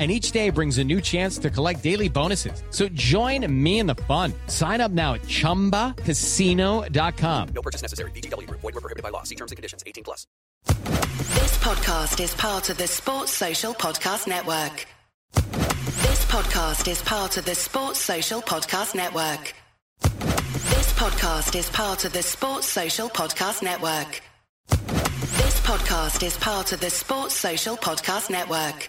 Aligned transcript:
and 0.00 0.10
each 0.10 0.32
day 0.32 0.48
brings 0.48 0.78
a 0.78 0.84
new 0.84 1.00
chance 1.02 1.36
to 1.38 1.50
collect 1.50 1.82
daily 1.82 2.08
bonuses. 2.08 2.62
So 2.70 2.88
join 2.88 3.46
me 3.52 3.80
in 3.80 3.86
the 3.86 3.96
fun. 4.08 4.32
Sign 4.46 4.80
up 4.80 4.90
now 4.90 5.12
at 5.14 5.22
ChumbaCasino.com. 5.22 7.48
No 7.54 7.62
purchase 7.62 7.82
necessary. 7.82 8.10
VGW. 8.12 8.48
Void 8.50 8.62
were 8.62 8.72
prohibited 8.80 9.02
by 9.02 9.10
law. 9.10 9.24
See 9.24 9.34
terms 9.34 9.52
and 9.52 9.56
conditions. 9.56 9.84
18 9.86 10.04
plus. 10.04 10.26
This 10.64 11.58
podcast 11.58 12.18
is 12.18 12.34
part 12.34 12.70
of 12.70 12.78
the 12.78 12.86
Sports 12.86 13.32
Social 13.32 13.74
Podcast 13.74 14.26
Network. 14.26 14.86
This 15.34 16.24
podcast 16.24 16.88
is 16.88 17.02
part 17.02 17.36
of 17.36 17.44
the 17.44 17.54
Sports 17.54 18.00
Social 18.00 18.40
Podcast 18.40 18.94
Network. 18.94 19.52
This 20.00 20.92
podcast 20.94 21.54
is 21.58 21.68
part 21.68 22.06
of 22.06 22.14
the 22.14 22.22
Sports 22.22 22.66
Social 22.66 23.10
Podcast 23.10 23.62
Network. 23.62 24.22
This 24.70 25.60
podcast 25.60 26.22
is 26.22 26.36
part 26.38 26.72
of 26.72 26.80
the 26.80 26.88
Sports 26.90 27.34
Social 27.34 27.76
Podcast 27.76 28.30
Network. 28.30 28.88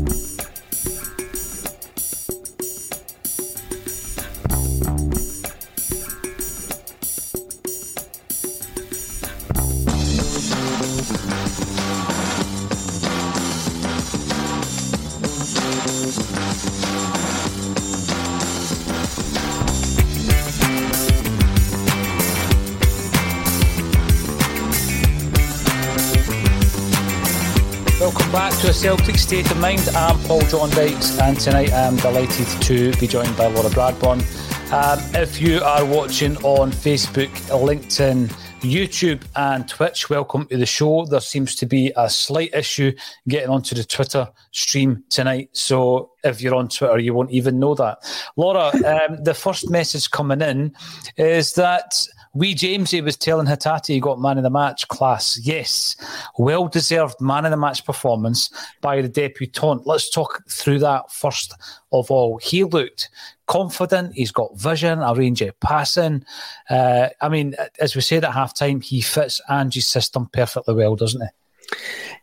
Back 28.31 28.57
to 28.61 28.69
a 28.69 28.73
Celtic 28.73 29.17
State 29.17 29.51
of 29.51 29.59
Mind. 29.59 29.89
I'm 29.93 30.17
Paul 30.19 30.39
John 30.43 30.69
Dykes, 30.69 31.19
and 31.19 31.37
tonight 31.37 31.73
I'm 31.73 31.97
delighted 31.97 32.47
to 32.61 32.93
be 32.97 33.05
joined 33.05 33.35
by 33.35 33.47
Laura 33.47 33.69
Bradburn. 33.69 34.21
Um, 34.71 35.21
if 35.21 35.41
you 35.41 35.59
are 35.61 35.83
watching 35.83 36.37
on 36.37 36.71
Facebook, 36.71 37.29
LinkedIn, 37.49 38.29
YouTube, 38.61 39.23
and 39.35 39.67
Twitch, 39.67 40.09
welcome 40.09 40.45
to 40.47 40.55
the 40.55 40.65
show. 40.65 41.05
There 41.05 41.19
seems 41.19 41.57
to 41.57 41.65
be 41.65 41.91
a 41.97 42.09
slight 42.09 42.53
issue 42.53 42.93
getting 43.27 43.49
onto 43.49 43.75
the 43.75 43.83
Twitter 43.83 44.29
stream 44.51 45.03
tonight, 45.09 45.49
so 45.51 46.11
if 46.23 46.41
you're 46.41 46.55
on 46.55 46.69
Twitter, 46.69 46.99
you 46.99 47.13
won't 47.13 47.31
even 47.31 47.59
know 47.59 47.75
that. 47.75 47.97
Laura, 48.37 48.71
um, 48.85 49.21
the 49.23 49.33
first 49.33 49.69
message 49.69 50.09
coming 50.09 50.41
in 50.41 50.73
is 51.17 51.51
that. 51.53 52.01
Wee 52.33 52.55
Jamesy 52.55 53.03
was 53.03 53.17
telling 53.17 53.45
Hatate 53.45 53.87
he 53.87 53.99
got 53.99 54.21
man 54.21 54.37
of 54.37 54.43
the 54.43 54.49
match 54.49 54.87
class. 54.87 55.37
Yes, 55.43 55.95
well 56.37 56.67
deserved 56.67 57.19
man 57.19 57.45
of 57.45 57.51
the 57.51 57.57
match 57.57 57.85
performance 57.85 58.49
by 58.79 59.01
the 59.01 59.09
debutant. 59.09 59.85
Let's 59.85 60.09
talk 60.09 60.43
through 60.49 60.79
that 60.79 61.11
first 61.11 61.53
of 61.91 62.09
all. 62.09 62.37
He 62.37 62.63
looked 62.63 63.09
confident. 63.47 64.13
He's 64.13 64.31
got 64.31 64.57
vision, 64.57 64.99
a 64.99 65.13
range 65.13 65.41
of 65.41 65.59
passing. 65.59 66.23
Uh, 66.69 67.09
I 67.19 67.27
mean, 67.27 67.55
as 67.79 67.95
we 67.95 68.01
said 68.01 68.23
at 68.23 68.33
halftime, 68.33 68.81
he 68.81 69.01
fits 69.01 69.41
Angie's 69.49 69.89
system 69.89 70.29
perfectly 70.31 70.73
well, 70.73 70.95
doesn't 70.95 71.21
he? 71.21 71.27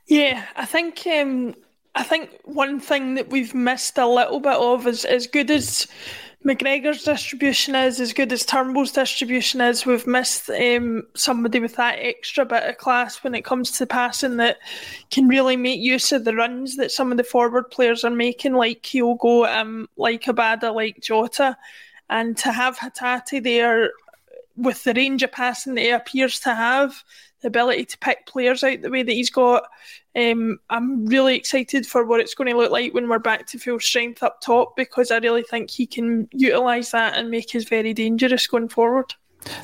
Yeah, 0.07 0.45
I 0.57 0.65
think. 0.65 1.07
Um, 1.07 1.55
I 1.95 2.05
think 2.05 2.31
one 2.45 2.79
thing 2.79 3.15
that 3.15 3.31
we've 3.31 3.55
missed 3.55 3.99
a 3.99 4.07
little 4.07 4.39
bit 4.39 4.55
of 4.55 4.87
is 4.87 5.05
as 5.05 5.27
good 5.27 5.51
as 5.51 5.89
McGregor's 6.45 7.03
distribution 7.03 7.75
is, 7.75 8.01
as 8.01 8.13
good 8.13 8.33
as 8.33 8.47
Turnbull's 8.47 8.93
distribution 8.93 9.61
is, 9.61 9.85
we've 9.85 10.07
missed 10.07 10.49
um, 10.49 11.03
somebody 11.15 11.59
with 11.59 11.75
that 11.77 11.99
extra 11.99 12.47
bit 12.47 12.63
of 12.63 12.79
class 12.79 13.25
when 13.25 13.35
it 13.35 13.45
comes 13.45 13.73
to 13.73 13.87
passing 13.87 14.37
that 14.37 14.59
can 15.11 15.27
really 15.27 15.57
make 15.57 15.81
use 15.81 16.13
of 16.13 16.25
the 16.25 16.35
runs 16.35 16.77
that 16.77 16.93
some 16.93 17.11
of 17.11 17.19
the 17.19 17.25
forward 17.25 17.71
players 17.71 18.05
are 18.05 18.11
making, 18.11 18.55
like 18.55 18.83
Kyogo, 18.83 19.53
um, 19.53 19.89
like 19.97 20.23
Abada, 20.25 20.73
like 20.73 21.01
Jota. 21.01 21.57
And 22.09 22.37
to 22.39 22.53
have 22.53 22.79
Hatate 22.79 23.43
there 23.43 23.91
with 24.57 24.85
the 24.85 24.95
range 24.95 25.25
of 25.25 25.33
passing 25.33 25.75
that 25.75 25.83
he 25.83 25.91
appears 25.91 26.39
to 26.41 26.55
have, 26.55 27.03
the 27.41 27.49
ability 27.49 27.85
to 27.85 27.99
pick 27.99 28.27
players 28.27 28.65
out 28.65 28.83
the 28.83 28.91
way 28.91 29.03
that 29.03 29.13
he's 29.13 29.31
got. 29.31 29.65
Um, 30.17 30.59
I'm 30.71 31.07
really 31.07 31.37
excited 31.37 31.87
for 31.87 32.05
what 32.05 32.21
it's 32.21 32.35
going 32.35 32.51
to 32.51 32.57
look 32.57 32.73
like 32.73 32.95
when 32.95 33.09
we're 33.09 33.19
back 33.19 33.47
to 33.49 33.59
full 33.59 33.81
strength 33.81 34.23
up 34.23 34.41
top 34.41 34.77
because 34.77 35.11
I 35.11 35.19
really 35.19 35.43
think 35.43 35.71
he 35.71 35.87
can 35.87 36.29
utilise 36.33 36.91
that 36.91 37.17
and 37.17 37.31
make 37.31 37.55
us 37.55 37.65
very 37.65 37.95
dangerous 37.95 38.47
going 38.47 38.69
forward. 38.69 39.15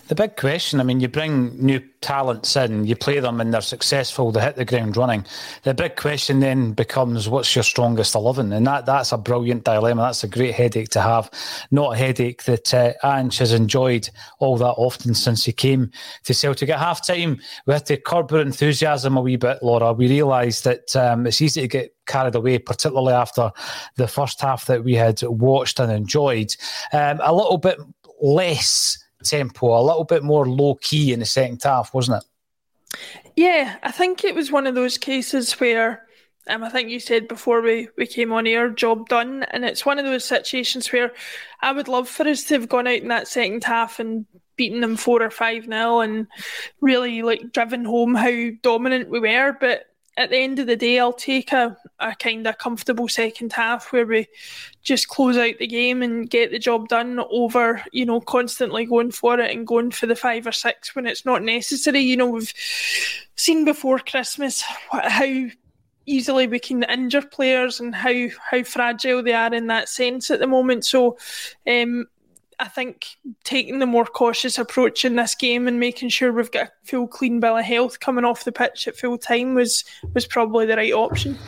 The 0.09 0.15
big 0.15 0.37
question, 0.37 0.81
I 0.81 0.83
mean, 0.83 1.01
you 1.01 1.09
bring 1.09 1.57
new 1.65 1.81
talents 2.01 2.55
in, 2.57 2.85
you 2.85 2.95
play 2.95 3.19
them 3.21 3.41
and 3.41 3.53
they're 3.53 3.61
successful, 3.61 4.31
they 4.31 4.41
hit 4.41 4.57
the 4.57 4.65
ground 4.65 4.97
running. 4.97 5.25
The 5.63 5.75
big 5.75 5.97
question 5.97 6.41
then 6.41 6.73
becomes 6.73 7.29
what's 7.29 7.55
your 7.57 7.63
strongest 7.63 8.15
11? 8.15 8.53
And 8.53 8.67
that, 8.67 8.87
that's 8.87 9.13
a 9.13 9.19
brilliant 9.19 9.65
dilemma. 9.65 10.03
That's 10.03 10.25
a 10.25 10.29
great 10.29 10.55
headache 10.55 10.91
to 10.91 11.01
have. 11.01 11.31
Not 11.71 11.95
a 11.95 11.97
headache 11.97 12.45
that 12.45 12.75
uh, 12.75 12.93
Ange 13.03 13.39
has 13.39 13.53
enjoyed 13.53 14.09
all 14.39 14.57
that 14.59 14.75
often 14.77 15.15
since 15.15 15.45
he 15.45 15.53
came 15.53 15.91
to 16.25 16.35
Celtic. 16.35 16.69
At 16.69 16.79
half 16.79 17.07
time, 17.07 17.41
we 17.67 17.73
had 17.73 17.87
to 17.87 17.97
curb 17.97 18.33
our 18.33 18.41
enthusiasm 18.41 19.17
a 19.17 19.21
wee 19.21 19.37
bit, 19.37 19.63
Laura. 19.63 19.93
We 19.93 20.09
realised 20.09 20.65
that 20.65 20.95
um, 20.97 21.27
it's 21.27 21.41
easy 21.41 21.63
to 21.63 21.69
get 21.69 21.95
carried 22.07 22.35
away, 22.35 22.59
particularly 22.59 23.15
after 23.15 23.51
the 23.97 24.09
first 24.09 24.41
half 24.41 24.67
that 24.67 24.85
we 24.85 24.95
had 24.95 25.23
watched 25.23 25.81
and 25.81 25.91
enjoyed. 25.91 26.55
Um, 26.93 27.21
a 27.23 27.35
little 27.35 27.59
bit 27.59 27.79
less 28.21 28.99
tempo, 29.25 29.79
a 29.79 29.82
little 29.82 30.05
bit 30.05 30.23
more 30.23 30.47
low 30.47 30.76
key 30.76 31.12
in 31.12 31.21
the 31.21 31.26
second 31.26 31.62
half, 31.62 31.93
wasn't 31.93 32.23
it? 32.23 32.99
Yeah, 33.37 33.76
I 33.82 33.91
think 33.91 34.25
it 34.25 34.35
was 34.35 34.53
one 34.53 34.67
of 34.67 34.75
those 34.75 34.97
cases 34.99 35.53
where 35.55 36.06
um, 36.47 36.62
I 36.62 36.69
think 36.69 36.91
you 36.91 37.00
said 37.00 37.26
before 37.26 37.62
we, 37.62 37.88
we 37.97 38.06
came 38.06 38.32
on 38.32 38.47
air, 38.47 38.69
job 38.69 39.09
done. 39.09 39.44
And 39.44 39.65
it's 39.65 39.87
one 39.87 39.99
of 39.99 40.05
those 40.05 40.25
situations 40.25 40.93
where 40.93 41.12
I 41.61 41.73
would 41.73 41.88
love 41.88 42.09
for 42.09 42.26
us 42.29 42.44
to 42.44 42.55
have 42.55 42.69
gone 42.69 42.87
out 42.87 43.00
in 43.00 43.09
that 43.09 43.29
second 43.29 43.65
half 43.65 43.99
and 43.99 44.26
beaten 44.56 44.81
them 44.81 44.97
four 44.97 45.23
or 45.23 45.31
five 45.31 45.67
nil 45.67 46.00
and 46.00 46.26
really 46.81 47.23
like 47.23 47.53
driven 47.53 47.85
home 47.85 48.15
how 48.15 48.50
dominant 48.62 49.09
we 49.09 49.21
were. 49.21 49.56
But 49.59 49.87
at 50.16 50.31
the 50.31 50.38
end 50.38 50.58
of 50.58 50.66
the 50.66 50.76
day, 50.76 50.99
I'll 50.99 51.12
take 51.12 51.52
a, 51.52 51.76
a 51.99 52.14
kind 52.14 52.46
of 52.46 52.58
comfortable 52.58 53.08
second 53.08 53.52
half 53.52 53.93
where 53.93 54.06
we 54.06 54.28
just 54.82 55.08
close 55.08 55.37
out 55.37 55.58
the 55.58 55.66
game 55.66 56.02
and 56.02 56.31
get 56.31 56.50
the 56.50 56.58
job 56.58 56.88
done 56.88 57.19
over, 57.31 57.82
you 57.93 58.06
know, 58.06 58.20
constantly 58.20 58.87
going 58.87 59.11
for 59.11 59.40
it 59.40 59.50
and 59.50 59.66
going 59.66 59.90
for 59.90 60.06
the 60.06 60.14
five 60.14 60.46
or 60.46 60.52
six 60.52 60.94
when 60.94 61.06
it's 61.06 61.25
not 61.25 61.43
necessary. 61.43 62.00
You 62.00 62.16
know, 62.16 62.28
we've 62.28 62.52
seen 63.34 63.64
before 63.64 63.99
Christmas 63.99 64.62
how 64.90 65.46
easily 66.06 66.46
we 66.46 66.61
can 66.61 66.84
injure 66.84 67.22
players 67.22 67.81
and 67.81 67.94
how, 67.94 68.28
how 68.50 68.62
fragile 68.62 69.22
they 69.22 69.32
are 69.32 69.52
in 69.52 69.66
that 69.66 69.88
sense 69.88 70.31
at 70.31 70.38
the 70.38 70.46
moment. 70.46 70.84
So, 70.84 71.19
um, 71.66 72.06
I 72.59 72.69
think 72.69 73.06
taking 73.45 73.79
the 73.79 73.87
more 73.87 74.05
cautious 74.05 74.59
approach 74.59 75.05
in 75.05 75.17
this 75.17 75.35
game 75.35 75.69
and 75.69 75.81
making 75.81 76.09
sure 76.09 76.33
we've 76.33 76.51
got 76.51 76.69
a 76.69 76.73
full 76.85 77.06
clean 77.06 77.41
bill 77.41 77.56
of 77.56 77.65
health 77.65 78.01
coming 78.01 78.25
off 78.25 78.45
the 78.45 78.53
pitch 78.53 78.89
at 78.89 78.97
full 78.97 79.19
time 79.19 79.55
was 79.55 79.85
was 80.12 80.27
probably 80.27 80.67
the 80.67 80.77
right 80.77 80.93
option. 80.93 81.39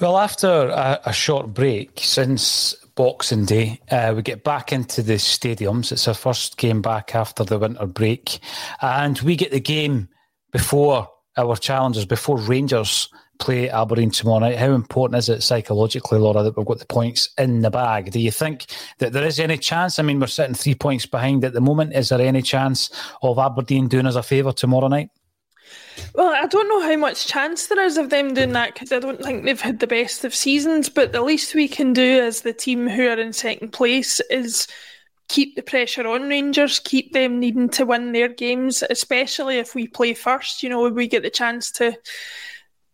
Well, 0.00 0.18
after 0.18 0.48
a, 0.48 1.00
a 1.06 1.12
short 1.12 1.52
break 1.54 2.00
since 2.02 2.74
Boxing 2.94 3.44
Day, 3.44 3.80
uh, 3.90 4.12
we 4.16 4.22
get 4.22 4.44
back 4.44 4.72
into 4.72 5.02
the 5.02 5.14
stadiums. 5.14 5.92
It's 5.92 6.08
our 6.08 6.14
first 6.14 6.56
game 6.56 6.82
back 6.82 7.14
after 7.14 7.44
the 7.44 7.58
winter 7.58 7.86
break, 7.86 8.40
and 8.80 9.18
we 9.20 9.36
get 9.36 9.50
the 9.50 9.60
game 9.60 10.08
before 10.52 11.08
our 11.38 11.56
challenges 11.56 12.04
before 12.04 12.36
Rangers 12.38 13.08
play 13.38 13.70
Aberdeen 13.70 14.10
tomorrow 14.10 14.40
night. 14.40 14.58
How 14.58 14.72
important 14.72 15.18
is 15.18 15.28
it 15.28 15.42
psychologically, 15.42 16.18
Laura, 16.18 16.42
that 16.42 16.56
we've 16.56 16.66
got 16.66 16.80
the 16.80 16.86
points 16.86 17.30
in 17.38 17.62
the 17.62 17.70
bag? 17.70 18.10
Do 18.10 18.20
you 18.20 18.32
think 18.32 18.66
that 18.98 19.12
there 19.12 19.24
is 19.24 19.38
any 19.38 19.56
chance? 19.56 19.98
I 19.98 20.02
mean, 20.02 20.20
we're 20.20 20.26
sitting 20.26 20.54
three 20.54 20.74
points 20.74 21.06
behind 21.06 21.44
at 21.44 21.52
the 21.52 21.60
moment. 21.60 21.94
Is 21.94 22.08
there 22.08 22.20
any 22.20 22.42
chance 22.42 22.90
of 23.22 23.38
Aberdeen 23.38 23.88
doing 23.88 24.06
us 24.06 24.16
a 24.16 24.22
favour 24.22 24.52
tomorrow 24.52 24.88
night? 24.88 25.10
Well, 26.14 26.32
I 26.34 26.46
don't 26.46 26.68
know 26.68 26.82
how 26.82 26.96
much 26.96 27.26
chance 27.26 27.66
there 27.66 27.82
is 27.82 27.96
of 27.96 28.10
them 28.10 28.34
doing 28.34 28.52
that 28.52 28.74
because 28.74 28.92
I 28.92 28.98
don't 28.98 29.22
think 29.22 29.44
they've 29.44 29.60
had 29.60 29.80
the 29.80 29.86
best 29.86 30.24
of 30.24 30.34
seasons. 30.34 30.88
But 30.88 31.12
the 31.12 31.22
least 31.22 31.54
we 31.54 31.68
can 31.68 31.92
do 31.92 32.22
as 32.22 32.42
the 32.42 32.52
team 32.52 32.88
who 32.88 33.08
are 33.08 33.18
in 33.18 33.32
second 33.32 33.70
place 33.70 34.20
is 34.30 34.66
keep 35.28 35.54
the 35.56 35.62
pressure 35.62 36.06
on 36.06 36.28
Rangers, 36.28 36.80
keep 36.80 37.12
them 37.12 37.38
needing 37.38 37.68
to 37.70 37.84
win 37.84 38.12
their 38.12 38.28
games, 38.28 38.82
especially 38.88 39.58
if 39.58 39.74
we 39.74 39.86
play 39.86 40.14
first. 40.14 40.62
You 40.62 40.70
know, 40.70 40.88
we 40.88 41.06
get 41.06 41.22
the 41.22 41.30
chance 41.30 41.70
to 41.72 41.96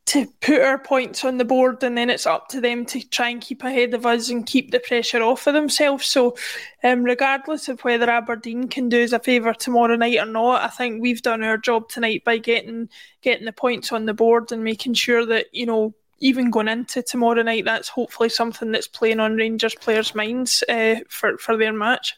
to 0.06 0.26
put 0.42 0.60
our 0.60 0.78
points 0.78 1.24
on 1.24 1.38
the 1.38 1.46
board 1.46 1.82
and 1.82 1.96
then 1.96 2.10
it's 2.10 2.26
up 2.26 2.48
to 2.48 2.60
them 2.60 2.84
to 2.84 3.00
try 3.08 3.30
and 3.30 3.40
keep 3.40 3.64
ahead 3.64 3.94
of 3.94 4.04
us 4.04 4.28
and 4.28 4.44
keep 4.44 4.70
the 4.70 4.78
pressure 4.78 5.22
off 5.22 5.46
of 5.46 5.54
themselves. 5.54 6.04
So, 6.06 6.36
um, 6.82 7.04
regardless 7.04 7.70
of 7.70 7.80
whether 7.80 8.10
Aberdeen 8.10 8.68
can 8.68 8.90
do 8.90 9.02
us 9.02 9.12
a 9.12 9.18
favour 9.18 9.54
tomorrow 9.54 9.96
night 9.96 10.18
or 10.18 10.26
not, 10.26 10.62
I 10.62 10.68
think 10.68 11.00
we've 11.00 11.22
done 11.22 11.42
our 11.42 11.56
job 11.56 11.88
tonight 11.88 12.22
by 12.24 12.36
getting 12.36 12.90
getting 13.22 13.46
the 13.46 13.52
points 13.52 13.92
on 13.92 14.04
the 14.04 14.14
board 14.14 14.52
and 14.52 14.62
making 14.62 14.94
sure 14.94 15.24
that 15.26 15.46
you 15.52 15.64
know 15.64 15.94
even 16.20 16.50
going 16.50 16.68
into 16.68 17.02
tomorrow 17.02 17.42
night, 17.42 17.64
that's 17.64 17.88
hopefully 17.88 18.28
something 18.28 18.72
that's 18.72 18.86
playing 18.86 19.20
on 19.20 19.36
Rangers 19.36 19.74
players' 19.74 20.14
minds 20.14 20.62
uh, 20.68 20.96
for 21.08 21.38
for 21.38 21.56
their 21.56 21.72
match. 21.72 22.14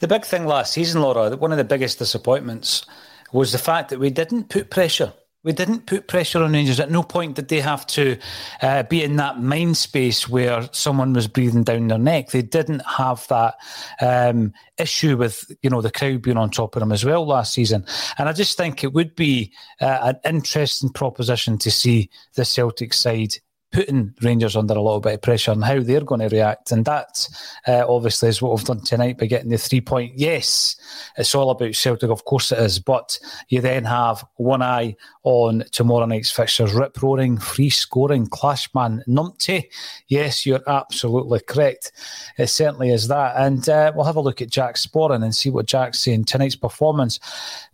The 0.00 0.08
big 0.08 0.24
thing 0.24 0.46
last 0.46 0.72
season, 0.72 1.02
Laura, 1.02 1.36
one 1.36 1.52
of 1.52 1.58
the 1.58 1.64
biggest 1.64 1.98
disappointments 1.98 2.84
was 3.32 3.52
the 3.52 3.58
fact 3.58 3.90
that 3.90 4.00
we 4.00 4.10
didn't 4.10 4.48
put 4.48 4.70
pressure 4.70 5.12
we 5.44 5.52
didn't 5.52 5.86
put 5.86 6.08
pressure 6.08 6.42
on 6.42 6.52
Rangers. 6.52 6.80
At 6.80 6.90
no 6.90 7.02
point 7.02 7.36
did 7.36 7.48
they 7.48 7.60
have 7.60 7.86
to 7.88 8.18
uh, 8.60 8.82
be 8.82 9.02
in 9.02 9.16
that 9.16 9.40
mind 9.40 9.76
space 9.76 10.28
where 10.28 10.68
someone 10.72 11.12
was 11.12 11.28
breathing 11.28 11.62
down 11.62 11.88
their 11.88 11.98
neck. 11.98 12.30
They 12.30 12.42
didn't 12.42 12.82
have 12.84 13.26
that 13.28 13.54
um, 14.00 14.52
issue 14.78 15.16
with 15.16 15.50
you 15.62 15.70
know 15.70 15.80
the 15.80 15.92
crowd 15.92 16.22
being 16.22 16.36
on 16.36 16.50
top 16.50 16.74
of 16.74 16.80
them 16.80 16.92
as 16.92 17.04
well 17.04 17.24
last 17.24 17.52
season. 17.52 17.86
And 18.18 18.28
I 18.28 18.32
just 18.32 18.56
think 18.56 18.82
it 18.82 18.92
would 18.92 19.14
be 19.14 19.52
uh, 19.80 20.12
an 20.24 20.34
interesting 20.34 20.90
proposition 20.90 21.56
to 21.58 21.70
see 21.70 22.10
the 22.34 22.44
Celtic 22.44 22.92
side 22.92 23.36
putting 23.70 24.14
Rangers 24.22 24.56
under 24.56 24.74
a 24.74 24.82
little 24.82 25.00
bit 25.00 25.14
of 25.14 25.22
pressure 25.22 25.52
and 25.52 25.62
how 25.62 25.80
they're 25.80 26.00
going 26.00 26.20
to 26.20 26.28
react. 26.28 26.72
And 26.72 26.84
that 26.86 27.28
uh, 27.66 27.84
obviously 27.86 28.30
is 28.30 28.40
what 28.40 28.54
we've 28.54 28.64
done 28.64 28.80
tonight 28.80 29.18
by 29.18 29.26
getting 29.26 29.50
the 29.50 29.58
three 29.58 29.80
point. 29.80 30.12
Yes, 30.16 30.76
it's 31.16 31.34
all 31.34 31.50
about 31.50 31.74
Celtic, 31.74 32.10
of 32.10 32.24
course 32.24 32.50
it 32.50 32.58
is. 32.58 32.78
But 32.78 33.18
you 33.48 33.60
then 33.60 33.84
have 33.84 34.24
one 34.36 34.62
eye 34.62 34.96
on 35.22 35.64
tomorrow 35.72 36.06
night's 36.06 36.30
fixtures 36.30 36.72
rip 36.72 37.02
roaring, 37.02 37.36
free 37.38 37.70
scoring, 37.70 38.26
Clashman 38.26 39.02
Numpty. 39.06 39.66
Yes, 40.08 40.46
you're 40.46 40.62
absolutely 40.66 41.40
correct. 41.40 41.92
It 42.38 42.46
certainly 42.46 42.90
is 42.90 43.08
that. 43.08 43.36
And 43.36 43.68
uh, 43.68 43.92
we'll 43.94 44.06
have 44.06 44.16
a 44.16 44.20
look 44.20 44.40
at 44.40 44.50
Jack 44.50 44.76
Sporran 44.76 45.22
and 45.22 45.34
see 45.34 45.50
what 45.50 45.66
Jack's 45.66 46.00
saying. 46.00 46.24
Tonight's 46.24 46.56
performance 46.56 47.20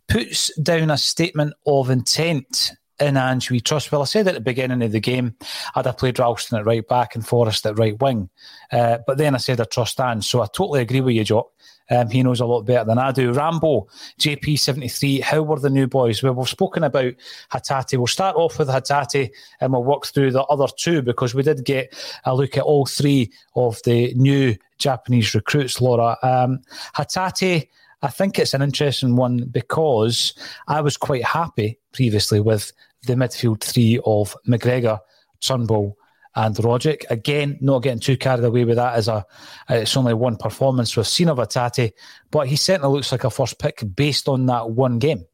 puts 0.08 0.54
down 0.58 0.90
a 0.90 0.98
statement 0.98 1.54
of 1.66 1.88
intent 1.90 2.72
in 3.00 3.16
Ange 3.16 3.50
we 3.50 3.60
trust. 3.60 3.90
Well, 3.90 4.02
I 4.02 4.06
said 4.06 4.28
at 4.28 4.34
the 4.34 4.40
beginning 4.40 4.82
of 4.82 4.92
the 4.92 5.00
game, 5.00 5.34
I'd 5.74 5.86
have 5.86 5.98
played 5.98 6.18
Ralston 6.18 6.58
at 6.58 6.66
right 6.66 6.86
back 6.86 7.14
and 7.14 7.26
Forrest 7.26 7.66
at 7.66 7.78
right 7.78 8.00
wing. 8.00 8.28
Uh, 8.72 8.98
but 9.06 9.18
then 9.18 9.34
I 9.34 9.38
said 9.38 9.60
I 9.60 9.64
trust 9.64 10.00
Ange. 10.00 10.24
So 10.24 10.42
I 10.42 10.46
totally 10.46 10.80
agree 10.80 11.00
with 11.00 11.14
you, 11.14 11.24
Jock. 11.24 11.50
Um, 11.90 12.08
he 12.08 12.22
knows 12.22 12.40
a 12.40 12.46
lot 12.46 12.62
better 12.62 12.84
than 12.84 12.98
I 12.98 13.12
do. 13.12 13.32
Rambo, 13.32 13.88
JP73, 14.18 15.20
how 15.20 15.42
were 15.42 15.58
the 15.58 15.68
new 15.68 15.86
boys? 15.86 16.22
Well, 16.22 16.32
we've 16.32 16.48
spoken 16.48 16.82
about 16.82 17.12
Hatate. 17.52 17.98
We'll 17.98 18.06
start 18.06 18.36
off 18.36 18.58
with 18.58 18.68
Hatate 18.68 19.30
and 19.60 19.72
we'll 19.72 19.84
work 19.84 20.06
through 20.06 20.32
the 20.32 20.44
other 20.44 20.66
two 20.76 21.02
because 21.02 21.34
we 21.34 21.42
did 21.42 21.64
get 21.64 21.94
a 22.24 22.34
look 22.34 22.56
at 22.56 22.62
all 22.62 22.86
three 22.86 23.30
of 23.54 23.82
the 23.84 24.14
new 24.14 24.56
Japanese 24.78 25.34
recruits, 25.34 25.80
Laura. 25.80 26.16
Um, 26.22 26.60
Hatate, 26.96 27.68
I 28.04 28.08
think 28.08 28.38
it's 28.38 28.52
an 28.52 28.60
interesting 28.60 29.16
one 29.16 29.46
because 29.50 30.34
I 30.68 30.82
was 30.82 30.98
quite 30.98 31.24
happy 31.24 31.78
previously 31.92 32.38
with 32.38 32.70
the 33.06 33.14
midfield 33.14 33.62
three 33.62 33.98
of 34.04 34.36
McGregor, 34.46 35.00
Turnbull, 35.40 35.96
and 36.36 36.54
Rogic. 36.56 37.04
Again, 37.08 37.56
not 37.62 37.82
getting 37.82 38.00
too 38.00 38.18
carried 38.18 38.44
away 38.44 38.66
with 38.66 38.76
that 38.76 38.96
as 38.96 39.08
a 39.08 39.24
it's 39.70 39.96
only 39.96 40.12
one 40.12 40.36
performance 40.36 40.94
with 40.94 41.06
Sino 41.06 41.34
Vatati, 41.34 41.92
but 42.30 42.46
he 42.46 42.56
certainly 42.56 42.94
looks 42.94 43.10
like 43.10 43.24
a 43.24 43.30
first 43.30 43.58
pick 43.58 43.82
based 43.96 44.28
on 44.28 44.44
that 44.46 44.70
one 44.70 44.98
game. 44.98 45.24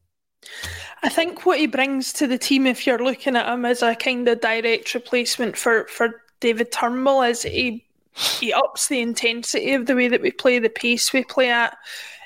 I 1.03 1.09
think 1.09 1.45
what 1.45 1.59
he 1.59 1.67
brings 1.67 2.13
to 2.13 2.27
the 2.27 2.37
team, 2.37 2.65
if 2.65 2.87
you're 2.87 3.03
looking 3.03 3.35
at 3.35 3.53
him 3.53 3.65
as 3.65 3.81
a 3.81 3.95
kind 3.95 4.25
of 4.29 4.39
direct 4.39 4.93
replacement 4.93 5.57
for, 5.57 5.87
for 5.87 6.23
David 6.39 6.71
Turnbull, 6.71 7.23
is 7.23 7.43
he 7.43 7.85
he 8.13 8.53
ups 8.53 8.87
the 8.87 9.01
intensity 9.01 9.73
of 9.73 9.87
the 9.87 9.95
way 9.95 10.07
that 10.07 10.21
we 10.21 10.31
play, 10.31 10.59
the 10.59 10.69
pace 10.69 11.11
we 11.11 11.25
play 11.25 11.49
at. 11.49 11.77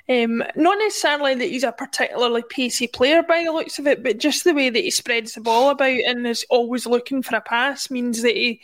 Um, 0.08 0.44
not 0.56 0.78
necessarily 0.78 1.34
that 1.34 1.50
he's 1.50 1.64
a 1.64 1.72
particularly 1.72 2.44
pacey 2.48 2.86
player 2.86 3.24
by 3.24 3.44
the 3.44 3.52
looks 3.52 3.80
of 3.80 3.88
it, 3.88 4.04
but 4.04 4.20
just 4.20 4.44
the 4.44 4.54
way 4.54 4.70
that 4.70 4.84
he 4.84 4.92
spreads 4.92 5.34
the 5.34 5.42
ball 5.42 5.72
about 5.72 5.90
and 5.90 6.28
is 6.28 6.46
always 6.50 6.86
looking 6.86 7.24
for 7.24 7.36
a 7.36 7.42
pass 7.42 7.90
means 7.90 8.22
that 8.22 8.36
he, 8.36 8.62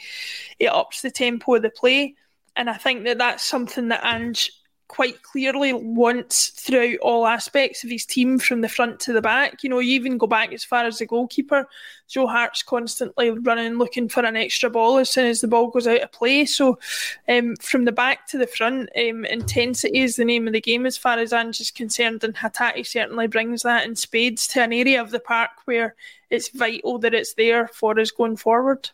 he 0.60 0.68
ups 0.68 1.02
the 1.02 1.10
tempo 1.10 1.56
of 1.56 1.64
the 1.64 1.72
play. 1.72 2.16
And 2.56 2.70
I 2.70 2.76
think 2.76 3.06
that 3.06 3.18
that's 3.18 3.44
something 3.44 3.88
that 3.88 4.06
Ange 4.06 4.52
quite 4.92 5.24
clearly 5.24 5.72
wants 5.72 6.50
throughout 6.50 6.98
all 6.98 7.26
aspects 7.26 7.82
of 7.86 7.90
his 7.90 8.06
team 8.06 8.38
from 8.38 8.60
the 8.60 8.68
front 8.68 9.00
to 9.00 9.14
the 9.14 9.22
back. 9.22 9.64
You 9.64 9.70
know, 9.70 9.80
you 9.80 9.96
even 9.96 10.18
go 10.18 10.28
back 10.28 10.52
as 10.52 10.66
far 10.66 10.84
as 10.84 10.98
the 10.98 11.06
goalkeeper. 11.06 11.66
Joe 12.10 12.28
Hart's 12.28 12.62
constantly 12.62 13.30
running, 13.30 13.78
looking 13.78 14.10
for 14.10 14.26
an 14.26 14.36
extra 14.36 14.70
ball 14.70 14.98
as 14.98 15.10
soon 15.10 15.28
as 15.28 15.40
the 15.40 15.48
ball 15.48 15.70
goes 15.70 15.88
out 15.88 16.02
of 16.02 16.12
play. 16.12 16.44
So, 16.44 16.78
um, 17.30 17.56
from 17.62 17.86
the 17.86 17.94
back 17.94 18.28
to 18.28 18.38
the 18.38 18.46
front, 18.46 18.90
um, 18.98 19.24
intensity 19.24 20.00
is 20.00 20.18
the 20.18 20.26
name 20.26 20.46
of 20.46 20.52
the 20.52 20.60
game 20.60 20.86
as 20.86 20.98
far 20.98 21.18
as 21.18 21.32
Ange 21.32 21.62
is 21.62 21.72
concerned, 21.72 22.26
and 22.26 22.36
Hatate 22.36 22.86
certainly 22.86 23.28
brings 23.28 23.62
that 23.62 23.86
in 23.86 23.96
spades 23.96 24.46
to 24.48 24.62
an 24.62 24.74
area 24.74 25.02
of 25.02 25.12
the 25.12 25.22
park 25.22 25.52
where 25.64 25.96
it's 26.30 26.50
vital 26.50 27.00
that 27.00 27.14
it's 27.14 27.36
there 27.36 27.70
for 27.70 27.98
us 27.98 28.12
going 28.12 28.36
forward. 28.36 28.90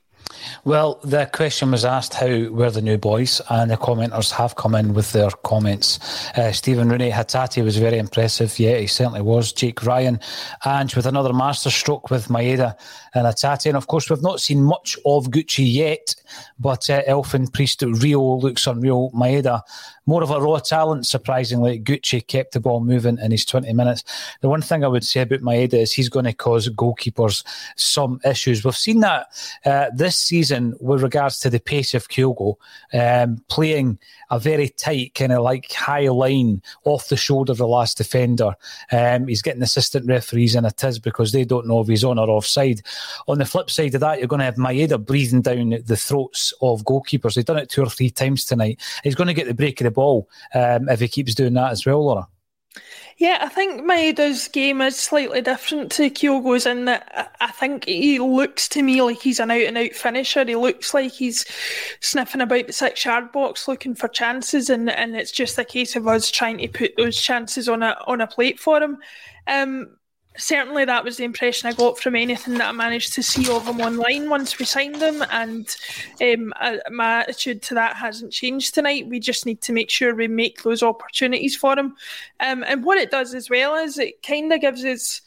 Well, 0.65 0.99
the 1.03 1.29
question 1.31 1.71
was 1.71 1.85
asked 1.85 2.13
how 2.13 2.49
were 2.49 2.71
the 2.71 2.81
new 2.81 2.97
boys, 2.97 3.41
and 3.49 3.71
the 3.71 3.77
commenters 3.77 4.31
have 4.31 4.55
come 4.55 4.75
in 4.75 4.93
with 4.93 5.11
their 5.13 5.29
comments. 5.43 5.99
Uh, 6.37 6.51
Stephen 6.51 6.89
Rooney, 6.89 7.11
Hatate 7.11 7.63
was 7.63 7.77
very 7.77 7.97
impressive. 7.97 8.59
Yeah, 8.59 8.77
he 8.77 8.87
certainly 8.87 9.21
was. 9.21 9.53
Jake 9.53 9.83
Ryan, 9.83 10.19
and 10.65 10.91
with 10.93 11.05
another 11.05 11.33
masterstroke 11.33 12.09
with 12.09 12.27
Maeda 12.27 12.75
and 13.13 13.25
Hatate. 13.25 13.67
And 13.67 13.77
of 13.77 13.87
course, 13.87 14.09
we've 14.09 14.21
not 14.21 14.41
seen 14.41 14.61
much 14.61 14.97
of 15.05 15.27
Gucci 15.27 15.71
yet, 15.71 16.15
but 16.59 16.89
uh, 16.89 17.03
Elfyn 17.03 17.51
Priest 17.51 17.81
Reo 17.81 18.37
looks 18.37 18.67
unreal. 18.67 19.11
Maeda 19.11 19.61
more 20.07 20.23
of 20.23 20.31
a 20.31 20.41
raw 20.41 20.57
talent, 20.57 21.05
surprisingly. 21.05 21.79
Gucci 21.79 22.25
kept 22.25 22.53
the 22.53 22.59
ball 22.59 22.79
moving 22.79 23.19
in 23.19 23.29
his 23.29 23.45
20 23.45 23.71
minutes. 23.73 24.03
The 24.41 24.49
one 24.49 24.61
thing 24.61 24.83
I 24.83 24.87
would 24.87 25.05
say 25.05 25.21
about 25.21 25.41
Maeda 25.41 25.73
is 25.73 25.93
he's 25.93 26.09
going 26.09 26.25
to 26.25 26.33
cause 26.33 26.69
goalkeepers 26.69 27.43
some 27.75 28.19
issues. 28.23 28.63
We've 28.63 28.75
seen 28.75 29.01
that 29.01 29.27
uh, 29.65 29.87
this 29.93 30.15
season 30.15 30.75
with 30.79 31.03
regards 31.03 31.39
to 31.39 31.49
the 31.49 31.59
pace 31.59 31.93
of 31.93 32.07
Kyogo, 32.07 32.55
um, 32.93 33.43
playing 33.49 33.99
a 34.29 34.39
very 34.39 34.69
tight, 34.69 35.13
kind 35.13 35.33
of 35.33 35.43
like 35.43 35.71
high 35.71 36.07
line 36.07 36.61
off 36.85 37.09
the 37.09 37.17
shoulder 37.17 37.51
of 37.51 37.57
the 37.57 37.67
last 37.67 37.97
defender. 37.97 38.55
Um, 38.91 39.27
he's 39.27 39.41
getting 39.41 39.61
assistant 39.61 40.07
referees 40.07 40.55
in 40.55 40.65
a 40.65 40.71
tiz 40.71 40.99
because 40.99 41.31
they 41.31 41.43
don't 41.43 41.67
know 41.67 41.81
if 41.81 41.87
he's 41.87 42.03
on 42.03 42.17
or 42.17 42.29
offside. 42.29 42.81
On 43.27 43.37
the 43.37 43.45
flip 43.45 43.69
side 43.69 43.93
of 43.95 44.01
that, 44.01 44.19
you're 44.19 44.27
going 44.27 44.39
to 44.39 44.45
have 44.45 44.55
Maeda 44.55 45.03
breathing 45.03 45.41
down 45.41 45.69
the 45.85 45.97
throats 45.97 46.53
of 46.61 46.83
goalkeepers. 46.83 47.35
They've 47.35 47.45
done 47.45 47.57
it 47.57 47.69
two 47.69 47.83
or 47.83 47.89
three 47.89 48.09
times 48.09 48.45
tonight. 48.45 48.79
He's 49.03 49.15
going 49.15 49.27
to 49.27 49.33
get 49.33 49.47
the 49.47 49.53
break 49.53 49.81
of 49.81 49.85
the 49.85 49.91
ball 49.97 50.29
um, 50.53 50.87
if 50.87 50.99
he 50.99 51.07
keeps 51.07 51.33
doing 51.33 51.55
that 51.55 51.71
as 51.71 51.85
well, 51.85 52.05
Laura. 52.05 52.27
Yeah, 53.17 53.39
I 53.41 53.49
think 53.49 53.81
Maeda's 53.81 54.47
game 54.47 54.79
is 54.79 54.95
slightly 54.95 55.41
different 55.41 55.91
to 55.93 56.11
Kyogo's 56.11 56.67
in 56.67 56.85
that 56.85 57.33
I 57.41 57.47
think 57.47 57.85
he 57.85 58.19
looks 58.19 58.69
to 58.69 58.83
me 58.83 59.01
like 59.01 59.19
he's 59.19 59.39
an 59.39 59.49
out 59.49 59.61
and 59.61 59.75
out 59.75 59.93
finisher. 59.93 60.45
He 60.45 60.55
looks 60.55 60.93
like 60.93 61.13
he's 61.13 61.43
sniffing 61.99 62.41
about 62.41 62.67
the 62.67 62.73
six 62.73 63.03
yard 63.03 63.31
box 63.31 63.67
looking 63.67 63.95
for 63.95 64.07
chances, 64.07 64.69
and, 64.69 64.87
and 64.87 65.15
it's 65.15 65.31
just 65.31 65.57
a 65.57 65.65
case 65.65 65.95
of 65.95 66.07
us 66.07 66.29
trying 66.29 66.59
to 66.59 66.67
put 66.67 66.91
those 66.95 67.19
chances 67.19 67.67
on 67.67 67.81
a 67.81 67.97
on 68.05 68.21
a 68.21 68.27
plate 68.27 68.59
for 68.59 68.79
him. 68.79 68.99
Um, 69.47 69.96
certainly 70.37 70.85
that 70.85 71.03
was 71.03 71.17
the 71.17 71.23
impression 71.23 71.67
I 71.67 71.73
got 71.73 71.99
from 71.99 72.15
anything 72.15 72.55
that 72.55 72.69
I 72.69 72.71
managed 72.71 73.13
to 73.13 73.23
see 73.23 73.49
of 73.51 73.67
him 73.67 73.81
online 73.81 74.29
once 74.29 74.57
we 74.57 74.65
signed 74.65 75.01
him, 75.01 75.23
and 75.31 75.75
um, 76.21 76.53
my 76.91 77.19
attitude 77.21 77.61
to 77.63 77.73
that 77.75 77.95
hasn't 77.95 78.31
changed 78.31 78.73
tonight. 78.73 79.07
We 79.07 79.19
just 79.19 79.45
need 79.45 79.61
to 79.61 79.73
make 79.73 79.89
sure 79.89 80.15
we 80.15 80.27
make 80.27 80.63
those 80.63 80.83
opportunities 80.83 81.55
for 81.55 81.77
him, 81.77 81.95
um, 82.39 82.63
and 82.65 82.83
what 82.83 82.97
it 82.97 83.11
does 83.11 83.33
as 83.33 83.49
well 83.49 83.75
is 83.75 83.97
it 83.97 84.23
kind 84.23 84.51
of 84.53 84.61
gives 84.61 84.85
us. 84.85 85.21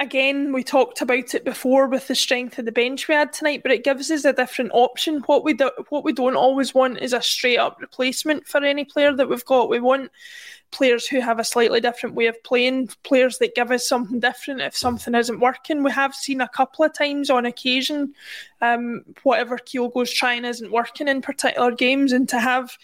Again, 0.00 0.52
we 0.52 0.64
talked 0.64 1.00
about 1.00 1.32
it 1.32 1.44
before 1.44 1.86
with 1.86 2.08
the 2.08 2.16
strength 2.16 2.58
of 2.58 2.64
the 2.64 2.72
bench 2.72 3.06
we 3.06 3.14
had 3.14 3.32
tonight, 3.32 3.62
but 3.62 3.70
it 3.70 3.84
gives 3.84 4.10
us 4.10 4.24
a 4.24 4.32
different 4.32 4.72
option. 4.74 5.20
What 5.26 5.44
we 5.44 5.54
do, 5.54 5.70
what 5.90 6.02
we 6.02 6.12
don't 6.12 6.34
always 6.34 6.74
want 6.74 6.98
is 6.98 7.12
a 7.12 7.22
straight 7.22 7.58
up 7.58 7.76
replacement 7.80 8.48
for 8.48 8.64
any 8.64 8.84
player 8.84 9.12
that 9.12 9.28
we've 9.28 9.44
got. 9.44 9.68
We 9.68 9.78
want 9.78 10.10
players 10.70 11.06
who 11.06 11.20
have 11.20 11.38
a 11.38 11.44
slightly 11.44 11.80
different 11.80 12.14
way 12.14 12.26
of 12.26 12.42
playing, 12.42 12.88
players 13.04 13.38
that 13.38 13.54
give 13.54 13.70
us 13.70 13.88
something 13.88 14.20
different 14.20 14.60
if 14.60 14.76
something 14.76 15.14
isn't 15.14 15.40
working. 15.40 15.82
We 15.82 15.92
have 15.92 16.14
seen 16.14 16.40
a 16.40 16.48
couple 16.48 16.84
of 16.84 16.92
times 16.92 17.30
on 17.30 17.46
occasion, 17.46 18.14
um, 18.60 19.04
whatever 19.22 19.56
Kyogo's 19.56 20.12
trying 20.12 20.44
isn't 20.44 20.72
working 20.72 21.08
in 21.08 21.22
particular 21.22 21.70
games, 21.70 22.12
and 22.12 22.28
to 22.28 22.40
have 22.40 22.76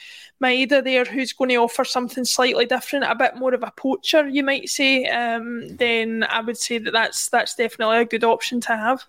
Maeda 0.43 0.83
there 0.83 1.05
who's 1.05 1.33
going 1.33 1.51
to 1.51 1.57
offer 1.57 1.85
something 1.85 2.25
slightly 2.25 2.67
different, 2.67 3.05
a 3.05 3.15
bit 3.15 3.37
more 3.37 3.55
of 3.55 3.63
a 3.63 3.73
poacher, 3.77 4.29
you 4.29 4.45
might 4.45 4.69
say, 4.69 5.07
um, 5.07 5.69
then 5.77 6.25
I 6.29 6.41
would 6.41 6.57
say 6.57 6.79
that 6.79 6.93
that's 6.93 7.29
that's 7.29 7.55
definitely 7.55 7.99
a 7.99 8.05
good 8.05 8.25
option 8.25 8.61
to 8.63 8.77
have. 8.77 9.05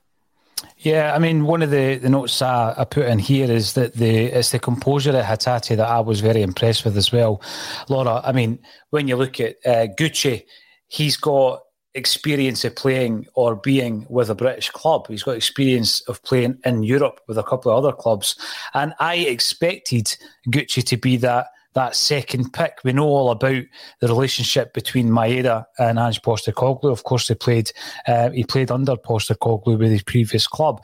Yeah, 0.78 1.14
I 1.16 1.20
mean, 1.20 1.46
one 1.46 1.62
of 1.62 1.70
the, 1.70 1.98
the 1.98 2.10
notes 2.10 2.42
I, 2.42 2.74
I, 2.78 2.86
put 2.86 3.06
in 3.06 3.20
here 3.20 3.50
is 3.52 3.74
that 3.74 3.94
the 3.94 4.26
it's 4.26 4.52
the 4.52 4.60
composure 4.60 5.16
at 5.16 5.26
Hatate 5.26 5.78
that 5.78 5.88
I 5.88 6.00
was 6.00 6.22
very 6.22 6.42
impressed 6.42 6.86
with 6.86 6.98
as 6.98 7.12
well. 7.12 7.42
Laura, 7.88 8.22
I 8.24 8.32
mean, 8.32 8.60
when 8.90 9.08
you 9.08 9.16
look 9.16 9.40
at 9.40 9.56
uh, 9.66 9.88
Gucci, 9.98 10.44
he's 10.88 11.18
got 11.18 11.62
experience 11.94 12.64
of 12.64 12.76
playing 12.76 13.28
or 13.34 13.56
being 13.56 14.06
with 14.10 14.30
a 14.30 14.36
British 14.36 14.70
club. 14.70 15.08
He's 15.08 15.24
got 15.24 15.36
experience 15.36 16.02
of 16.02 16.24
playing 16.24 16.60
in 16.66 16.84
Europe 16.84 17.20
with 17.28 17.38
a 17.38 17.44
couple 17.44 17.72
of 17.72 17.84
other 17.84 17.96
clubs. 17.96 18.36
And 18.74 18.94
I 19.00 19.16
expected 19.16 20.16
Gucci 20.50 20.84
to 20.86 20.98
be 20.98 21.18
that 21.18 21.48
that 21.74 21.96
second 21.96 22.52
pick. 22.54 22.80
We 22.84 22.94
know 22.94 23.06
all 23.06 23.32
about 23.32 23.64
the 24.00 24.08
relationship 24.08 24.74
between 24.74 25.10
Maeda 25.10 25.66
and 25.80 25.98
Ange 25.98 26.22
Postecoglou. 26.22 26.92
Of 26.92 27.04
course, 27.04 27.28
he 27.28 27.36
played 27.36 27.72
uh, 28.08 28.30
he 28.32 28.44
played 28.44 28.72
under 28.72 28.96
Postecoglou 28.96 29.78
with 29.78 29.92
his 29.92 30.04
previous 30.04 30.48
club, 30.48 30.84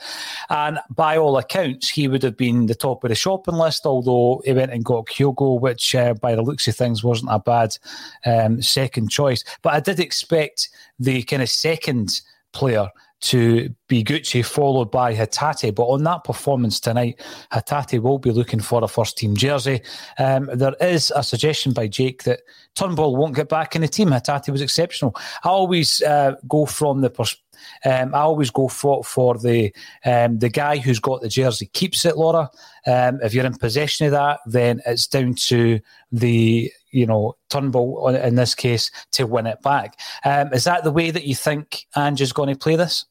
and 0.50 0.80
by 0.90 1.18
all 1.18 1.38
accounts, 1.38 1.90
he 1.90 2.08
would 2.08 2.24
have 2.24 2.38
been 2.38 2.68
the 2.68 2.76
top 2.76 3.04
of 3.04 3.10
the 3.10 3.16
shopping 3.16 3.56
list. 3.56 3.86
Although 3.86 4.42
he 4.46 4.54
went 4.54 4.72
and 4.72 4.86
got 4.86 5.08
Kyogo, 5.08 5.60
which 5.60 5.94
uh, 5.96 6.14
by 6.16 6.36
the 6.36 6.42
looks 6.42 6.68
of 6.68 6.76
things 6.76 7.04
wasn't 7.04 7.32
a 7.32 7.40
bad 7.40 7.78
um, 8.26 8.62
second 8.62 9.10
choice. 9.10 9.44
But 9.62 9.74
I 9.74 9.80
did 9.80 10.00
expect 10.00 10.70
the 11.00 11.24
kind 11.24 11.42
of 11.42 11.50
second 11.50 12.22
player 12.54 12.90
to 13.20 13.74
be 13.88 14.04
Gucci, 14.04 14.46
followed 14.46 14.92
by 14.92 15.14
Hatate. 15.14 15.74
But 15.74 15.86
on 15.86 16.04
that 16.04 16.24
performance 16.24 16.80
tonight, 16.80 17.20
Hatate 17.52 18.00
will 18.00 18.20
be 18.20 18.32
looking 18.32 18.60
for 18.60 18.84
a 18.84 18.88
first 18.88 19.18
team 19.18 19.36
jersey. 19.36 19.82
Um, 20.20 20.50
there 20.54 20.76
is 20.80 21.12
a 21.16 21.24
suggestion 21.24 21.74
by 21.74 21.88
Jake 21.88 22.24
that 22.24 22.42
Turnbull 22.76 23.16
won't 23.16 23.36
get 23.36 23.50
back 23.50 23.76
in 23.76 23.82
the 23.82 23.88
team. 23.88 24.10
Hatate 24.10 24.50
was 24.50 24.62
exceptional. 24.62 25.16
I 25.44 25.50
always 25.50 26.02
uh, 26.04 26.36
go 26.48 26.66
from 26.66 27.02
the 27.02 27.10
perspective. 27.10 27.44
Um, 27.86 28.14
I 28.14 28.20
always 28.20 28.50
go 28.50 28.68
for 28.68 29.04
for 29.04 29.38
the 29.38 29.74
um, 30.06 30.40
the 30.40 30.50
guy 30.50 30.78
who's 30.78 31.00
got 31.00 31.22
the 31.22 31.30
jersey 31.30 31.68
keeps 31.74 32.06
it, 32.06 32.18
Laura. 32.18 32.50
Um, 32.86 33.20
if 33.22 33.34
you're 33.34 33.46
in 33.46 33.56
possession 33.56 34.06
of 34.08 34.12
that, 34.14 34.40
then 34.46 34.82
it's 34.86 35.08
down 35.08 35.34
to 35.36 35.80
the 36.12 36.72
you 36.92 37.06
know 37.06 37.36
Turnbull 37.50 38.08
in 38.10 38.36
this 38.36 38.56
case 38.56 38.92
to 39.14 39.28
win 39.28 39.48
it 39.48 39.62
back. 39.62 40.00
Um, 40.26 40.54
is 40.54 40.64
that 40.66 40.84
the 40.84 40.92
way 40.92 41.12
that 41.12 41.26
you 41.26 41.36
think 41.36 41.86
Ange 41.96 42.22
is 42.22 42.34
going 42.34 42.50
to 42.50 42.58
play 42.58 42.76
this? 42.76 43.06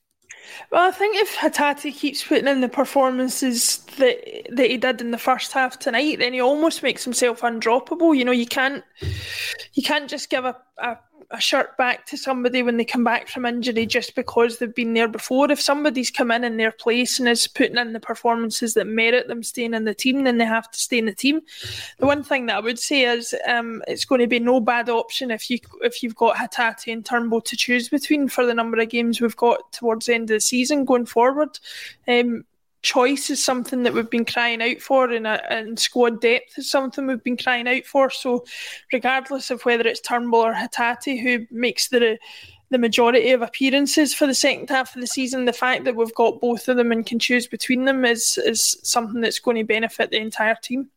Well, 0.70 0.86
I 0.86 0.90
think 0.90 1.16
if 1.16 1.36
Hatate 1.36 1.94
keeps 1.94 2.24
putting 2.24 2.48
in 2.48 2.60
the 2.60 2.68
performances 2.68 3.78
that 3.98 4.48
that 4.50 4.70
he 4.70 4.76
did 4.76 5.00
in 5.00 5.10
the 5.10 5.18
first 5.18 5.52
half 5.52 5.78
tonight, 5.78 6.18
then 6.18 6.32
he 6.32 6.40
almost 6.40 6.82
makes 6.82 7.04
himself 7.04 7.40
undroppable. 7.40 8.16
You 8.16 8.24
know, 8.24 8.32
you 8.32 8.46
can't 8.46 8.84
you 9.74 9.82
can't 9.82 10.08
just 10.08 10.30
give 10.30 10.44
a, 10.44 10.56
a 10.78 10.98
a 11.30 11.40
shirt 11.40 11.76
back 11.76 12.06
to 12.06 12.16
somebody 12.16 12.62
when 12.62 12.76
they 12.76 12.85
come 12.85 13.04
back 13.04 13.28
from 13.28 13.47
injury 13.47 13.87
just 13.87 14.14
because 14.14 14.59
they've 14.59 14.75
been 14.75 14.95
there 14.95 15.09
before. 15.09 15.50
If 15.50 15.61
somebody's 15.61 16.11
come 16.11 16.30
in 16.30 16.45
in 16.45 16.56
their 16.56 16.73
place 16.73 17.18
and 17.18 17.28
is 17.28 17.47
putting 17.47 17.76
in 17.76 17.92
the 17.92 18.00
performances 18.00 18.75
that 18.75 18.87
merit 18.87 19.28
them 19.28 19.42
staying 19.42 19.75
in 19.75 19.85
the 19.85 19.95
team, 19.95 20.25
then 20.25 20.38
they 20.38 20.45
have 20.45 20.71
to 20.71 20.78
stay 20.78 20.99
in 20.99 21.06
the 21.06 21.14
team. 21.14 21.40
The 21.99 22.06
one 22.06 22.23
thing 22.23 22.47
that 22.47 22.56
I 22.56 22.61
would 22.61 22.78
say 22.78 23.02
is 23.04 23.35
um, 23.49 23.83
it's 23.88 24.04
going 24.04 24.21
to 24.21 24.26
be 24.26 24.38
no 24.38 24.61
bad 24.61 24.88
option 24.88 25.30
if 25.30 25.50
you 25.50 25.59
if 25.83 26.02
you've 26.02 26.16
got 26.16 26.37
Hatate 26.37 26.92
and 26.92 27.04
Turnbull 27.04 27.40
to 27.42 27.56
choose 27.56 27.88
between 27.88 28.28
for 28.28 28.47
the 28.47 28.54
number 28.54 28.80
of 28.80 28.88
games 28.88 29.21
we've 29.21 29.37
got 29.37 29.73
towards 29.73 30.06
the 30.06 30.14
end 30.14 30.30
of 30.30 30.37
the 30.37 30.40
season 30.40 30.85
going 30.85 31.06
forward. 31.06 31.59
Um, 32.06 32.45
choice 32.83 33.30
is 33.30 33.45
something 33.45 33.83
that 33.83 33.95
we've 33.95 34.11
been 34.11 34.25
crying 34.25 34.62
out 34.62 34.80
for, 34.80 35.11
and, 35.11 35.26
uh, 35.26 35.40
and 35.49 35.78
squad 35.78 36.21
depth 36.21 36.59
is 36.59 36.71
something 36.71 37.06
we've 37.06 37.25
been 37.25 37.37
crying 37.37 37.68
out 37.68 37.85
for. 37.85 38.11
So, 38.11 38.45
regardless 38.92 39.50
of 39.50 39.62
whether 39.62 39.87
it's 39.87 40.00
Turnbull 40.00 40.47
or 40.47 40.54
Hatate 40.54 41.21
who 41.23 41.47
makes 41.50 41.88
the 41.88 42.18
the 42.68 42.78
majority 42.78 43.30
of 43.30 43.42
appearances 43.42 44.12
for 44.12 44.26
the 44.26 44.35
second 44.35 44.68
half 44.68 44.95
of 44.97 45.00
the 45.00 45.06
season, 45.06 45.45
the 45.45 45.52
fact 45.52 45.85
that 45.85 45.95
we've 45.95 46.14
got 46.16 46.40
both 46.40 46.66
of 46.66 46.76
them 46.76 46.90
and 46.90 47.06
can 47.06 47.21
choose 47.21 47.47
between 47.47 47.85
them 47.85 48.04
is 48.04 48.38
is 48.38 48.76
something 48.83 49.21
that's 49.21 49.38
going 49.38 49.56
to 49.56 49.64
benefit 49.64 50.11
the 50.11 50.18
entire 50.18 50.56
team. 50.56 50.90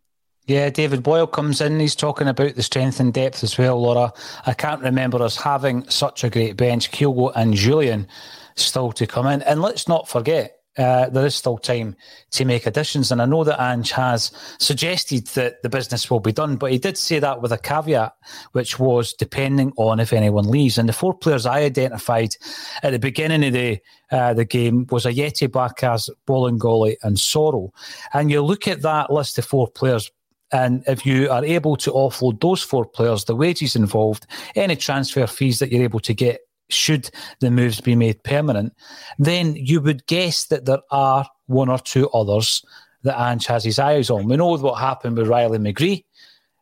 Yeah, 0.50 0.72
David 0.72 1.04
Boyle 1.04 1.28
comes 1.28 1.62
in. 1.62 1.80
He's 1.80 1.96
talking 1.96 2.28
about 2.28 2.56
the 2.56 2.64
strength 2.64 3.00
and 3.00 3.14
depth 3.14 3.44
as 3.44 3.56
well, 3.56 3.80
Laura. 3.80 4.12
I 4.48 4.54
can't 4.54 4.82
remember 4.82 5.22
us 5.22 5.38
having 5.38 5.88
such 5.90 6.24
a 6.24 6.30
great 6.32 6.58
bench. 6.58 6.92
Kyogo 6.92 7.32
and 7.36 7.54
Jullien 7.54 8.08
still 8.56 8.92
to 8.94 9.06
come 9.06 9.28
in. 9.28 9.44
And 9.44 9.62
let's 9.62 9.88
not 9.88 10.10
forget, 10.10 10.59
uh, 10.78 11.10
there 11.10 11.26
is 11.26 11.36
still 11.36 11.58
time 11.58 11.96
to 12.32 12.46
make 12.46 12.66
additions. 12.66 13.12
And 13.12 13.22
I 13.22 13.26
know 13.26 13.44
that 13.44 13.62
Ange 13.62 13.92
has 13.92 14.32
suggested 14.60 15.28
that 15.28 15.62
the 15.62 15.70
business 15.70 16.10
will 16.10 16.20
be 16.20 16.32
done, 16.32 16.56
but 16.56 16.72
he 16.72 16.78
did 16.78 16.98
say 16.98 17.20
that 17.20 17.42
with 17.42 17.52
a 17.52 17.58
caveat, 17.58 18.14
which 18.54 18.80
was 18.80 19.14
depending 19.14 19.74
on 19.78 20.00
if 20.00 20.14
anyone 20.14 20.50
leaves. 20.50 20.78
And 20.78 20.88
the 20.88 20.94
four 20.94 21.14
players 21.14 21.46
I 21.46 21.62
identified 21.62 22.36
at 22.84 22.92
the 22.92 23.00
beginning 23.00 23.44
of 23.46 23.54
the 23.54 23.80
uh, 24.12 24.34
the 24.34 24.46
game 24.46 24.88
was 24.90 25.06
Ajeti 25.06 25.48
Barkas, 25.48 26.10
Bolingoli, 26.26 26.96
and 27.04 27.18
Soro. 27.18 27.70
And 28.14 28.32
you 28.32 28.42
look 28.42 28.68
at 28.68 28.82
that 28.82 29.12
list 29.12 29.38
of 29.38 29.46
four 29.46 29.68
players. 29.68 30.10
And 30.52 30.84
if 30.88 31.06
you 31.06 31.30
are 31.30 31.46
able 31.46 31.76
to 31.78 31.92
offload 31.92 32.42
those 32.42 32.64
four 32.64 32.86
players, 32.86 33.26
the 33.26 33.36
wages 33.36 33.76
involved, 33.76 34.26
any 34.56 34.76
transfer 34.76 35.28
fees 35.28 35.60
that 35.60 35.72
you're 35.72 35.84
able 35.84 36.00
to 36.00 36.14
get 36.14 36.42
should 36.70 37.10
the 37.40 37.52
moves 37.52 37.82
be 37.82 37.96
made 37.96 38.24
permanent, 38.24 38.74
then 39.18 39.56
you 39.56 39.82
would 39.82 40.06
guess 40.08 40.46
that 40.48 40.66
there 40.66 40.82
are 40.92 41.28
one 41.48 41.70
or 41.70 41.80
two 41.80 42.10
others 42.12 42.64
that 43.04 43.20
Ange 43.20 43.46
has 43.48 43.64
his 43.64 43.80
eyes 43.80 44.10
on. 44.10 44.28
We 44.28 44.38
know 44.38 44.58
what 44.58 44.80
happened 44.80 45.18
with 45.18 45.28
Riley 45.28 45.58
McGree. 45.58 46.04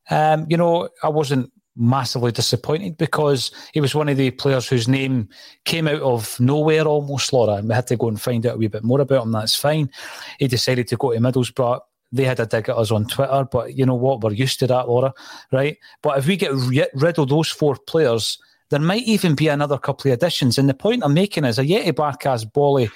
Um, 0.09 0.45
you 0.49 0.57
know, 0.57 0.89
I 1.03 1.09
wasn't 1.09 1.51
massively 1.75 2.31
disappointed 2.31 2.97
because 2.97 3.51
he 3.73 3.81
was 3.81 3.93
one 3.93 4.09
of 4.09 4.17
the 4.17 4.31
players 4.31 4.67
whose 4.67 4.87
name 4.87 5.29
came 5.65 5.87
out 5.87 6.01
of 6.01 6.39
nowhere 6.39 6.85
almost, 6.85 7.31
Laura. 7.33 7.55
And 7.55 7.69
we 7.69 7.75
had 7.75 7.87
to 7.87 7.97
go 7.97 8.07
and 8.07 8.19
find 8.19 8.45
out 8.45 8.55
a 8.55 8.57
wee 8.57 8.67
bit 8.67 8.83
more 8.83 9.01
about 9.01 9.23
him. 9.23 9.31
That's 9.31 9.55
fine. 9.55 9.91
He 10.39 10.47
decided 10.47 10.87
to 10.87 10.97
go 10.97 11.13
to 11.13 11.19
Middlesbrough. 11.19 11.81
They 12.11 12.23
had 12.23 12.39
a 12.39 12.45
dig 12.45 12.69
at 12.69 12.77
us 12.77 12.91
on 12.91 13.05
Twitter, 13.05 13.45
but 13.51 13.75
you 13.75 13.85
know 13.85 13.95
what? 13.95 14.21
We're 14.21 14.31
used 14.31 14.59
to 14.59 14.67
that, 14.67 14.87
Laura, 14.87 15.13
right? 15.51 15.77
But 16.01 16.17
if 16.17 16.25
we 16.25 16.37
get 16.37 16.51
rid 16.93 17.19
of 17.19 17.27
those 17.27 17.49
four 17.49 17.75
players, 17.85 18.37
there 18.69 18.79
might 18.79 19.03
even 19.03 19.35
be 19.35 19.47
another 19.47 19.77
couple 19.77 20.11
of 20.11 20.15
additions. 20.17 20.57
And 20.57 20.67
the 20.67 20.73
point 20.73 21.03
I'm 21.03 21.13
making 21.13 21.45
is 21.45 21.57
Ajeti 21.57 21.93
Barkas, 21.93 22.51
Bolly, 22.51 22.89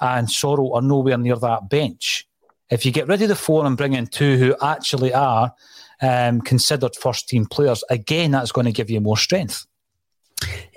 and 0.00 0.28
Soro 0.28 0.74
are 0.74 0.82
nowhere 0.82 1.18
near 1.18 1.36
that 1.36 1.68
bench. 1.68 2.26
If 2.70 2.84
you 2.84 2.92
get 2.92 3.08
rid 3.08 3.22
of 3.22 3.28
the 3.28 3.36
four 3.36 3.64
and 3.64 3.76
bring 3.76 3.94
in 3.94 4.06
two 4.06 4.36
who 4.36 4.56
actually 4.62 5.12
are 5.12 5.54
um, 6.02 6.40
considered 6.40 6.96
first 6.96 7.28
team 7.28 7.46
players, 7.46 7.82
again, 7.90 8.30
that's 8.30 8.52
going 8.52 8.66
to 8.66 8.72
give 8.72 8.90
you 8.90 9.00
more 9.00 9.16
strength. 9.16 9.66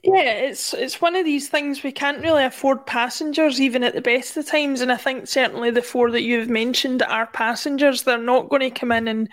Yeah, 0.04 0.32
it's 0.32 0.74
it's 0.74 1.00
one 1.00 1.16
of 1.16 1.26
these 1.26 1.48
things 1.48 1.84
we 1.84 1.92
can't 1.92 2.24
really 2.24 2.44
afford 2.44 2.88
passengers 2.88 3.62
even 3.62 3.84
at 3.84 3.94
the 3.94 4.02
best 4.02 4.36
of 4.36 4.48
times, 4.48 4.82
and 4.82 4.92
I 4.92 4.98
think 4.98 5.28
certainly 5.28 5.70
the 5.70 5.84
four 5.84 6.10
that 6.10 6.24
you've 6.24 6.50
mentioned 6.50 7.04
are 7.04 7.28
passengers. 7.28 8.02
They're 8.02 8.18
not 8.18 8.50
going 8.50 8.62
to 8.62 8.72
come 8.72 8.92
in 8.92 9.08
and 9.08 9.30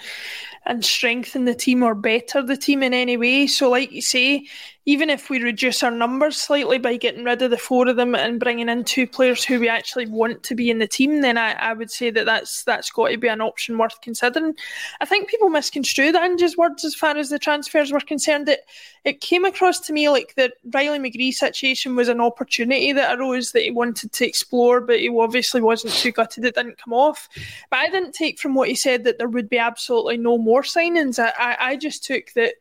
and 0.67 0.85
strengthen 0.85 1.47
the 1.47 1.55
team 1.55 1.83
or 1.83 1.95
better 1.95 2.43
the 2.43 2.57
team 2.57 2.83
in 2.83 2.93
any 2.93 3.17
way. 3.17 3.47
So, 3.47 3.71
like 3.71 3.91
you 3.91 4.03
say, 4.03 4.47
even 4.85 5.09
if 5.09 5.31
we 5.31 5.43
reduce 5.43 5.83
our 5.83 5.91
numbers 5.91 6.37
slightly 6.37 6.79
by 6.79 6.97
getting 6.97 7.25
rid 7.25 7.41
of 7.41 7.51
the 7.51 7.57
four 7.59 7.89
of 7.89 7.97
them 7.97 8.15
and 8.15 8.39
bringing 8.39 8.69
in 8.69 8.85
two 8.85 9.07
players 9.07 9.45
who 9.45 9.61
we 9.61 9.69
actually 9.69 10.07
want 10.07 10.43
to 10.43 10.55
be 10.55 10.71
in 10.71 10.79
the 10.79 10.87
team, 10.87 11.23
then 11.23 11.39
I, 11.39 11.53
I 11.53 11.73
would 11.73 11.91
say 11.91 12.11
that 12.11 12.27
that's 12.27 12.65
that's 12.65 12.91
got 12.91 13.09
to 13.09 13.17
be 13.17 13.29
an 13.29 13.41
option 13.41 13.79
worth 13.79 14.01
considering. 14.03 14.55
I 15.01 15.07
think 15.07 15.29
people 15.29 15.49
misconstrued 15.49 16.17
Ange's 16.17 16.57
words 16.57 16.85
as 16.85 16.95
far 16.95 17.17
as 17.17 17.31
the 17.31 17.39
transfers 17.39 17.91
were 17.91 18.01
concerned. 18.01 18.49
It 18.49 18.61
it 19.05 19.21
came 19.21 19.45
across 19.47 19.81
to 19.81 19.93
me 19.93 20.09
like 20.11 20.35
that 20.37 20.55
Riley 20.73 20.99
McGree's 20.99 21.39
situation 21.39 21.97
was 21.97 22.09
an 22.09 22.21
opportunity 22.21 22.93
that 22.93 23.19
arose 23.19 23.53
that 23.53 23.63
he 23.63 23.71
wanted 23.71 24.13
to 24.13 24.27
explore, 24.27 24.81
but 24.81 25.01
he 25.01 25.09
obviously 25.09 25.61
wasn't 25.61 25.95
too 25.95 26.13
gutted 26.13 26.45
it 26.45 26.55
didn't 26.55 26.83
come 26.83 26.93
off. 26.93 27.29
But 27.71 27.79
I 27.79 27.89
didn't 27.89 28.13
take 28.13 28.39
from 28.39 28.55
what 28.55 28.69
he 28.69 28.75
said 28.75 29.05
that 29.05 29.19
there 29.19 29.29
would 29.29 29.49
be 29.49 29.59
absolutely 29.59 30.17
no 30.17 30.39
more 30.39 30.63
signings. 30.63 31.19
I, 31.19 31.33
I, 31.39 31.71
I 31.71 31.77
just 31.77 32.05
took 32.05 32.33
that 32.35 32.55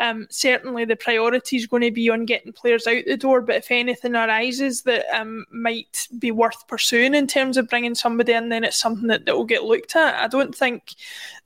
um, 0.00 0.26
certainly 0.30 0.84
the 0.84 0.96
priority 0.96 1.56
is 1.56 1.66
going 1.66 1.82
to 1.82 1.90
be 1.90 2.08
on 2.08 2.24
getting 2.24 2.52
players 2.52 2.86
out 2.86 3.04
the 3.06 3.16
door. 3.16 3.40
But 3.40 3.56
if 3.56 3.70
anything 3.70 4.14
arises 4.14 4.82
that 4.82 5.06
um, 5.14 5.44
might 5.50 6.06
be 6.18 6.30
worth 6.30 6.66
pursuing 6.68 7.14
in 7.14 7.26
terms 7.26 7.56
of 7.56 7.68
bringing 7.68 7.94
somebody 7.94 8.32
in, 8.32 8.48
then 8.48 8.64
it's 8.64 8.78
something 8.78 9.08
that, 9.08 9.26
that 9.26 9.36
will 9.36 9.44
get 9.44 9.64
looked 9.64 9.96
at. 9.96 10.14
I 10.22 10.28
don't 10.28 10.54
think 10.54 10.94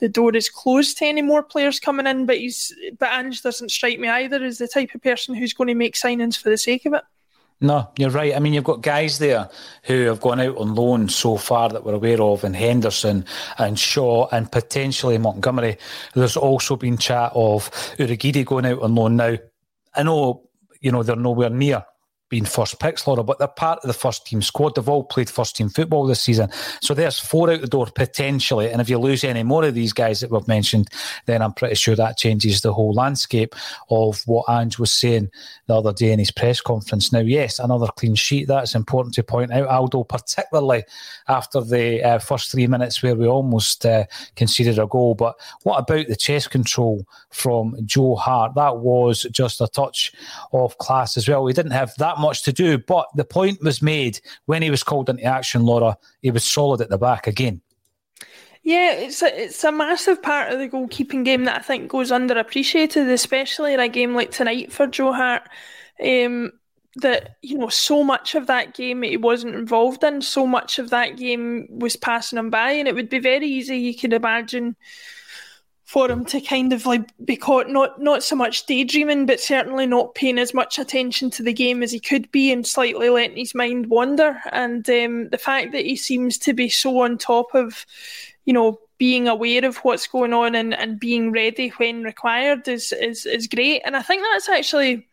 the 0.00 0.08
door 0.08 0.34
is 0.36 0.50
closed 0.50 0.98
to 0.98 1.06
any 1.06 1.22
more 1.22 1.42
players 1.42 1.80
coming 1.80 2.06
in, 2.06 2.26
but 2.26 2.38
he's 2.38 2.74
but 2.98 3.12
Ange 3.12 3.42
doesn't 3.42 3.70
strike 3.70 3.98
me 3.98 4.08
either 4.08 4.42
as 4.42 4.58
the 4.58 4.68
type 4.68 4.94
of 4.94 5.02
person 5.02 5.34
who's 5.34 5.54
going 5.54 5.68
to 5.68 5.74
make 5.74 5.94
signings 5.94 6.36
for 6.36 6.50
the 6.50 6.58
sake 6.58 6.86
of 6.86 6.94
it. 6.94 7.04
No, 7.62 7.88
you're 7.96 8.10
right. 8.10 8.34
I 8.34 8.40
mean, 8.40 8.54
you've 8.54 8.64
got 8.64 8.82
guys 8.82 9.20
there 9.20 9.48
who 9.84 10.06
have 10.06 10.20
gone 10.20 10.40
out 10.40 10.56
on 10.56 10.74
loan 10.74 11.08
so 11.08 11.36
far 11.36 11.68
that 11.68 11.84
we're 11.84 11.94
aware 11.94 12.20
of, 12.20 12.42
and 12.42 12.56
Henderson 12.56 13.24
and 13.56 13.78
Shaw 13.78 14.26
and 14.32 14.50
potentially 14.50 15.16
Montgomery. 15.16 15.78
There's 16.14 16.36
also 16.36 16.74
been 16.74 16.98
chat 16.98 17.30
of 17.36 17.70
Urhoghide 17.98 18.44
going 18.46 18.66
out 18.66 18.82
on 18.82 18.96
loan 18.96 19.14
now. 19.14 19.36
I 19.94 20.02
know, 20.02 20.48
you 20.80 20.90
know, 20.90 21.04
they're 21.04 21.14
nowhere 21.14 21.50
near 21.50 21.84
being 22.32 22.46
first 22.46 22.80
picks, 22.80 23.06
Laura, 23.06 23.22
but 23.22 23.38
they're 23.38 23.46
part 23.46 23.78
of 23.80 23.86
the 23.86 23.92
first 23.92 24.26
team 24.26 24.40
squad. 24.40 24.74
They've 24.74 24.88
all 24.88 25.04
played 25.04 25.28
first 25.28 25.54
team 25.54 25.68
football 25.68 26.06
this 26.06 26.22
season. 26.22 26.48
So 26.80 26.94
there's 26.94 27.18
four 27.18 27.50
out 27.50 27.60
the 27.60 27.66
door 27.66 27.86
potentially. 27.94 28.70
And 28.70 28.80
if 28.80 28.88
you 28.88 28.98
lose 28.98 29.22
any 29.22 29.42
more 29.42 29.64
of 29.64 29.74
these 29.74 29.92
guys 29.92 30.20
that 30.20 30.30
we've 30.30 30.48
mentioned, 30.48 30.88
then 31.26 31.42
I'm 31.42 31.52
pretty 31.52 31.74
sure 31.74 31.94
that 31.94 32.16
changes 32.16 32.62
the 32.62 32.72
whole 32.72 32.94
landscape 32.94 33.54
of 33.90 34.22
what 34.24 34.46
Ange 34.48 34.78
was 34.78 34.90
saying 34.90 35.30
the 35.66 35.76
other 35.76 35.92
day 35.92 36.10
in 36.10 36.18
his 36.18 36.30
press 36.30 36.62
conference. 36.62 37.12
Now, 37.12 37.18
yes, 37.18 37.58
another 37.58 37.88
clean 37.88 38.14
sheet. 38.14 38.48
That's 38.48 38.74
important 38.74 39.14
to 39.16 39.22
point 39.22 39.52
out, 39.52 39.68
Aldo, 39.68 40.04
particularly 40.04 40.84
after 41.28 41.60
the 41.60 42.02
uh, 42.02 42.18
first 42.18 42.50
three 42.50 42.66
minutes 42.66 43.02
where 43.02 43.14
we 43.14 43.26
almost 43.26 43.84
uh, 43.84 44.06
conceded 44.36 44.78
a 44.78 44.86
goal. 44.86 45.14
But 45.14 45.38
what 45.64 45.80
about 45.80 46.08
the 46.08 46.16
chest 46.16 46.50
control 46.50 47.06
from 47.28 47.76
Joe 47.84 48.16
Hart? 48.16 48.54
That 48.54 48.78
was 48.78 49.24
just 49.30 49.60
a 49.60 49.68
touch 49.68 50.14
of 50.54 50.78
class 50.78 51.18
as 51.18 51.28
well. 51.28 51.44
We 51.44 51.52
didn't 51.52 51.72
have 51.72 51.94
that 51.98 52.21
much 52.22 52.42
to 52.44 52.52
do. 52.52 52.78
But 52.78 53.06
the 53.14 53.24
point 53.24 53.62
was 53.62 53.82
made 53.82 54.20
when 54.46 54.62
he 54.62 54.70
was 54.70 54.82
called 54.82 55.10
into 55.10 55.24
action, 55.24 55.62
Laura, 55.62 55.98
he 56.22 56.30
was 56.30 56.44
solid 56.44 56.80
at 56.80 56.88
the 56.88 56.98
back 56.98 57.26
again. 57.26 57.60
Yeah, 58.62 58.92
it's 58.92 59.22
a, 59.22 59.42
it's 59.42 59.64
a 59.64 59.72
massive 59.72 60.22
part 60.22 60.52
of 60.52 60.60
the 60.60 60.68
goalkeeping 60.68 61.24
game 61.24 61.44
that 61.44 61.58
I 61.58 61.62
think 61.62 61.90
goes 61.90 62.12
underappreciated, 62.12 63.10
especially 63.10 63.74
in 63.74 63.80
a 63.80 63.88
game 63.88 64.14
like 64.14 64.30
tonight 64.30 64.72
for 64.72 64.86
Joe 64.86 65.12
Hart. 65.12 65.42
Um, 66.02 66.52
that 66.96 67.36
you 67.40 67.56
know, 67.56 67.68
so 67.68 68.04
much 68.04 68.34
of 68.34 68.46
that 68.48 68.74
game 68.74 69.02
he 69.02 69.16
wasn't 69.16 69.54
involved 69.54 70.04
in, 70.04 70.20
so 70.20 70.46
much 70.46 70.78
of 70.78 70.90
that 70.90 71.16
game 71.16 71.66
was 71.70 71.96
passing 71.96 72.38
him 72.38 72.50
by, 72.50 72.72
and 72.72 72.86
it 72.86 72.94
would 72.94 73.08
be 73.08 73.18
very 73.18 73.46
easy. 73.46 73.78
You 73.78 73.96
could 73.96 74.12
imagine 74.12 74.76
for 75.92 76.10
him 76.10 76.24
to 76.24 76.40
kind 76.40 76.72
of 76.72 76.86
like 76.86 77.02
be 77.22 77.36
caught 77.36 77.68
not 77.68 78.00
not 78.00 78.22
so 78.22 78.34
much 78.34 78.64
daydreaming, 78.64 79.26
but 79.26 79.38
certainly 79.38 79.84
not 79.84 80.14
paying 80.14 80.38
as 80.38 80.54
much 80.54 80.78
attention 80.78 81.28
to 81.28 81.42
the 81.42 81.52
game 81.52 81.82
as 81.82 81.92
he 81.92 82.00
could 82.00 82.32
be, 82.32 82.50
and 82.50 82.66
slightly 82.66 83.10
letting 83.10 83.36
his 83.36 83.54
mind 83.54 83.90
wander. 83.90 84.40
And 84.52 84.88
um, 84.88 85.28
the 85.28 85.36
fact 85.36 85.72
that 85.72 85.84
he 85.84 85.96
seems 85.96 86.38
to 86.38 86.54
be 86.54 86.70
so 86.70 87.00
on 87.00 87.18
top 87.18 87.54
of, 87.54 87.84
you 88.46 88.54
know, 88.54 88.80
being 88.96 89.28
aware 89.28 89.66
of 89.66 89.76
what's 89.84 90.06
going 90.06 90.32
on 90.32 90.54
and, 90.54 90.72
and 90.72 90.98
being 90.98 91.30
ready 91.30 91.68
when 91.76 92.04
required 92.04 92.66
is, 92.68 92.92
is 92.92 93.26
is 93.26 93.46
great. 93.46 93.82
And 93.84 93.94
I 93.94 94.00
think 94.00 94.22
that's 94.22 94.48
actually 94.48 95.06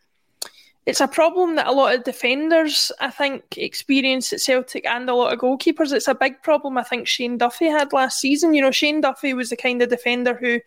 it's 0.86 1.00
a 1.00 1.08
problem 1.08 1.56
that 1.56 1.66
a 1.66 1.72
lot 1.72 1.94
of 1.94 2.04
defenders, 2.04 2.90
I 3.00 3.10
think, 3.10 3.58
experience 3.58 4.32
at 4.32 4.40
Celtic 4.40 4.86
and 4.86 5.08
a 5.08 5.14
lot 5.14 5.32
of 5.32 5.38
goalkeepers. 5.38 5.92
It's 5.92 6.08
a 6.08 6.14
big 6.14 6.42
problem 6.42 6.78
I 6.78 6.82
think 6.82 7.06
Shane 7.06 7.36
Duffy 7.36 7.66
had 7.66 7.92
last 7.92 8.18
season. 8.18 8.54
You 8.54 8.62
know, 8.62 8.70
Shane 8.70 9.02
Duffy 9.02 9.34
was 9.34 9.50
the 9.50 9.56
kind 9.56 9.82
of 9.82 9.90
defender 9.90 10.34
who 10.34 10.58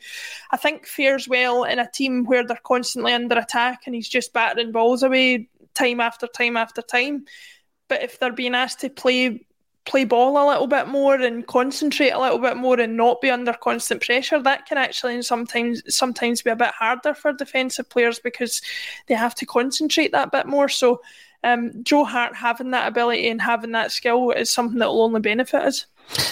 I 0.52 0.58
think 0.58 0.86
fares 0.86 1.28
well 1.28 1.64
in 1.64 1.80
a 1.80 1.90
team 1.90 2.26
where 2.26 2.46
they're 2.46 2.60
constantly 2.64 3.12
under 3.12 3.38
attack 3.38 3.82
and 3.86 3.96
he's 3.96 4.08
just 4.08 4.34
battering 4.34 4.72
balls 4.72 5.02
away 5.02 5.50
time 5.74 6.00
after 6.00 6.28
time 6.28 6.58
after 6.58 6.84
time. 6.84 7.26
But 7.88 8.04
if 8.04 8.20
they're 8.20 8.32
being 8.32 8.56
asked 8.56 8.82
to 8.82 8.90
play 8.90 9.46
play 9.86 10.06
ball 10.06 10.38
a 10.38 10.48
little 10.50 10.68
bit 10.68 10.88
more 10.88 11.16
and 11.16 11.46
concentrate 11.48 12.12
a 12.12 12.20
little 12.20 12.40
bit 12.40 12.56
more 12.56 12.80
and 12.80 12.96
not 12.96 13.20
be 13.22 13.30
under 13.30 13.54
constant 13.54 14.02
pressure 14.02 14.42
that 14.42 14.66
can 14.66 14.78
actually 14.78 15.22
sometimes 15.22 15.82
sometimes 15.94 16.42
be 16.42 16.50
a 16.50 16.56
bit 16.56 16.72
harder 16.72 17.14
for 17.14 17.34
defensive 17.34 17.90
players 17.90 18.20
because 18.20 18.62
they 19.08 19.14
have 19.14 19.36
to 19.36 19.46
concentrate 19.46 20.12
that 20.14 20.32
bit 20.32 20.46
more 20.46 20.70
so 20.70 21.02
um, 21.44 21.84
Joe 21.84 22.06
Hart 22.06 22.36
having 22.36 22.72
that 22.72 22.88
ability 22.88 23.28
and 23.30 23.42
having 23.42 23.74
that 23.74 23.92
skill 23.92 24.32
is 24.32 24.50
something 24.50 24.80
that 24.80 24.88
will 24.88 25.04
only 25.04 25.20
benefit 25.20 25.62
us. 25.62 25.86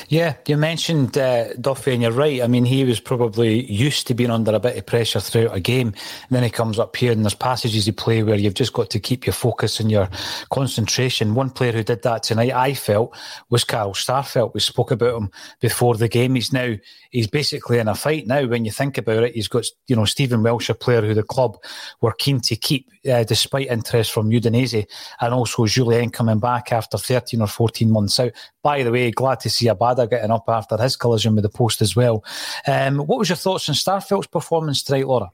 Yeah, 0.09 0.35
you 0.45 0.57
mentioned 0.57 1.17
uh, 1.17 1.53
Duffy, 1.53 1.93
and 1.93 2.01
you're 2.01 2.11
right. 2.11 2.41
I 2.41 2.47
mean, 2.47 2.65
he 2.65 2.83
was 2.83 2.99
probably 2.99 3.71
used 3.71 4.07
to 4.07 4.13
being 4.13 4.29
under 4.29 4.53
a 4.53 4.59
bit 4.59 4.77
of 4.77 4.85
pressure 4.85 5.19
throughout 5.19 5.55
a 5.55 5.59
game. 5.59 5.87
And 5.87 6.29
then 6.29 6.43
he 6.43 6.49
comes 6.49 6.77
up 6.77 6.95
here, 6.95 7.11
and 7.11 7.23
there's 7.23 7.33
passages 7.33 7.85
he 7.85 7.91
play 7.91 8.21
where 8.21 8.35
you've 8.35 8.53
just 8.53 8.73
got 8.73 8.89
to 8.89 8.99
keep 8.99 9.25
your 9.25 9.33
focus 9.33 9.79
and 9.79 9.89
your 9.89 10.09
concentration. 10.51 11.33
One 11.33 11.49
player 11.49 11.71
who 11.71 11.83
did 11.83 12.03
that 12.03 12.23
tonight, 12.23 12.51
I 12.53 12.73
felt, 12.73 13.17
was 13.49 13.63
Carl 13.63 13.93
Starfelt. 13.93 14.53
We 14.53 14.59
spoke 14.59 14.91
about 14.91 15.17
him 15.17 15.31
before 15.61 15.95
the 15.95 16.09
game. 16.09 16.35
He's 16.35 16.51
now 16.51 16.75
he's 17.11 17.27
basically 17.27 17.79
in 17.79 17.87
a 17.87 17.95
fight 17.95 18.27
now. 18.27 18.45
When 18.45 18.65
you 18.65 18.71
think 18.71 18.97
about 18.97 19.23
it, 19.23 19.35
he's 19.35 19.47
got 19.47 19.65
you 19.87 19.95
know 19.95 20.05
Stephen 20.05 20.43
Welsh, 20.43 20.69
a 20.69 20.73
player 20.73 21.01
who 21.01 21.13
the 21.13 21.23
club 21.23 21.57
were 22.01 22.13
keen 22.13 22.39
to 22.41 22.55
keep 22.55 22.89
uh, 23.09 23.23
despite 23.23 23.67
interest 23.67 24.11
from 24.11 24.29
Udinese, 24.29 24.87
and 25.19 25.33
also 25.33 25.65
Jullien 25.65 26.11
coming 26.11 26.39
back 26.39 26.71
after 26.71 26.97
13 26.97 27.41
or 27.41 27.47
14 27.47 27.89
months 27.89 28.19
out. 28.19 28.31
By 28.63 28.83
the 28.83 28.91
way, 28.91 29.11
glad 29.11 29.39
to 29.41 29.49
see 29.49 29.60
Abada 29.67 30.09
getting 30.09 30.31
up 30.31 30.45
after 30.47 30.77
his 30.77 30.95
collision 30.95 31.35
with 31.35 31.43
the 31.43 31.49
post 31.49 31.81
as 31.81 31.95
well. 31.95 32.23
Um, 32.67 32.99
what 32.99 33.19
was 33.19 33.29
your 33.29 33.35
thoughts 33.35 33.69
on 33.69 33.75
Starfelt's 33.75 34.27
performance 34.27 34.83
tonight, 34.83 35.07
Laura? 35.07 35.31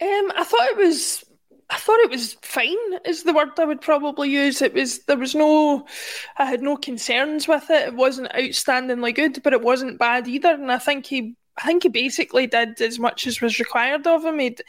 Um, 0.00 0.32
I 0.36 0.44
thought 0.44 0.68
it 0.68 0.76
was 0.76 1.24
I 1.68 1.78
thought 1.78 2.00
it 2.00 2.10
was 2.10 2.34
fine 2.42 2.76
is 3.04 3.24
the 3.24 3.32
word 3.32 3.50
I 3.58 3.64
would 3.64 3.80
probably 3.80 4.30
use. 4.30 4.62
It 4.62 4.74
was 4.74 5.04
there 5.04 5.16
was 5.16 5.34
no 5.34 5.86
I 6.38 6.44
had 6.44 6.62
no 6.62 6.76
concerns 6.76 7.48
with 7.48 7.70
it. 7.70 7.88
It 7.88 7.94
wasn't 7.94 8.32
outstandingly 8.32 9.14
good, 9.14 9.42
but 9.42 9.52
it 9.52 9.62
wasn't 9.62 9.98
bad 9.98 10.28
either. 10.28 10.50
And 10.50 10.70
I 10.70 10.78
think 10.78 11.06
he 11.06 11.34
I 11.58 11.66
think 11.66 11.84
he 11.84 11.88
basically 11.88 12.46
did 12.46 12.80
as 12.80 12.98
much 12.98 13.26
as 13.26 13.40
was 13.40 13.58
required 13.58 14.06
of 14.06 14.24
him. 14.24 14.38
He 14.38 14.50
d- 14.50 14.62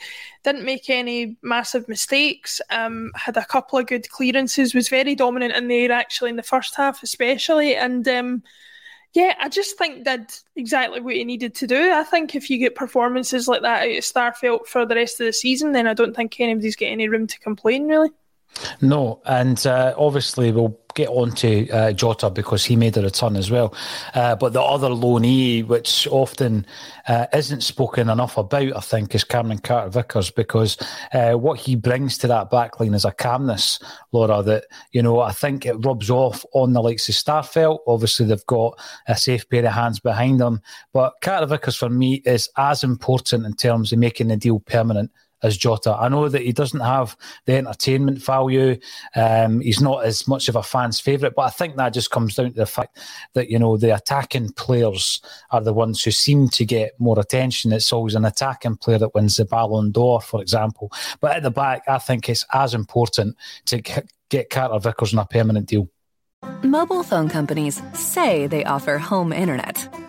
didn't 0.44 0.64
make 0.64 0.90
any 0.90 1.36
massive 1.42 1.88
mistakes. 1.90 2.62
Um, 2.70 3.12
had 3.16 3.36
a 3.36 3.46
couple 3.46 3.78
of 3.78 3.88
good 3.88 4.10
clearances. 4.10 4.74
Was 4.74 4.88
very 4.88 5.16
dominant 5.16 5.56
in 5.56 5.68
the 5.68 5.78
air 5.78 5.92
actually 5.92 6.30
in 6.30 6.38
the 6.38 6.44
first 6.44 6.76
half, 6.76 7.04
especially. 7.04 7.76
And 7.76 8.08
um, 8.08 8.44
yeah, 9.14 9.36
I 9.40 9.50
just 9.50 9.78
think 9.78 10.06
did 10.06 10.32
exactly 10.56 11.02
what 11.02 11.16
he 11.16 11.26
needed 11.26 11.56
to 11.56 11.68
do. 11.68 11.92
I 11.92 12.04
think 12.04 12.36
if 12.36 12.50
you 12.50 12.58
get 12.58 12.76
performances 12.76 13.48
like 13.48 13.64
that 13.64 13.84
out 13.84 13.90
of 13.90 14.04
Starfelt 14.04 14.68
for 14.68 14.86
the 14.86 14.96
rest 14.96 15.20
of 15.20 15.26
the 15.26 15.34
season, 15.34 15.74
then 15.74 15.88
I 15.88 15.94
don't 15.94 16.16
think 16.16 16.40
anybody's 16.40 16.76
got 16.76 16.86
any 16.86 17.10
room 17.10 17.28
to 17.28 17.40
complain 17.40 17.88
really. 17.88 18.12
No, 18.82 19.22
and 19.26 19.66
uh, 19.66 19.94
obviously 19.98 20.52
we'll 20.52 20.78
get 20.98 21.10
on 21.10 21.32
to 21.32 21.70
uh, 21.70 21.92
Jota 21.94 22.30
because 22.32 22.66
he 22.66 22.76
made 22.76 22.98
a 22.98 23.04
return 23.04 23.36
as 23.36 23.52
well. 23.52 23.74
Uh, 24.16 24.36
but 24.36 24.54
the 24.54 24.62
other 24.62 24.90
loanee, 24.90 25.66
which 25.66 26.08
often 26.08 26.66
uh, 27.08 27.28
isn't 27.34 27.62
spoken 27.62 28.10
enough 28.10 28.36
about, 28.36 28.76
I 28.76 28.80
think, 28.80 29.14
is 29.14 29.24
Cameron 29.24 29.60
Carter 29.60 29.92
Vickers 29.92 30.32
because 30.32 30.76
uh, 31.14 31.34
what 31.34 31.60
he 31.60 31.76
brings 31.76 32.18
to 32.20 32.28
that 32.28 32.50
backline 32.50 32.96
is 32.96 33.06
a 33.06 33.12
calmness, 33.12 33.80
Laura, 34.12 34.42
that, 34.42 34.66
you 34.92 35.04
know, 35.04 35.20
I 35.20 35.32
think 35.32 35.66
it 35.66 35.86
rubs 35.86 36.10
off 36.10 36.44
on 36.54 36.74
the 36.74 36.82
likes 36.82 37.08
of 37.08 37.16
Starfelt. 37.16 37.80
Obviously, 37.86 38.26
they've 38.26 38.46
got 38.48 38.80
a 39.08 39.16
safe 39.16 39.48
pair 39.50 39.66
of 39.66 39.74
hands 39.74 40.00
behind 40.00 40.40
them. 40.40 40.62
But 40.94 41.14
Carter 41.22 41.46
Vickers, 41.46 41.76
for 41.76 41.90
me, 41.90 42.24
is 42.26 42.50
as 42.58 42.84
important 42.84 43.46
in 43.46 43.54
terms 43.54 43.94
of 43.94 44.00
making 44.00 44.30
the 44.30 44.38
deal 44.38 44.60
permanent 44.62 45.12
as 45.44 45.58
Jota. 45.58 45.96
I 46.00 46.10
know 46.10 46.30
that 46.30 46.42
he 46.42 46.52
doesn't 46.52 46.80
have 46.80 47.16
the 47.46 47.56
entertainment 47.56 48.20
value. 48.20 48.78
Um, 49.16 49.62
he's 49.62 49.82
not 49.82 50.06
as 50.06 50.28
much 50.28 50.50
of 50.50 50.56
a 50.56 50.64
fan's 50.64 51.00
favourite, 51.00 51.36
but 51.36 51.44
I 51.44 51.50
think 51.50 51.76
that 51.76 51.94
just 51.94 52.12
comes 52.12 52.36
down 52.36 52.50
to 52.50 52.56
the 52.56 52.66
fact 52.66 53.00
that, 53.34 53.50
you 53.50 53.60
know, 53.60 53.78
the 53.78 53.96
attacking 53.96 54.52
players 54.54 55.22
are 55.52 55.62
the 55.62 55.74
ones 55.74 56.04
who 56.04 56.12
seem 56.12 56.50
to 56.50 56.66
get 56.66 57.00
more 57.00 57.20
attention. 57.20 57.72
It's 57.72 57.94
always 57.94 58.16
an 58.16 58.26
attacking 58.26 58.78
player 58.78 58.98
that 59.00 59.14
wins 59.14 59.38
the 59.38 59.46
Ballon 59.46 59.92
d'Or, 59.92 60.22
for 60.22 60.42
example. 60.42 60.92
But 61.20 61.36
at 61.36 61.44
the 61.44 61.52
back, 61.52 61.84
I 61.88 61.98
think 62.00 62.30
it's 62.30 62.46
as 62.54 62.74
important 62.74 63.36
to 63.66 63.82
get 64.30 64.50
Carter 64.50 64.80
Vickers 64.80 65.14
on 65.14 65.20
a 65.20 65.26
permanent 65.26 65.68
deal. 65.68 65.90
Mobile 66.64 67.04
phone 67.04 67.30
companies 67.30 67.82
say 67.94 68.48
they 68.48 68.64
offer 68.64 68.98
home 68.98 69.34
internet. 69.34 69.88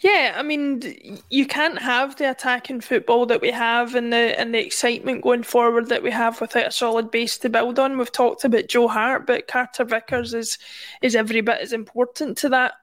Yeah, 0.00 0.34
I 0.36 0.42
mean, 0.42 1.20
you 1.30 1.46
can't 1.46 1.78
have 1.80 2.16
the 2.16 2.30
attacking 2.30 2.80
football 2.80 3.26
that 3.26 3.40
we 3.40 3.50
have 3.50 3.94
and 3.94 4.12
the 4.12 4.38
and 4.38 4.54
the 4.54 4.64
excitement 4.64 5.22
going 5.22 5.42
forward 5.42 5.88
that 5.88 6.02
we 6.02 6.10
have 6.10 6.40
without 6.40 6.68
a 6.68 6.70
solid 6.70 7.10
base 7.10 7.38
to 7.38 7.48
build 7.48 7.78
on. 7.78 7.98
We've 7.98 8.12
talked 8.12 8.44
about 8.44 8.68
Joe 8.68 8.88
Hart, 8.88 9.26
but 9.26 9.48
Carter 9.48 9.84
Vickers 9.84 10.34
is 10.34 10.58
is 11.02 11.16
every 11.16 11.40
bit 11.40 11.60
as 11.60 11.72
important 11.72 12.38
to 12.38 12.48
that. 12.50 12.74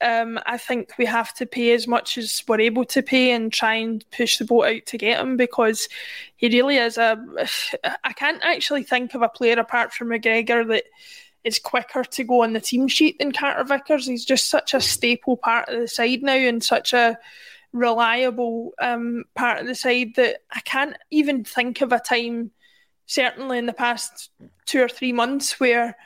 Um, 0.00 0.38
I 0.44 0.58
think 0.58 0.92
we 0.98 1.06
have 1.06 1.32
to 1.34 1.46
pay 1.46 1.72
as 1.72 1.86
much 1.88 2.18
as 2.18 2.42
we're 2.46 2.60
able 2.60 2.84
to 2.86 3.02
pay 3.02 3.30
and 3.30 3.52
try 3.52 3.74
and 3.74 4.04
push 4.10 4.36
the 4.38 4.44
boat 4.44 4.66
out 4.66 4.86
to 4.86 4.98
get 4.98 5.20
him 5.20 5.36
because 5.36 5.88
he 6.36 6.48
really 6.48 6.76
is 6.76 6.98
a. 6.98 7.18
I 8.04 8.12
can't 8.12 8.42
actually 8.42 8.84
think 8.84 9.14
of 9.14 9.22
a 9.22 9.28
player 9.28 9.58
apart 9.58 9.92
from 9.92 10.08
McGregor 10.08 10.66
that 10.68 10.84
is 11.46 11.60
quicker 11.60 12.02
to 12.02 12.24
go 12.24 12.42
on 12.42 12.52
the 12.52 12.60
team 12.60 12.88
sheet 12.88 13.18
than 13.18 13.30
Carter 13.30 13.62
Vickers. 13.62 14.06
He's 14.06 14.24
just 14.24 14.48
such 14.48 14.74
a 14.74 14.80
staple 14.80 15.36
part 15.36 15.68
of 15.68 15.80
the 15.80 15.88
side 15.88 16.22
now 16.22 16.34
and 16.34 16.62
such 16.62 16.92
a 16.92 17.16
reliable 17.72 18.72
um, 18.80 19.24
part 19.36 19.60
of 19.60 19.66
the 19.66 19.74
side 19.74 20.14
that 20.16 20.38
I 20.50 20.60
can't 20.60 20.96
even 21.10 21.44
think 21.44 21.80
of 21.82 21.92
a 21.92 22.00
time, 22.00 22.50
certainly 23.06 23.58
in 23.58 23.66
the 23.66 23.72
past 23.72 24.30
two 24.64 24.82
or 24.82 24.88
three 24.88 25.12
months, 25.12 25.60
where 25.60 25.96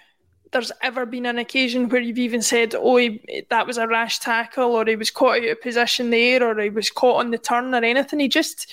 there's 0.53 0.73
ever 0.83 1.07
been 1.07 1.27
an 1.27 1.39
occasion 1.39 1.89
where 1.89 2.01
you've 2.01 2.19
even 2.19 2.43
said, 2.43 2.75
oh, 2.75 2.97
he, 2.97 3.47
that 3.49 3.67
was 3.67 3.79
a 3.79 3.87
rash 3.87 4.19
tackle, 4.19 4.73
or 4.73 4.85
he 4.85 4.97
was 4.97 5.11
caught 5.11 5.39
out 5.39 5.49
of 5.49 5.63
position 5.63 6.11
there, 6.11 6.43
or 6.43 6.61
he 6.61 6.71
was 6.71 6.91
caught 6.91 7.21
on 7.21 7.31
the 7.31 7.39
turn, 7.39 7.75
or 7.75 7.83
anything. 7.83 8.21
He 8.21 8.29
just 8.29 8.71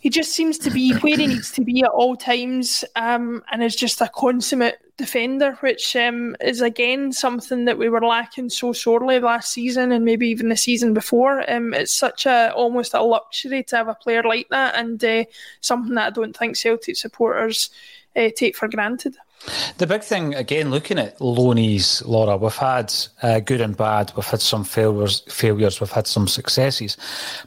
he 0.00 0.10
just 0.10 0.32
seems 0.32 0.58
to 0.58 0.70
be 0.70 0.92
where 0.94 1.16
he 1.16 1.26
needs 1.26 1.50
to 1.52 1.62
be 1.62 1.82
at 1.82 1.90
all 1.90 2.16
times 2.16 2.84
um, 2.96 3.42
and 3.50 3.62
is 3.62 3.76
just 3.76 4.00
a 4.00 4.08
consummate 4.08 4.78
defender, 4.96 5.52
which 5.60 5.94
um, 5.96 6.36
is 6.40 6.60
again 6.60 7.12
something 7.12 7.64
that 7.64 7.78
we 7.78 7.88
were 7.88 8.04
lacking 8.04 8.50
so 8.50 8.72
sorely 8.72 9.18
last 9.18 9.52
season 9.52 9.92
and 9.92 10.04
maybe 10.04 10.28
even 10.28 10.48
the 10.48 10.56
season 10.56 10.94
before. 10.94 11.48
Um, 11.50 11.74
it's 11.74 11.94
such 11.94 12.26
a 12.26 12.52
almost 12.54 12.94
a 12.94 13.02
luxury 13.02 13.62
to 13.64 13.76
have 13.76 13.88
a 13.88 13.94
player 13.94 14.22
like 14.22 14.48
that 14.50 14.74
and 14.76 15.02
uh, 15.04 15.24
something 15.60 15.94
that 15.94 16.06
I 16.08 16.10
don't 16.10 16.36
think 16.36 16.56
Celtic 16.56 16.96
supporters 16.96 17.70
uh, 18.16 18.30
take 18.34 18.56
for 18.56 18.68
granted. 18.68 19.16
The 19.78 19.86
big 19.86 20.02
thing, 20.02 20.34
again, 20.34 20.70
looking 20.70 20.98
at 20.98 21.18
loanees, 21.18 22.04
Laura, 22.06 22.36
we've 22.36 22.54
had 22.54 22.92
uh, 23.22 23.40
good 23.40 23.60
and 23.60 23.76
bad. 23.76 24.12
We've 24.16 24.24
had 24.24 24.40
some 24.40 24.64
failures, 24.64 25.22
failures. 25.28 25.80
We've 25.80 25.90
had 25.90 26.06
some 26.06 26.28
successes. 26.28 26.96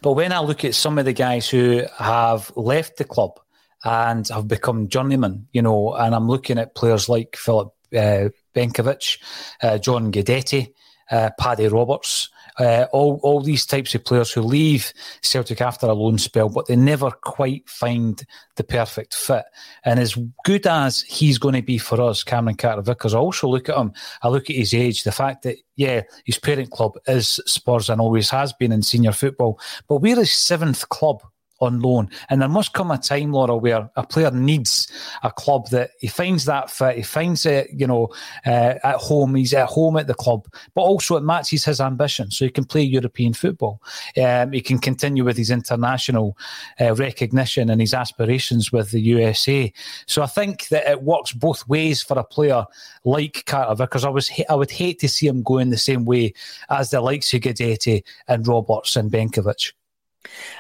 But 0.01 0.13
when 0.13 0.31
I 0.31 0.39
look 0.39 0.65
at 0.65 0.75
some 0.75 0.97
of 0.97 1.05
the 1.05 1.13
guys 1.13 1.49
who 1.49 1.83
have 1.97 2.51
left 2.55 2.97
the 2.97 3.03
club 3.03 3.39
and 3.83 4.27
have 4.29 4.47
become 4.47 4.87
journeymen, 4.87 5.47
you 5.51 5.61
know, 5.61 5.93
and 5.93 6.15
I'm 6.15 6.27
looking 6.27 6.57
at 6.57 6.75
players 6.75 7.09
like 7.09 7.35
Filip 7.35 7.73
uh, 7.93 8.29
Benkovic, 8.55 9.17
uh, 9.61 9.77
John 9.77 10.11
Guidetti, 10.11 10.73
uh, 11.11 11.29
Paddy 11.37 11.67
Roberts, 11.67 12.29
uh, 12.59 12.85
all 12.91 13.19
all 13.23 13.41
these 13.41 13.65
types 13.65 13.95
of 13.95 14.03
players 14.03 14.31
who 14.31 14.41
leave 14.41 14.93
Celtic 15.21 15.61
after 15.61 15.87
a 15.87 15.93
loan 15.93 16.17
spell, 16.17 16.49
but 16.49 16.67
they 16.67 16.75
never 16.75 17.11
quite 17.11 17.67
find 17.69 18.23
the 18.55 18.63
perfect 18.63 19.13
fit. 19.13 19.45
And 19.85 19.99
as 19.99 20.17
good 20.45 20.67
as 20.67 21.01
he's 21.01 21.37
going 21.37 21.55
to 21.55 21.61
be 21.61 21.77
for 21.77 22.01
us, 22.01 22.23
Cameron 22.23 22.55
Carter 22.55 22.81
Vickers, 22.81 23.13
I 23.13 23.19
also 23.19 23.47
look 23.47 23.69
at 23.69 23.77
him. 23.77 23.93
I 24.21 24.29
look 24.29 24.49
at 24.49 24.55
his 24.55 24.73
age, 24.73 25.03
the 25.03 25.11
fact 25.11 25.43
that 25.43 25.57
yeah, 25.75 26.01
his 26.25 26.37
parent 26.37 26.71
club 26.71 26.97
is 27.07 27.39
Spurs 27.45 27.89
and 27.89 28.01
always 28.01 28.29
has 28.29 28.53
been 28.53 28.71
in 28.71 28.83
senior 28.83 29.11
football, 29.13 29.59
but 29.87 29.97
we're 29.97 30.17
his 30.17 30.31
seventh 30.31 30.87
club 30.89 31.23
on 31.61 31.79
loan. 31.79 32.09
And 32.29 32.41
there 32.41 32.49
must 32.49 32.73
come 32.73 32.91
a 32.91 32.97
time, 32.97 33.31
Laura, 33.31 33.55
where 33.55 33.89
a 33.95 34.05
player 34.05 34.31
needs 34.31 34.91
a 35.23 35.31
club 35.31 35.69
that 35.69 35.91
he 35.99 36.07
finds 36.07 36.45
that 36.45 36.69
fit, 36.69 36.97
he 36.97 37.03
finds 37.03 37.45
it, 37.45 37.69
you 37.73 37.87
know, 37.87 38.09
uh, 38.45 38.75
at 38.83 38.95
home, 38.95 39.35
he's 39.35 39.53
at 39.53 39.67
home 39.67 39.97
at 39.97 40.07
the 40.07 40.13
club, 40.13 40.47
but 40.73 40.81
also 40.81 41.15
it 41.15 41.23
matches 41.23 41.63
his 41.63 41.79
ambition. 41.79 42.31
So 42.31 42.45
he 42.45 42.51
can 42.51 42.65
play 42.65 42.81
European 42.81 43.33
football. 43.33 43.81
Um, 44.21 44.51
he 44.51 44.61
can 44.61 44.79
continue 44.79 45.23
with 45.23 45.37
his 45.37 45.51
international 45.51 46.37
uh, 46.79 46.95
recognition 46.95 47.69
and 47.69 47.79
his 47.79 47.93
aspirations 47.93 48.71
with 48.71 48.91
the 48.91 49.01
USA. 49.01 49.71
So 50.07 50.23
I 50.23 50.27
think 50.27 50.67
that 50.69 50.89
it 50.89 51.03
works 51.03 51.31
both 51.31 51.67
ways 51.67 52.01
for 52.01 52.17
a 52.17 52.23
player 52.23 52.65
like 53.03 53.43
Carter 53.45 53.75
because 53.75 54.03
I 54.03 54.09
was 54.09 54.31
I 54.49 54.55
would 54.55 54.71
hate 54.71 54.99
to 54.99 55.09
see 55.09 55.27
him 55.27 55.43
going 55.43 55.69
the 55.69 55.77
same 55.77 56.05
way 56.05 56.33
as 56.69 56.89
the 56.89 57.01
likes 57.01 57.33
of 57.33 57.41
Guidetti 57.41 58.03
and 58.27 58.47
Roberts 58.47 58.95
and 58.95 59.11
Benkovic. 59.11 59.73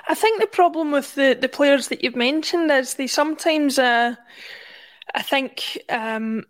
I 0.07 0.15
think 0.15 0.41
the 0.41 0.47
problem 0.47 0.91
with 0.91 1.15
the, 1.15 1.37
the 1.39 1.49
players 1.49 1.87
that 1.89 2.03
you've 2.03 2.15
mentioned 2.15 2.71
is 2.71 2.95
they 2.95 3.07
sometimes, 3.07 3.77
uh, 3.77 4.15
I 5.13 5.21
think, 5.21 5.77
um, 5.89 6.45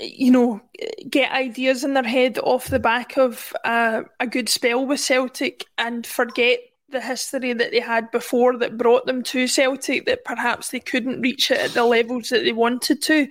you 0.00 0.30
know, 0.30 0.60
get 1.08 1.32
ideas 1.32 1.84
in 1.84 1.94
their 1.94 2.04
head 2.04 2.38
off 2.38 2.68
the 2.68 2.78
back 2.78 3.16
of 3.16 3.52
uh, 3.64 4.02
a 4.20 4.26
good 4.26 4.48
spell 4.48 4.86
with 4.86 5.00
Celtic 5.00 5.64
and 5.76 6.06
forget 6.06 6.60
the 6.90 7.00
history 7.00 7.52
that 7.52 7.70
they 7.70 7.80
had 7.80 8.10
before 8.10 8.56
that 8.56 8.78
brought 8.78 9.06
them 9.06 9.22
to 9.22 9.46
Celtic 9.46 10.06
that 10.06 10.24
perhaps 10.24 10.70
they 10.70 10.80
couldn't 10.80 11.20
reach 11.20 11.50
it 11.50 11.58
at 11.58 11.70
the 11.72 11.84
levels 11.84 12.30
that 12.30 12.44
they 12.44 12.52
wanted 12.52 13.02
to. 13.02 13.28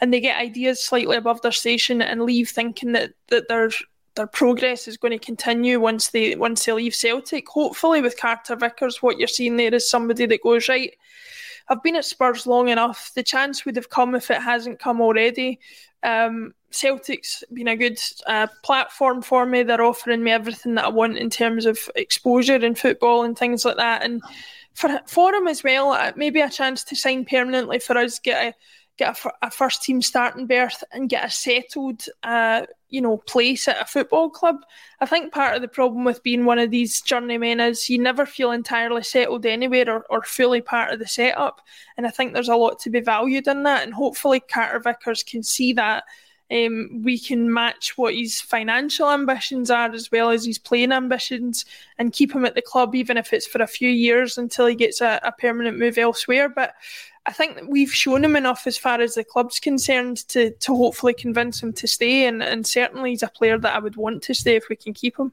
And 0.00 0.12
they 0.12 0.20
get 0.20 0.40
ideas 0.40 0.82
slightly 0.82 1.16
above 1.16 1.40
their 1.42 1.52
station 1.52 2.02
and 2.02 2.22
leave 2.22 2.50
thinking 2.50 2.92
that 2.92 3.12
that 3.28 3.48
they're 3.48 3.70
their 4.16 4.26
progress 4.26 4.88
is 4.88 4.96
going 4.96 5.16
to 5.18 5.24
continue 5.24 5.78
once 5.78 6.08
they 6.08 6.34
once 6.34 6.64
they 6.64 6.72
leave 6.72 6.94
Celtic. 6.94 7.48
Hopefully, 7.48 8.00
with 8.00 8.18
Carter 8.18 8.56
Vickers, 8.56 9.02
what 9.02 9.18
you're 9.18 9.28
seeing 9.28 9.56
there 9.56 9.74
is 9.74 9.88
somebody 9.88 10.26
that 10.26 10.42
goes 10.42 10.68
right. 10.68 10.94
I've 11.68 11.82
been 11.82 11.96
at 11.96 12.04
Spurs 12.04 12.46
long 12.46 12.68
enough. 12.68 13.12
The 13.14 13.22
chance 13.22 13.64
would 13.64 13.76
have 13.76 13.90
come 13.90 14.14
if 14.14 14.30
it 14.30 14.40
hasn't 14.40 14.78
come 14.78 15.00
already. 15.00 15.58
Um, 16.02 16.54
Celtic's 16.70 17.42
been 17.52 17.68
a 17.68 17.76
good 17.76 17.98
uh, 18.26 18.46
platform 18.62 19.22
for 19.22 19.46
me. 19.46 19.62
They're 19.62 19.82
offering 19.82 20.22
me 20.22 20.30
everything 20.30 20.74
that 20.76 20.84
I 20.84 20.88
want 20.88 21.18
in 21.18 21.30
terms 21.30 21.66
of 21.66 21.78
exposure 21.94 22.56
in 22.56 22.74
football 22.74 23.24
and 23.24 23.36
things 23.36 23.64
like 23.64 23.76
that. 23.76 24.02
And 24.02 24.22
for 24.74 25.00
for 25.06 25.34
him 25.34 25.48
as 25.48 25.64
well, 25.64 25.90
uh, 25.90 26.12
maybe 26.16 26.40
a 26.40 26.50
chance 26.50 26.84
to 26.84 26.96
sign 26.96 27.24
permanently 27.24 27.78
for 27.78 27.96
us, 27.98 28.18
get 28.18 28.44
a 28.44 28.54
get 28.96 29.18
a, 29.24 29.30
a 29.42 29.50
first 29.50 29.82
team 29.82 30.00
starting 30.00 30.46
berth 30.46 30.82
and 30.92 31.08
get 31.08 31.24
a 31.24 31.30
settled, 31.30 32.04
uh, 32.22 32.62
you 32.88 33.00
know, 33.00 33.18
place 33.18 33.68
at 33.68 33.80
a 33.80 33.84
football 33.84 34.30
club. 34.30 34.56
I 35.00 35.06
think 35.06 35.32
part 35.32 35.54
of 35.54 35.62
the 35.62 35.68
problem 35.68 36.04
with 36.04 36.22
being 36.22 36.44
one 36.44 36.58
of 36.58 36.70
these 36.70 37.02
journeymen 37.02 37.60
is 37.60 37.90
you 37.90 37.98
never 37.98 38.24
feel 38.24 38.52
entirely 38.52 39.02
settled 39.02 39.44
anywhere 39.44 39.90
or, 39.90 40.06
or 40.08 40.22
fully 40.22 40.62
part 40.62 40.92
of 40.92 40.98
the 40.98 41.06
setup. 41.06 41.60
And 41.96 42.06
I 42.06 42.10
think 42.10 42.32
there's 42.32 42.48
a 42.48 42.56
lot 42.56 42.78
to 42.80 42.90
be 42.90 43.00
valued 43.00 43.46
in 43.48 43.64
that. 43.64 43.84
And 43.84 43.92
hopefully 43.92 44.40
Carter 44.40 44.80
Vickers 44.80 45.22
can 45.22 45.42
see 45.42 45.72
that. 45.74 46.04
Um, 46.48 47.02
we 47.02 47.18
can 47.18 47.52
match 47.52 47.98
what 47.98 48.14
his 48.14 48.40
financial 48.40 49.10
ambitions 49.10 49.68
are 49.68 49.90
as 49.90 50.12
well 50.12 50.30
as 50.30 50.44
his 50.44 50.60
playing 50.60 50.92
ambitions 50.92 51.64
and 51.98 52.12
keep 52.12 52.32
him 52.32 52.44
at 52.44 52.54
the 52.54 52.62
club 52.62 52.94
even 52.94 53.16
if 53.16 53.32
it's 53.32 53.48
for 53.48 53.60
a 53.60 53.66
few 53.66 53.88
years 53.88 54.38
until 54.38 54.66
he 54.66 54.76
gets 54.76 55.00
a, 55.00 55.18
a 55.24 55.32
permanent 55.32 55.76
move 55.76 55.98
elsewhere. 55.98 56.48
But 56.48 56.74
I 57.26 57.32
think 57.32 57.62
we've 57.66 57.92
shown 57.92 58.24
him 58.24 58.36
enough 58.36 58.66
as 58.66 58.78
far 58.78 59.00
as 59.00 59.14
the 59.14 59.24
club's 59.24 59.58
concerned 59.58 60.28
to 60.28 60.50
to 60.50 60.74
hopefully 60.74 61.14
convince 61.14 61.62
him 61.62 61.72
to 61.74 61.88
stay, 61.88 62.26
and, 62.26 62.42
and 62.42 62.66
certainly 62.66 63.10
he's 63.10 63.22
a 63.22 63.28
player 63.28 63.58
that 63.58 63.74
I 63.74 63.78
would 63.78 63.96
want 63.96 64.22
to 64.24 64.34
stay 64.34 64.56
if 64.56 64.68
we 64.68 64.76
can 64.76 64.94
keep 64.94 65.18
him. 65.18 65.32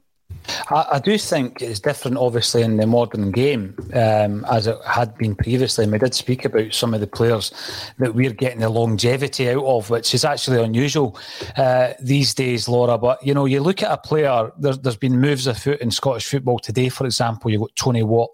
I, 0.70 0.86
I 0.92 0.98
do 0.98 1.16
think 1.18 1.62
it's 1.62 1.80
different, 1.80 2.16
obviously, 2.16 2.62
in 2.62 2.76
the 2.76 2.86
modern 2.86 3.30
game 3.30 3.76
um, 3.94 4.44
as 4.50 4.66
it 4.66 4.76
had 4.86 5.16
been 5.16 5.34
previously. 5.34 5.84
And 5.84 5.92
we 5.92 5.98
did 5.98 6.14
speak 6.14 6.44
about 6.44 6.74
some 6.74 6.94
of 6.94 7.00
the 7.00 7.06
players 7.06 7.52
that 7.98 8.14
we're 8.14 8.32
getting 8.32 8.60
the 8.60 8.68
longevity 8.68 9.50
out 9.50 9.64
of, 9.64 9.90
which 9.90 10.14
is 10.14 10.24
actually 10.24 10.62
unusual 10.62 11.18
uh, 11.56 11.92
these 12.00 12.34
days, 12.34 12.68
Laura. 12.68 12.98
But 12.98 13.24
you 13.24 13.34
know, 13.34 13.46
you 13.46 13.60
look 13.60 13.82
at 13.82 13.92
a 13.92 13.96
player. 13.96 14.50
There's, 14.58 14.78
there's 14.78 14.96
been 14.96 15.20
moves 15.20 15.46
afoot 15.46 15.80
in 15.80 15.90
Scottish 15.90 16.26
football 16.26 16.58
today. 16.58 16.88
For 16.88 17.06
example, 17.06 17.50
you've 17.50 17.62
got 17.62 17.76
Tony 17.76 18.02
Watt, 18.02 18.30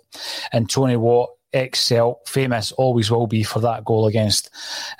and 0.52 0.68
Tony 0.68 0.96
Watt 0.96 1.30
excel, 1.52 2.20
famous, 2.26 2.72
always 2.72 3.10
will 3.10 3.26
be 3.26 3.42
for 3.42 3.60
that 3.60 3.84
goal 3.84 4.06
against 4.06 4.50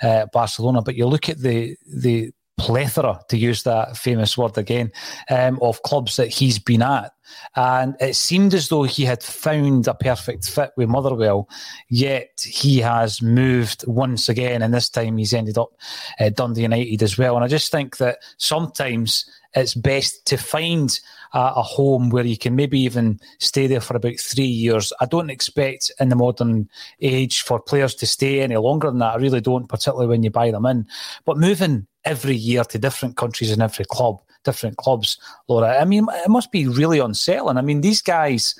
uh, 0.01 0.25
Barcelona. 0.33 0.81
But 0.81 0.95
you 0.95 1.05
look 1.05 1.29
at 1.29 1.39
the 1.39 1.75
the 1.87 2.31
plethora, 2.57 3.19
to 3.29 3.37
use 3.37 3.63
that 3.63 3.97
famous 3.97 4.37
word 4.37 4.57
again, 4.57 4.91
um, 5.29 5.57
of 5.61 5.81
clubs 5.81 6.17
that 6.17 6.27
he's 6.27 6.59
been 6.59 6.83
at. 6.83 7.11
And 7.55 7.95
it 7.99 8.15
seemed 8.15 8.53
as 8.53 8.69
though 8.69 8.83
he 8.83 9.03
had 9.03 9.23
found 9.23 9.87
a 9.87 9.93
perfect 9.93 10.49
fit 10.49 10.71
with 10.77 10.89
Motherwell, 10.89 11.49
yet 11.89 12.45
he 12.45 12.79
has 12.79 13.21
moved 13.21 13.85
once 13.87 14.29
again, 14.29 14.61
and 14.61 14.73
this 14.73 14.89
time 14.89 15.17
he's 15.17 15.33
ended 15.33 15.57
up 15.57 15.71
at 16.19 16.35
Dundee 16.35 16.63
United 16.63 17.03
as 17.03 17.17
well. 17.17 17.35
And 17.35 17.43
I 17.43 17.47
just 17.47 17.71
think 17.71 17.97
that 17.97 18.19
sometimes 18.37 19.29
it's 19.53 19.73
best 19.73 20.25
to 20.27 20.37
find 20.37 20.99
a, 21.33 21.39
a, 21.39 21.61
home 21.61 22.09
where 22.09 22.25
you 22.25 22.37
can 22.37 22.55
maybe 22.55 22.79
even 22.79 23.19
stay 23.39 23.67
there 23.67 23.81
for 23.81 23.97
about 23.97 24.19
three 24.19 24.45
years. 24.45 24.93
I 25.01 25.05
don't 25.05 25.29
expect 25.29 25.91
in 25.99 26.09
the 26.09 26.15
modern 26.15 26.69
age 27.01 27.41
for 27.41 27.59
players 27.59 27.95
to 27.95 28.07
stay 28.07 28.41
any 28.41 28.57
longer 28.57 28.87
than 28.87 28.99
that. 28.99 29.13
I 29.13 29.17
really 29.17 29.41
don't, 29.41 29.67
particularly 29.67 30.07
when 30.07 30.23
you 30.23 30.29
buy 30.29 30.51
them 30.51 30.65
in. 30.65 30.87
But 31.25 31.37
moving 31.37 31.87
every 32.05 32.35
year 32.35 32.63
to 32.63 32.79
different 32.79 33.17
countries 33.17 33.51
and 33.51 33.61
every 33.61 33.85
club, 33.85 34.21
different 34.43 34.77
clubs, 34.77 35.17
Laura, 35.47 35.79
I 35.79 35.85
mean, 35.85 36.07
it 36.09 36.29
must 36.29 36.51
be 36.51 36.67
really 36.67 36.99
unsettling. 36.99 37.57
I 37.57 37.61
mean, 37.61 37.81
these 37.81 38.01
guys 38.01 38.55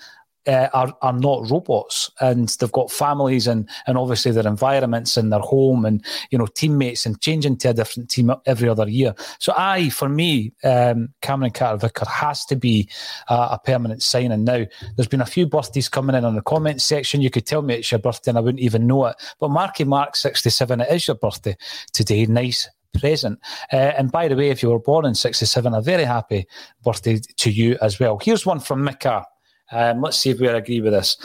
uh, 0.48 0.68
are 0.74 0.96
are 1.02 1.14
not 1.14 1.50
robots, 1.50 2.10
and 2.20 2.50
they've 2.50 2.72
got 2.72 2.92
families 2.92 3.48
and 3.48 3.70
and 3.86 3.98
obviously 3.98 4.32
their 4.32 4.48
environments 4.48 5.18
and 5.18 5.32
their 5.32 5.40
home 5.40 5.86
and 5.86 6.04
you 6.32 6.38
know 6.38 6.48
teammates 6.48 7.06
and 7.06 7.22
changing 7.22 7.58
to 7.58 7.70
a 7.70 7.74
different 7.74 8.10
team 8.10 8.32
every 8.46 8.68
other 8.68 8.90
year. 8.90 9.14
So 9.40 9.54
I, 9.56 9.90
for 9.90 10.10
me, 10.10 10.54
um, 10.64 11.10
Cameron 11.22 11.52
Carter 11.52 11.78
Vicker 11.78 12.06
has 12.06 12.46
to 12.46 12.56
be 12.56 12.90
uh, 13.30 13.50
a 13.52 13.60
permanent 13.60 14.02
signing. 14.02 14.44
Now, 14.44 14.66
there's 14.96 15.08
been 15.08 15.22
a 15.22 15.26
few 15.26 15.46
birthdays 15.46 15.90
coming 15.90 16.16
in 16.16 16.26
on 16.26 16.36
the 16.36 16.42
comments 16.42 16.84
section. 16.84 17.22
You 17.22 17.30
could 17.30 17.46
tell 17.46 17.62
me 17.62 17.76
it's 17.76 17.92
your 17.92 18.00
birthday 18.00 18.32
and 18.32 18.38
I 18.38 18.42
wouldn't 18.42 18.64
even 18.64 18.88
know 18.88 19.06
it. 19.06 19.16
But 19.40 19.50
Marky 19.50 19.84
Mark, 19.84 20.16
67, 20.16 20.82
it 20.82 20.92
is 20.92 21.08
your 21.08 21.16
birthday 21.16 21.56
today. 21.94 22.26
Nice 22.26 22.68
present. 23.00 23.40
Uh, 23.72 23.94
and 23.98 24.12
by 24.12 24.28
the 24.28 24.36
way, 24.36 24.50
if 24.50 24.62
you 24.62 24.70
were 24.70 24.80
born 24.80 25.06
in 25.06 25.16
67, 25.16 25.74
a 25.74 25.82
very 25.82 26.04
happy 26.04 26.48
birthday 26.84 27.20
to 27.38 27.52
you 27.52 27.78
as 27.82 28.00
well. 28.00 28.20
Here's 28.22 28.46
one 28.46 28.60
from 28.60 28.86
Mick 28.86 29.00
Carr. 29.00 29.26
Um, 29.72 30.02
let's 30.02 30.18
see 30.18 30.30
if 30.30 30.40
we 30.40 30.48
agree 30.48 30.82
with 30.82 30.94
this. 30.94 31.18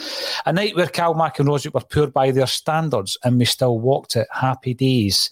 A 0.45 0.53
night 0.53 0.75
where 0.75 0.87
Cal 0.87 1.13
McInroe 1.13 1.73
were 1.73 1.81
poor 1.81 2.07
by 2.07 2.31
their 2.31 2.47
standards 2.47 3.17
and 3.23 3.37
we 3.37 3.45
still 3.45 3.79
walked 3.79 4.15
it. 4.15 4.27
Happy 4.31 4.73
days. 4.73 5.29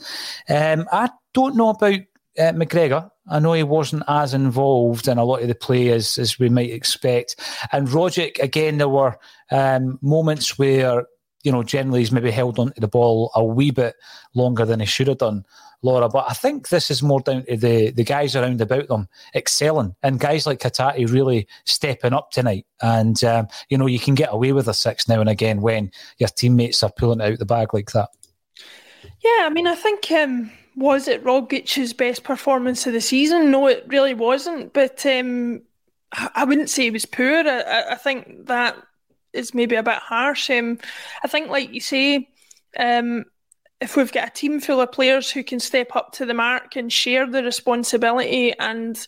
Um, 0.50 0.88
I 0.92 1.10
don't 1.34 1.56
know 1.56 1.70
about 1.70 2.02
uh, 2.38 2.52
McGregor. 2.52 3.10
I 3.28 3.40
know 3.40 3.54
he 3.54 3.64
wasn't 3.64 4.04
as 4.08 4.34
involved 4.34 5.08
in 5.08 5.18
a 5.18 5.24
lot 5.24 5.42
of 5.42 5.48
the 5.48 5.56
play 5.56 5.90
as, 5.90 6.18
as 6.18 6.38
we 6.38 6.50
might 6.50 6.70
expect. 6.70 7.38
And 7.72 7.88
Rogic, 7.88 8.40
again, 8.40 8.78
there 8.78 8.90
were 8.90 9.18
um, 9.50 9.98
moments 10.02 10.60
where, 10.60 11.06
you 11.44 11.52
know, 11.52 11.64
generally 11.64 12.00
he's 12.00 12.12
maybe 12.12 12.32
held 12.32 12.60
onto 12.60 12.80
the 12.80 12.88
ball 12.88 13.32
a 13.36 13.44
wee 13.44 13.72
bit 13.72 13.96
longer 14.36 14.66
than 14.66 14.80
he 14.80 14.86
should 14.86 15.08
have 15.08 15.20
done. 15.20 15.46
Laura. 15.86 16.10
But 16.10 16.26
I 16.28 16.34
think 16.34 16.70
this 16.70 16.92
is 16.92 17.02
more 17.02 17.22
down 17.22 17.46
to 17.46 17.56
the, 17.56 17.92
the 17.92 18.04
guys 18.04 18.36
around 18.36 18.60
about 18.60 18.88
them 18.88 19.08
excelling 19.34 19.96
and 20.04 20.20
guys 20.20 20.46
like 20.46 20.60
Hatate 20.60 21.12
really 21.12 21.48
stepping 21.64 22.14
up 22.14 22.32
tonight. 22.32 22.66
And, 22.82 23.24
um, 23.24 23.48
you 23.70 23.78
know, 23.78 23.88
you 23.88 24.00
can 24.00 24.16
get 24.16 24.34
away 24.34 24.52
with 24.52 24.68
a 24.68 24.74
six 24.74 25.08
now 25.08 25.22
and 25.22 25.30
again 25.30 25.62
when 25.62 25.92
your 26.18 26.30
teammates 26.30 26.84
are 26.84 26.92
pulling 26.92 27.22
out 27.22 27.40
the 27.40 27.46
bag 27.46 27.74
like 27.74 27.92
that. 27.92 28.10
Yeah, 29.24 29.46
I 29.46 29.50
mean, 29.50 29.68
I 29.68 29.76
think. 29.76 30.12
Um, 30.12 30.52
was 30.76 31.08
it 31.08 31.24
Rogic's 31.24 31.94
best 31.94 32.24
performance 32.24 32.86
of 32.86 32.94
the 32.94 33.02
season? 33.02 33.50
No, 33.50 33.68
it 33.68 33.86
really 33.88 34.14
wasn't. 34.14 34.74
But 34.74 35.06
um, 35.06 35.62
I 36.12 36.44
wouldn't 36.44 36.70
say 36.70 36.84
he 36.84 36.92
was 36.92 37.06
poor. 37.06 37.48
I, 37.48 37.92
I, 37.92 37.96
think 37.96 38.48
that 38.48 38.78
is 39.34 39.54
maybe 39.54 39.76
a 39.76 39.84
bit 39.84 39.96
harsh. 39.96 40.50
Um, 40.50 40.80
I 41.24 41.28
think, 41.28 41.50
like 41.50 41.74
you 41.74 41.80
say, 41.80 42.30
um, 42.78 43.26
if 43.86 43.96
we've 43.96 44.12
got 44.12 44.30
a 44.30 44.32
team 44.32 44.60
full 44.60 44.82
of 44.82 44.92
players 44.92 45.30
who 45.30 45.44
can 45.44 45.60
step 45.60 45.96
up 45.96 46.12
to 46.14 46.26
the 46.26 46.34
mark 46.34 46.76
and 46.76 46.92
share 46.92 47.28
the 47.30 47.44
responsibility 47.44 48.52
and 48.58 49.06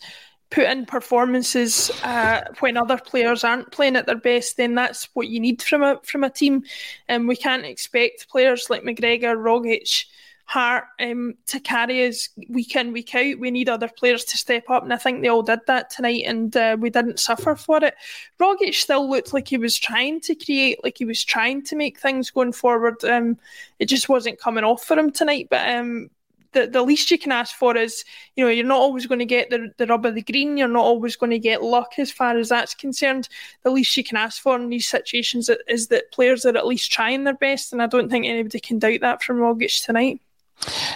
put 0.51 0.65
in 0.65 0.85
performances 0.85 1.89
uh, 2.03 2.41
when 2.59 2.77
other 2.77 2.99
players 2.99 3.43
aren't 3.43 3.71
playing 3.71 3.95
at 3.95 4.05
their 4.05 4.15
best, 4.19 4.55
then 4.55 4.75
that's 4.75 5.09
what 5.15 5.29
you 5.29 5.39
need 5.39 5.63
from 5.63 5.81
a 5.81 5.99
from 6.03 6.23
a 6.23 6.29
team. 6.29 6.63
And 7.07 7.27
we 7.27 7.35
can't 7.35 7.65
expect 7.65 8.29
players 8.29 8.69
like 8.69 8.83
McGregor, 8.83 9.35
Rogic, 9.35 10.05
Hart 10.49 10.85
um, 11.01 11.35
to 11.47 11.59
carry 11.59 12.07
us 12.07 12.29
week 12.47 12.73
in, 12.77 12.93
week 12.93 13.13
out. 13.13 13.37
We 13.37 13.51
need 13.51 13.67
other 13.67 13.89
players 13.89 14.23
to 14.23 14.37
step 14.37 14.69
up, 14.69 14.81
and 14.81 14.93
I 14.93 14.97
think 14.97 15.21
they 15.21 15.27
all 15.27 15.41
did 15.43 15.59
that 15.67 15.89
tonight, 15.89 16.23
and 16.25 16.55
uh, 16.55 16.77
we 16.79 16.89
didn't 16.89 17.19
suffer 17.19 17.53
for 17.53 17.83
it. 17.83 17.95
Rogic 18.39 18.73
still 18.73 19.09
looked 19.09 19.33
like 19.33 19.49
he 19.49 19.57
was 19.57 19.77
trying 19.77 20.21
to 20.21 20.35
create, 20.35 20.81
like 20.85 20.99
he 20.99 21.03
was 21.03 21.21
trying 21.21 21.63
to 21.63 21.75
make 21.75 21.99
things 21.99 22.31
going 22.31 22.53
forward. 22.53 23.03
Um, 23.03 23.37
it 23.79 23.87
just 23.87 24.07
wasn't 24.07 24.39
coming 24.39 24.63
off 24.63 24.85
for 24.85 24.97
him 24.97 25.11
tonight, 25.11 25.47
but 25.51 25.67
um, 25.69 26.09
the, 26.53 26.65
the 26.65 26.81
least 26.81 27.11
you 27.11 27.19
can 27.19 27.33
ask 27.33 27.53
for 27.53 27.75
is, 27.75 28.05
you 28.37 28.45
know, 28.45 28.49
you're 28.49 28.65
not 28.65 28.79
always 28.79 29.05
going 29.05 29.19
to 29.19 29.25
get 29.25 29.49
the, 29.49 29.69
the 29.75 29.85
rub 29.85 30.05
of 30.05 30.15
the 30.15 30.21
green. 30.21 30.55
You're 30.55 30.69
not 30.69 30.85
always 30.85 31.17
going 31.17 31.31
to 31.31 31.39
get 31.39 31.61
luck 31.61 31.95
as 31.97 32.09
far 32.09 32.37
as 32.37 32.47
that's 32.47 32.73
concerned. 32.73 33.27
The 33.63 33.69
least 33.69 33.97
you 33.97 34.03
can 34.05 34.15
ask 34.15 34.41
for 34.41 34.55
in 34.55 34.69
these 34.69 34.87
situations 34.87 35.49
is 35.67 35.87
that 35.87 36.13
players 36.13 36.45
are 36.45 36.55
at 36.55 36.67
least 36.67 36.89
trying 36.89 37.25
their 37.25 37.33
best. 37.33 37.73
And 37.73 37.81
I 37.81 37.87
don't 37.87 38.09
think 38.09 38.25
anybody 38.25 38.61
can 38.61 38.79
doubt 38.79 39.01
that 39.01 39.21
from 39.21 39.39
Rogic 39.39 39.85
tonight. 39.85 40.21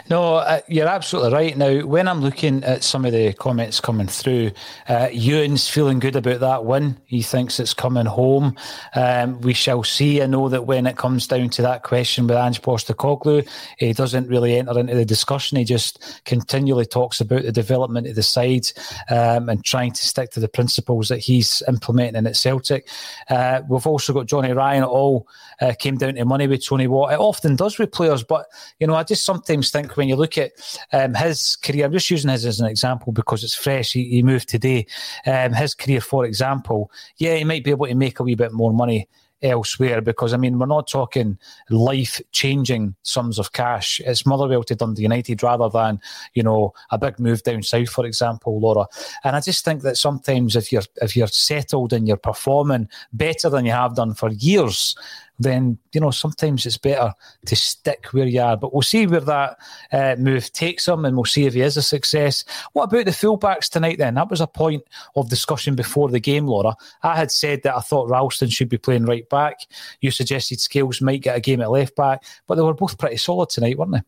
No, 0.10 0.36
uh, 0.36 0.62
you're 0.68 0.88
absolutely 0.88 1.32
right. 1.32 1.56
Now, 1.56 1.86
when 1.86 2.08
I'm 2.08 2.22
looking 2.22 2.64
at 2.64 2.84
some 2.84 3.06
of 3.06 3.14
the 3.14 3.32
comments 3.34 3.80
coming 3.80 4.08
through, 4.08 4.52
uh, 4.90 5.08
Ewan's 5.12 5.70
feeling 5.70 6.00
good 6.00 6.16
about 6.16 6.40
that 6.40 6.66
win. 6.66 6.98
He 7.06 7.22
thinks 7.22 7.60
it's 7.60 7.74
coming 7.74 8.08
home. 8.08 8.58
Um, 8.96 9.40
we 9.42 9.54
shall 9.54 9.84
see. 9.84 10.22
I 10.22 10.26
know 10.26 10.50
that 10.50 10.66
when 10.66 10.88
it 10.88 10.98
comes 10.98 11.28
down 11.28 11.50
to 11.52 11.62
that 11.62 11.84
question 11.84 12.28
with 12.28 12.38
Ange 12.38 12.62
Postecoglou, 12.62 13.48
he 13.78 13.94
doesn't 13.94 14.28
really 14.28 14.58
enter 14.58 14.78
into 14.78 14.96
the 14.96 15.06
discussion. 15.06 15.58
He 15.58 15.64
just 15.64 16.22
continually 16.26 16.86
talks 16.86 17.22
about 17.22 17.44
the 17.44 17.52
development 17.52 18.08
of 18.08 18.16
the 18.16 18.24
side 18.24 18.68
um, 19.10 19.48
and 19.48 19.64
trying 19.64 19.92
to 19.94 20.04
stick 20.04 20.32
to 20.32 20.40
the 20.40 20.50
principles 20.50 21.08
that 21.10 21.20
he's 21.20 21.62
implementing 21.68 22.26
at 22.26 22.36
Celtic. 22.36 22.90
Uh, 23.30 23.62
we've 23.70 23.88
also 23.88 24.12
got 24.12 24.26
Johnny 24.26 24.52
Ryan. 24.52 24.84
It 24.84 24.88
all 24.88 25.28
uh, 25.62 25.74
came 25.78 25.98
down 25.98 26.16
to 26.16 26.26
money 26.26 26.48
with 26.48 26.66
Tony 26.66 26.88
Watt. 26.88 27.14
It 27.14 27.20
often 27.20 27.56
does 27.56 27.78
with 27.78 27.92
players, 27.92 28.24
but 28.24 28.48
you 28.80 28.88
know, 28.88 28.96
I 28.96 29.04
just 29.04 29.24
sometimes 29.24 29.51
sometimes 29.52 29.72
think 29.72 29.98
when 29.98 30.08
you 30.08 30.16
look 30.16 30.38
at 30.38 30.52
um, 30.94 31.14
his 31.14 31.58
career, 31.58 31.86
I'm 31.86 31.92
just 31.92 32.10
using 32.10 32.32
his 32.32 32.46
as 32.46 32.60
an 32.60 32.68
example 32.68 33.12
because 33.12 33.44
it's 33.44 33.56
fresh. 33.56 33.94
He, 33.94 34.06
he 34.06 34.24
moved 34.24 34.48
today. 34.48 34.86
Um, 35.26 35.54
his 35.54 35.76
career, 35.76 36.00
for 36.00 36.26
example, 36.26 36.90
yeah, 37.18 37.36
he 37.36 37.44
might 37.44 37.64
be 37.64 37.72
able 37.72 37.88
to 37.88 37.96
make 37.96 38.20
a 38.20 38.24
wee 38.24 38.36
bit 38.36 38.54
more 38.54 38.72
money 38.72 39.08
elsewhere 39.44 40.02
because 40.02 40.34
I 40.34 40.38
mean 40.38 40.60
we're 40.60 40.68
not 40.68 40.88
talking 40.88 41.36
life 41.72 42.22
changing 42.32 42.96
sums 43.02 43.40
of 43.40 43.54
cash. 43.54 44.00
It's 44.06 44.24
Motherwell 44.24 44.64
to 44.66 44.76
Dundee 44.76 45.02
United 45.02 45.42
rather 45.42 45.68
than 45.68 46.00
you 46.36 46.44
know 46.44 46.74
a 46.92 46.98
big 47.00 47.20
move 47.20 47.42
down 47.42 47.64
south, 47.64 47.90
for 47.90 48.06
example, 48.06 48.60
Laura. 48.60 48.86
And 49.24 49.36
I 49.36 49.42
just 49.42 49.66
think 49.66 49.82
that 49.82 49.98
sometimes 49.98 50.56
if 50.56 50.72
you're 50.72 50.84
if 51.02 51.16
you're 51.16 51.28
settled 51.28 51.92
and 51.92 52.08
you're 52.08 52.18
performing 52.18 52.88
better 53.14 53.50
than 53.50 53.66
you 53.66 53.72
have 53.72 53.96
done 53.96 54.14
for 54.14 54.30
years, 54.30 54.96
then 55.44 55.78
you 55.94 56.02
know 56.02 56.12
sometimes 56.12 56.66
it's 56.66 56.78
better 56.78 57.14
to 57.46 57.56
stick 57.56 58.08
where 58.12 58.28
you 58.28 58.42
are. 58.42 58.58
But 58.58 58.74
we'll 58.74 58.82
see 58.82 59.08
where 59.08 59.20
that 59.22 59.58
uh, 59.92 60.16
move 60.18 60.52
takes 60.54 60.88
him, 60.88 61.06
and 61.06 61.16
we'll 61.16 61.26
see 61.26 61.46
if 61.46 61.54
he 61.54 61.62
is 61.62 61.78
a 61.78 61.82
success. 61.82 62.46
What 62.74 62.86
about 62.86 63.06
the 63.06 63.12
fullbacks 63.12 63.70
tonight? 63.70 63.98
Then 63.98 64.16
that 64.16 64.30
was 64.30 64.42
a 64.42 64.48
point 64.48 64.84
of 65.16 65.30
discussion 65.30 65.76
before 65.76 66.10
the 66.10 66.20
game, 66.20 66.48
Laura. 66.48 66.76
I 67.04 67.16
had 67.16 67.32
said 67.32 67.64
that 67.64 67.76
I 67.76 67.82
thought 67.82 68.10
Ralston 68.10 68.50
should 68.50 68.70
be 68.70 68.78
playing 68.78 69.06
right 69.06 69.28
back. 69.30 69.60
You 70.02 70.12
suggested 70.12 70.60
Scales 70.60 71.02
might 71.02 71.22
get 71.22 71.38
a 71.38 71.42
game 71.42 71.62
at 71.62 71.72
left 71.72 71.96
back, 71.96 72.24
but 72.48 72.56
they 72.56 72.62
were 72.62 72.74
both 72.74 72.98
pretty 72.98 73.18
solid 73.18 73.50
tonight, 73.50 73.78
weren't 73.78 73.92
they? 73.92 74.02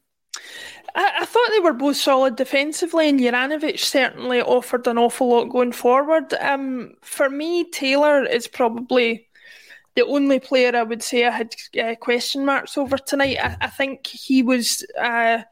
I, 0.95 1.25
thought 1.25 1.49
they 1.49 1.59
were 1.59 1.73
both 1.73 1.97
solid 1.97 2.35
defensively, 2.35 3.09
and 3.09 3.19
Juranovic 3.19 3.79
certainly 3.79 4.41
offered 4.41 4.85
an 4.87 4.97
awful 4.97 5.29
lot 5.29 5.45
going 5.45 5.71
forward. 5.71 6.33
Um, 6.35 6.93
for 7.01 7.29
me, 7.29 7.63
Taylor 7.71 8.23
is 8.23 8.47
probably 8.47 9.27
the 9.95 10.05
only 10.05 10.39
player 10.39 10.75
I 10.75 10.83
would 10.83 11.03
say 11.03 11.25
I 11.25 11.31
had 11.31 11.55
uh, 11.81 11.95
question 11.95 12.45
marks 12.45 12.77
over 12.77 12.97
tonight. 12.97 13.37
I, 13.41 13.57
I 13.61 13.67
think 13.67 14.07
he 14.07 14.41
was 14.41 14.85
uh, 14.99 15.43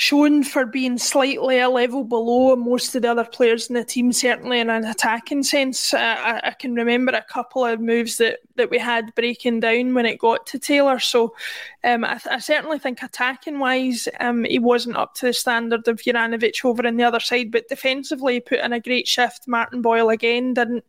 shown 0.00 0.44
for 0.44 0.64
being 0.64 0.96
slightly 0.96 1.58
a 1.58 1.68
level 1.68 2.04
below 2.04 2.54
most 2.54 2.94
of 2.94 3.02
the 3.02 3.10
other 3.10 3.24
players 3.24 3.68
in 3.68 3.74
the 3.74 3.82
team, 3.82 4.12
certainly 4.12 4.60
in 4.60 4.70
an 4.70 4.84
attacking 4.84 5.42
sense. 5.42 5.92
Uh, 5.92 6.14
I, 6.16 6.40
I, 6.44 6.50
can 6.52 6.74
remember 6.74 7.10
a 7.10 7.22
couple 7.22 7.64
of 7.64 7.80
moves 7.80 8.16
that, 8.18 8.38
that 8.54 8.70
we 8.70 8.78
had 8.78 9.12
breaking 9.16 9.58
down 9.58 9.94
when 9.94 10.06
it 10.06 10.20
got 10.20 10.46
to 10.46 10.58
Taylor. 10.60 11.00
So 11.00 11.34
um, 11.82 12.04
I, 12.04 12.20
I, 12.30 12.38
certainly 12.38 12.78
think 12.78 13.02
attacking 13.02 13.58
wise, 13.58 14.06
um, 14.20 14.44
he 14.44 14.60
wasn't 14.60 14.96
up 14.96 15.16
to 15.16 15.26
the 15.26 15.32
standard 15.32 15.88
of 15.88 16.00
Juranovic 16.00 16.64
over 16.64 16.86
on 16.86 16.96
the 16.96 17.02
other 17.02 17.18
side, 17.18 17.50
but 17.50 17.66
defensively, 17.66 18.34
he 18.34 18.40
put 18.40 18.60
in 18.60 18.72
a 18.72 18.78
great 18.78 19.08
shift. 19.08 19.48
Martin 19.48 19.82
Boyle 19.82 20.10
again 20.10 20.54
didn't 20.54 20.84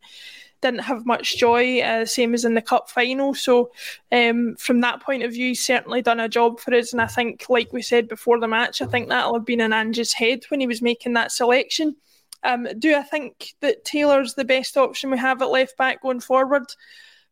didn't 0.60 0.80
have 0.80 1.06
much 1.06 1.38
joy, 1.38 1.80
uh, 1.80 2.04
same 2.04 2.34
as 2.34 2.44
in 2.44 2.54
the 2.54 2.62
cup 2.62 2.90
final. 2.90 3.34
So, 3.34 3.70
um, 4.12 4.56
from 4.56 4.80
that 4.80 5.00
point 5.00 5.22
of 5.22 5.32
view, 5.32 5.48
he's 5.48 5.64
certainly 5.64 6.02
done 6.02 6.20
a 6.20 6.28
job 6.28 6.60
for 6.60 6.74
us. 6.74 6.92
And 6.92 7.00
I 7.00 7.06
think, 7.06 7.46
like 7.48 7.72
we 7.72 7.82
said 7.82 8.08
before 8.08 8.38
the 8.38 8.48
match, 8.48 8.82
I 8.82 8.86
think 8.86 9.08
that'll 9.08 9.34
have 9.34 9.46
been 9.46 9.60
in 9.60 9.72
Ange's 9.72 10.12
head 10.12 10.44
when 10.48 10.60
he 10.60 10.66
was 10.66 10.82
making 10.82 11.14
that 11.14 11.32
selection. 11.32 11.96
Um, 12.42 12.68
do 12.78 12.94
I 12.94 13.02
think 13.02 13.54
that 13.60 13.84
Taylor's 13.84 14.34
the 14.34 14.44
best 14.44 14.76
option 14.76 15.10
we 15.10 15.18
have 15.18 15.42
at 15.42 15.50
left 15.50 15.76
back 15.76 16.02
going 16.02 16.20
forward? 16.20 16.64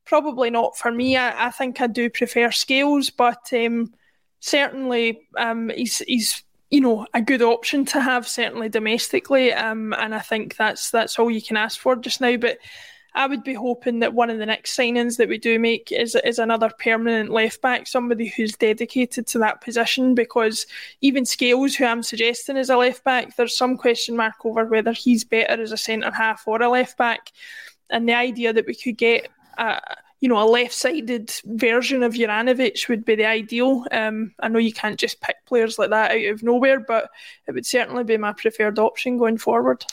Probably 0.05 0.51
not 0.51 0.77
for 0.77 0.91
me. 0.91 1.17
I, 1.17 1.47
I 1.47 1.51
think 1.51 1.81
I 1.81 1.87
do 1.87 2.11
prefer 2.11 2.51
Scales, 2.51 3.11
but 3.11 3.51
um, 3.53 3.93
certainly 4.41 5.21
um, 5.37 5.71
he's 5.71 5.99
he's 5.99 6.43
you 6.71 6.81
know 6.81 7.07
a 7.15 7.23
good 7.23 7.43
option 7.43 7.85
to 7.87 8.01
have 8.01 8.29
certainly 8.29 8.69
domestically 8.69 9.53
um, 9.53 9.95
and 9.95 10.15
I 10.15 10.21
think 10.21 10.57
that's 10.57 10.91
that's 10.91 11.19
all 11.19 11.31
you 11.31 11.43
can 11.43 11.57
ask 11.57 11.81
for 11.81 11.97
just 11.97 12.21
now 12.21 12.37
but 12.37 12.59
I 13.19 13.27
would 13.27 13.43
be 13.43 13.55
hoping 13.55 13.99
that 13.99 14.15
one 14.15 14.31
of 14.31 14.39
the 14.39 14.47
next 14.47 14.77
signings 14.77 15.17
that 15.17 15.29
we 15.29 15.39
do 15.39 15.59
make 15.59 15.91
is 15.91 16.15
is 16.25 16.39
another 16.39 16.71
permanent 16.79 17.31
left 17.31 17.61
back, 17.61 17.89
somebody 17.89 18.29
who's 18.29 18.53
dedicated 18.53 19.27
to 19.27 19.41
that 19.41 19.61
position. 19.61 20.15
Because 20.15 20.69
even 21.01 21.27
Scales, 21.27 21.75
who 21.75 21.85
I'm 21.85 22.05
suggesting 22.05 22.57
is 22.57 22.71
a 22.71 22.77
left 22.77 23.03
back, 23.03 23.35
there's 23.35 23.59
some 23.59 23.77
question 23.77 24.17
mark 24.17 24.37
over 24.45 24.65
whether 24.67 24.93
he's 24.93 25.25
better 25.25 25.61
as 25.61 25.73
a 25.73 25.77
centre 25.77 26.13
half 26.13 26.47
or 26.47 26.63
a 26.63 26.69
left 26.69 26.97
back. 26.97 27.33
And 27.91 28.09
the 28.09 28.15
idea 28.15 28.53
that 28.53 28.67
we 28.67 28.75
could 28.77 28.97
get. 28.97 29.29
Uh, 29.59 29.81
you 30.21 30.29
know, 30.29 30.43
a 30.43 30.45
left-sided 30.45 31.33
version 31.45 32.03
of 32.03 32.15
Juranovic 32.15 32.89
would 32.89 33.05
be 33.05 33.15
the 33.15 33.27
ideal. 33.27 33.85
Um, 33.93 34.35
I 34.41 34.49
know 34.49 34.59
you 34.59 34.73
can't 34.73 34.99
just 34.99 35.21
pick 35.21 35.37
players 35.47 35.79
like 35.79 35.91
that 35.91 36.11
out 36.11 36.25
of 36.25 36.43
nowhere, 36.43 36.81
but 36.81 37.11
it 37.47 37.53
would 37.53 37.67
certainly 37.67 38.03
be 38.03 38.17
my 38.17 38.33
preferred 38.33 38.79
option 38.79 39.17
going 39.17 39.39
forward. 39.39 39.85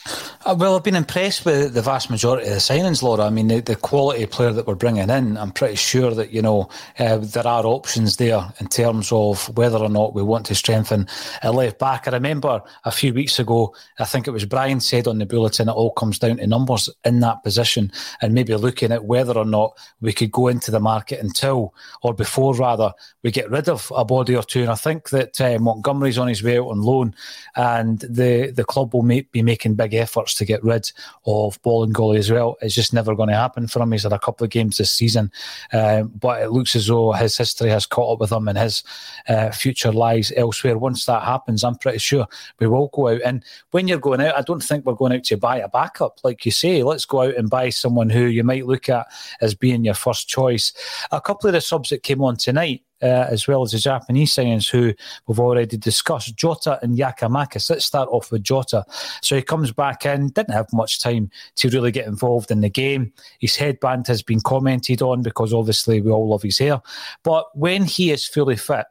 Uh, 0.44 0.56
well, 0.58 0.76
I've 0.76 0.82
been 0.82 0.96
impressed 0.96 1.44
with 1.44 1.74
the 1.74 1.82
vast 1.82 2.10
majority 2.10 2.48
of 2.48 2.54
the 2.54 2.60
signings, 2.60 3.02
Laura. 3.02 3.24
I 3.24 3.30
mean, 3.30 3.48
the, 3.48 3.60
the 3.60 3.76
quality 3.76 4.26
player 4.26 4.52
that 4.52 4.66
we're 4.66 4.74
bringing 4.74 5.10
in, 5.10 5.36
I'm 5.36 5.52
pretty 5.52 5.76
sure 5.76 6.12
that, 6.12 6.32
you 6.32 6.42
know, 6.42 6.68
uh, 6.98 7.18
there 7.18 7.46
are 7.46 7.64
options 7.64 8.16
there 8.16 8.52
in 8.58 8.66
terms 8.66 9.12
of 9.12 9.56
whether 9.56 9.78
or 9.78 9.88
not 9.88 10.14
we 10.14 10.22
want 10.22 10.46
to 10.46 10.54
strengthen 10.54 11.06
a 11.42 11.52
left 11.52 11.78
back. 11.78 12.08
I 12.08 12.10
remember 12.10 12.62
a 12.84 12.90
few 12.90 13.14
weeks 13.14 13.38
ago, 13.38 13.74
I 14.00 14.04
think 14.04 14.26
it 14.26 14.32
was 14.32 14.44
Brian 14.44 14.80
said 14.80 15.06
on 15.06 15.18
the 15.18 15.26
bulletin, 15.26 15.68
it 15.68 15.72
all 15.72 15.92
comes 15.92 16.18
down 16.18 16.38
to 16.38 16.46
numbers 16.46 16.90
in 17.04 17.20
that 17.20 17.44
position 17.44 17.92
and 18.20 18.34
maybe 18.34 18.54
looking 18.56 18.90
at 18.90 19.04
whether 19.04 19.38
or 19.38 19.44
not 19.44 19.78
we 20.00 20.15
could 20.16 20.32
go 20.32 20.48
into 20.48 20.70
the 20.70 20.80
market 20.80 21.20
until, 21.20 21.72
or 22.02 22.12
before 22.12 22.54
rather, 22.54 22.92
we 23.22 23.30
get 23.30 23.50
rid 23.50 23.68
of 23.68 23.92
a 23.94 24.04
body 24.04 24.34
or 24.34 24.42
two. 24.42 24.62
And 24.62 24.70
I 24.70 24.74
think 24.74 25.10
that 25.10 25.40
uh, 25.40 25.58
Montgomery's 25.60 26.18
on 26.18 26.28
his 26.28 26.42
way 26.42 26.58
out 26.58 26.68
on 26.68 26.80
loan, 26.80 27.14
and 27.54 28.00
the, 28.00 28.52
the 28.54 28.64
club 28.64 28.94
will 28.94 29.02
be 29.02 29.42
making 29.42 29.74
big 29.74 29.94
efforts 29.94 30.34
to 30.34 30.44
get 30.44 30.64
rid 30.64 30.90
of 31.26 31.60
Bolingoli 31.62 32.18
as 32.18 32.30
well. 32.30 32.56
It's 32.60 32.74
just 32.74 32.92
never 32.92 33.14
going 33.14 33.28
to 33.28 33.36
happen 33.36 33.68
for 33.68 33.80
him. 33.80 33.92
He's 33.92 34.02
had 34.02 34.12
a 34.12 34.18
couple 34.18 34.44
of 34.44 34.50
games 34.50 34.78
this 34.78 34.90
season, 34.90 35.30
uh, 35.72 36.02
but 36.02 36.42
it 36.42 36.50
looks 36.50 36.74
as 36.74 36.86
though 36.86 37.12
his 37.12 37.36
history 37.36 37.70
has 37.70 37.86
caught 37.86 38.14
up 38.14 38.20
with 38.20 38.32
him 38.32 38.48
and 38.48 38.58
his 38.58 38.82
uh, 39.28 39.50
future 39.50 39.92
lies 39.92 40.32
elsewhere. 40.36 40.78
Once 40.78 41.04
that 41.06 41.22
happens, 41.22 41.62
I'm 41.62 41.76
pretty 41.76 41.98
sure 41.98 42.26
we 42.58 42.66
will 42.66 42.88
go 42.92 43.08
out. 43.08 43.20
And 43.22 43.44
when 43.70 43.88
you're 43.88 43.98
going 43.98 44.20
out, 44.20 44.36
I 44.36 44.42
don't 44.42 44.62
think 44.62 44.84
we're 44.86 44.94
going 44.94 45.12
out 45.12 45.24
to 45.24 45.36
buy 45.36 45.58
a 45.58 45.68
backup. 45.68 46.18
Like 46.24 46.44
you 46.46 46.52
say, 46.52 46.82
let's 46.82 47.04
go 47.04 47.22
out 47.22 47.36
and 47.36 47.50
buy 47.50 47.70
someone 47.70 48.10
who 48.10 48.24
you 48.24 48.44
might 48.44 48.66
look 48.66 48.88
at 48.88 49.06
as 49.40 49.54
being 49.54 49.84
your 49.84 49.94
first 50.06 50.28
choice. 50.28 50.72
A 51.10 51.20
couple 51.20 51.48
of 51.48 51.54
the 51.54 51.60
subs 51.60 51.90
that 51.90 52.02
came 52.02 52.22
on 52.22 52.36
tonight 52.36 52.82
uh, 53.02 53.26
as 53.30 53.46
well 53.46 53.62
as 53.62 53.72
the 53.72 53.78
Japanese 53.78 54.34
signings 54.34 54.70
who 54.70 54.94
we've 55.26 55.40
already 55.40 55.76
discussed, 55.76 56.36
Jota 56.36 56.78
and 56.82 56.96
Giakoumakis. 56.96 57.68
Let's 57.70 57.84
start 57.84 58.08
off 58.10 58.30
with 58.30 58.42
Jota. 58.42 58.84
So 59.22 59.36
he 59.36 59.42
comes 59.42 59.72
back 59.72 60.06
in, 60.06 60.28
didn't 60.28 60.54
have 60.54 60.72
much 60.72 61.00
time 61.00 61.30
to 61.56 61.68
really 61.68 61.90
get 61.90 62.06
involved 62.06 62.50
in 62.50 62.60
the 62.60 62.70
game. 62.70 63.12
His 63.40 63.56
headband 63.56 64.06
has 64.06 64.22
been 64.22 64.40
commented 64.40 65.02
on 65.02 65.22
because 65.22 65.52
obviously 65.52 66.00
we 66.00 66.10
all 66.10 66.28
love 66.28 66.42
his 66.42 66.58
hair. 66.58 66.80
But 67.22 67.46
when 67.56 67.84
he 67.84 68.10
is 68.10 68.26
fully 68.26 68.56
fit, 68.56 68.86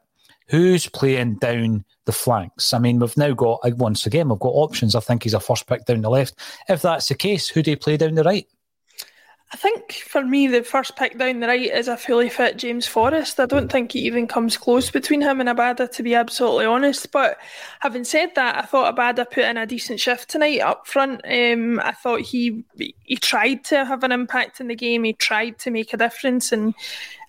who's 0.48 0.86
playing 0.88 1.36
down 1.36 1.84
the 2.04 2.12
flanks? 2.12 2.72
I 2.72 2.78
mean, 2.78 3.00
we've 3.00 3.16
now 3.16 3.32
got, 3.32 3.60
once 3.76 4.06
again, 4.06 4.28
we've 4.28 4.38
got 4.38 4.50
options. 4.50 4.94
I 4.94 5.00
think 5.00 5.24
he's 5.24 5.34
a 5.34 5.40
first 5.40 5.66
pick 5.66 5.84
down 5.84 6.02
the 6.02 6.10
left. 6.10 6.38
If 6.68 6.82
that's 6.82 7.08
the 7.08 7.16
case, 7.16 7.48
who 7.48 7.62
do 7.62 7.72
you 7.72 7.76
play 7.76 7.96
down 7.96 8.14
the 8.14 8.22
right? 8.22 8.46
I 9.52 9.56
think 9.56 9.92
for 9.92 10.24
me, 10.24 10.48
the 10.48 10.64
first 10.64 10.96
pick 10.96 11.18
down 11.18 11.38
the 11.38 11.46
right 11.46 11.70
is 11.72 11.86
a 11.86 11.96
fully 11.96 12.28
fit 12.28 12.56
James 12.56 12.86
Forrest. 12.86 13.38
I 13.38 13.46
don't 13.46 13.70
think 13.70 13.92
he 13.92 14.00
even 14.00 14.26
comes 14.26 14.56
close 14.56 14.90
between 14.90 15.22
him 15.22 15.40
and 15.40 15.48
Abada, 15.48 15.88
to 15.88 16.02
be 16.02 16.16
absolutely 16.16 16.64
honest. 16.64 17.12
But 17.12 17.38
having 17.78 18.02
said 18.02 18.34
that, 18.34 18.56
I 18.56 18.62
thought 18.62 18.96
Abada 18.96 19.24
put 19.24 19.44
in 19.44 19.56
a 19.56 19.64
decent 19.64 20.00
shift 20.00 20.28
tonight 20.28 20.62
up 20.62 20.88
front. 20.88 21.20
Um, 21.24 21.78
I 21.78 21.92
thought 21.92 22.22
he 22.22 22.64
he 23.04 23.16
tried 23.16 23.62
to 23.66 23.84
have 23.84 24.02
an 24.02 24.10
impact 24.10 24.60
in 24.60 24.66
the 24.66 24.74
game. 24.74 25.04
He 25.04 25.12
tried 25.12 25.60
to 25.60 25.70
make 25.70 25.94
a 25.94 25.96
difference, 25.96 26.50
and 26.50 26.74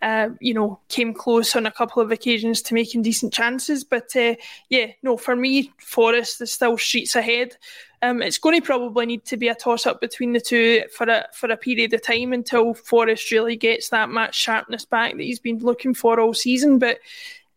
uh, 0.02 0.30
you 0.40 0.54
know 0.54 0.80
came 0.90 1.14
close 1.14 1.56
on 1.56 1.66
a 1.66 1.72
couple 1.72 2.02
of 2.02 2.12
occasions 2.12 2.62
to 2.64 2.74
making 2.74 3.02
decent 3.02 3.34
chances. 3.34 3.84
But 3.84 4.16
uh, 4.16 4.36
yeah, 4.70 4.88
no, 5.04 5.18
for 5.18 5.36
me, 5.36 5.72
Forrest 5.78 6.42
is 6.42 6.54
still 6.54 6.78
streets 6.78 7.16
ahead. 7.16 7.58
Um, 8.04 8.22
it's 8.22 8.38
going 8.38 8.60
to 8.60 8.66
probably 8.66 9.08
need 9.08 9.26
to 9.26 9.38
be 9.38 9.48
a 9.48 9.56
toss 9.56 9.88
up 9.88 10.00
between 10.00 10.34
the 10.34 10.40
two 10.40 10.84
for 10.96 11.08
a 11.10 11.26
for 11.34 11.50
a 11.50 11.58
period 11.58 11.94
of 11.94 12.04
time 12.04 12.32
until 12.32 12.74
Forrest 12.74 13.32
really 13.32 13.56
gets 13.56 13.90
that 13.90 14.10
match 14.10 14.36
sharpness 14.36 14.86
back 14.86 15.18
that 15.18 15.24
he's 15.24 15.40
been 15.40 15.60
looking 15.60 15.94
for 15.94 16.20
all 16.20 16.34
season. 16.34 16.78
But 16.78 16.98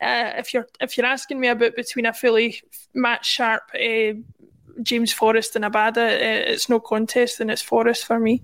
uh, 0.00 0.32
if 0.38 0.54
you're 0.54 0.66
if 0.80 0.96
you're 0.96 1.06
asking 1.06 1.40
me 1.40 1.48
about 1.48 1.76
between 1.76 2.06
a 2.06 2.14
fully 2.14 2.62
match 2.94 3.26
sharp 3.26 3.64
uh, 3.74 4.14
James 4.82 5.12
Forrest 5.12 5.56
and 5.56 5.64
Abada, 5.64 5.98
uh, 5.98 6.52
it's 6.52 6.70
no 6.70 6.80
contest, 6.80 7.40
and 7.40 7.50
it's 7.50 7.62
Forrest 7.62 8.06
for 8.06 8.18
me. 8.18 8.42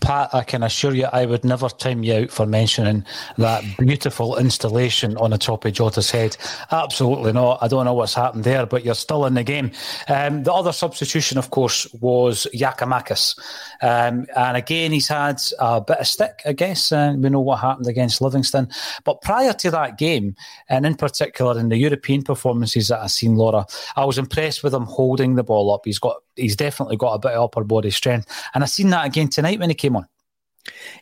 Pat, 0.00 0.34
I 0.34 0.42
can 0.42 0.62
assure 0.62 0.94
you, 0.94 1.06
I 1.06 1.24
would 1.26 1.44
never 1.44 1.68
time 1.68 2.02
you 2.02 2.14
out 2.14 2.30
for 2.30 2.46
mentioning 2.46 3.04
that 3.38 3.64
beautiful 3.78 4.36
installation 4.36 5.16
on 5.16 5.30
the 5.30 5.38
top 5.38 5.64
of 5.64 5.72
Jota's 5.72 6.10
head. 6.10 6.36
Absolutely 6.70 7.32
not. 7.32 7.58
I 7.62 7.68
don't 7.68 7.84
know 7.84 7.94
what's 7.94 8.14
happened 8.14 8.44
there, 8.44 8.66
but 8.66 8.84
you're 8.84 8.94
still 8.94 9.24
in 9.26 9.34
the 9.34 9.42
game. 9.42 9.70
Um, 10.08 10.42
the 10.42 10.52
other 10.52 10.72
substitution, 10.72 11.38
of 11.38 11.50
course, 11.50 11.86
was 12.00 12.46
Giakoumakis. 12.54 13.38
Um, 13.82 14.26
and 14.36 14.56
again, 14.56 14.92
he's 14.92 15.08
had 15.08 15.40
a 15.58 15.80
bit 15.80 15.98
of 15.98 16.06
stick, 16.06 16.42
I 16.44 16.52
guess. 16.52 16.92
Uh, 16.92 17.14
we 17.16 17.30
know 17.30 17.40
what 17.40 17.60
happened 17.60 17.86
against 17.86 18.20
Livingston. 18.20 18.68
But 19.04 19.22
prior 19.22 19.52
to 19.54 19.70
that 19.70 19.98
game, 19.98 20.36
and 20.68 20.84
in 20.84 20.96
particular 20.96 21.58
in 21.58 21.70
the 21.70 21.78
European 21.78 22.22
performances 22.22 22.88
that 22.88 23.00
I've 23.00 23.10
seen, 23.10 23.36
Laura, 23.36 23.66
I 23.96 24.04
was 24.04 24.18
impressed 24.18 24.62
with 24.62 24.74
him 24.74 24.84
holding 24.84 25.34
the 25.34 25.44
ball 25.44 25.72
up. 25.72 25.82
He's 25.84 25.98
got 25.98 26.16
he's 26.38 26.56
definitely 26.56 26.96
got 26.96 27.14
a 27.14 27.18
bit 27.18 27.32
of 27.32 27.44
upper 27.44 27.64
body 27.64 27.90
strength. 27.90 28.26
And 28.54 28.62
I've 28.62 28.70
seen 28.70 28.90
that 28.90 29.06
again 29.06 29.28
tonight 29.28 29.58
when 29.58 29.70
he 29.70 29.74
came 29.74 29.96
on. 29.96 30.06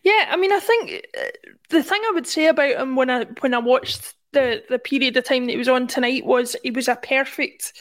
Yeah, 0.03 0.29
I 0.31 0.37
mean, 0.37 0.53
I 0.53 0.61
think 0.61 1.07
uh, 1.19 1.25
the 1.71 1.83
thing 1.83 2.01
I 2.07 2.13
would 2.15 2.27
say 2.27 2.47
about 2.47 2.81
him 2.81 2.97
when 2.97 3.11
I 3.11 3.25
when 3.41 3.55
I 3.55 3.59
watched 3.59 4.15
the 4.33 4.63
the 4.69 4.79
period 4.79 5.17
of 5.17 5.25
time 5.25 5.47
that 5.47 5.53
he 5.53 5.59
was 5.59 5.69
on 5.69 5.87
tonight 5.87 6.25
was 6.25 6.57
he 6.63 6.71
was 6.71 6.89
a 6.89 6.97
perfect 6.97 7.73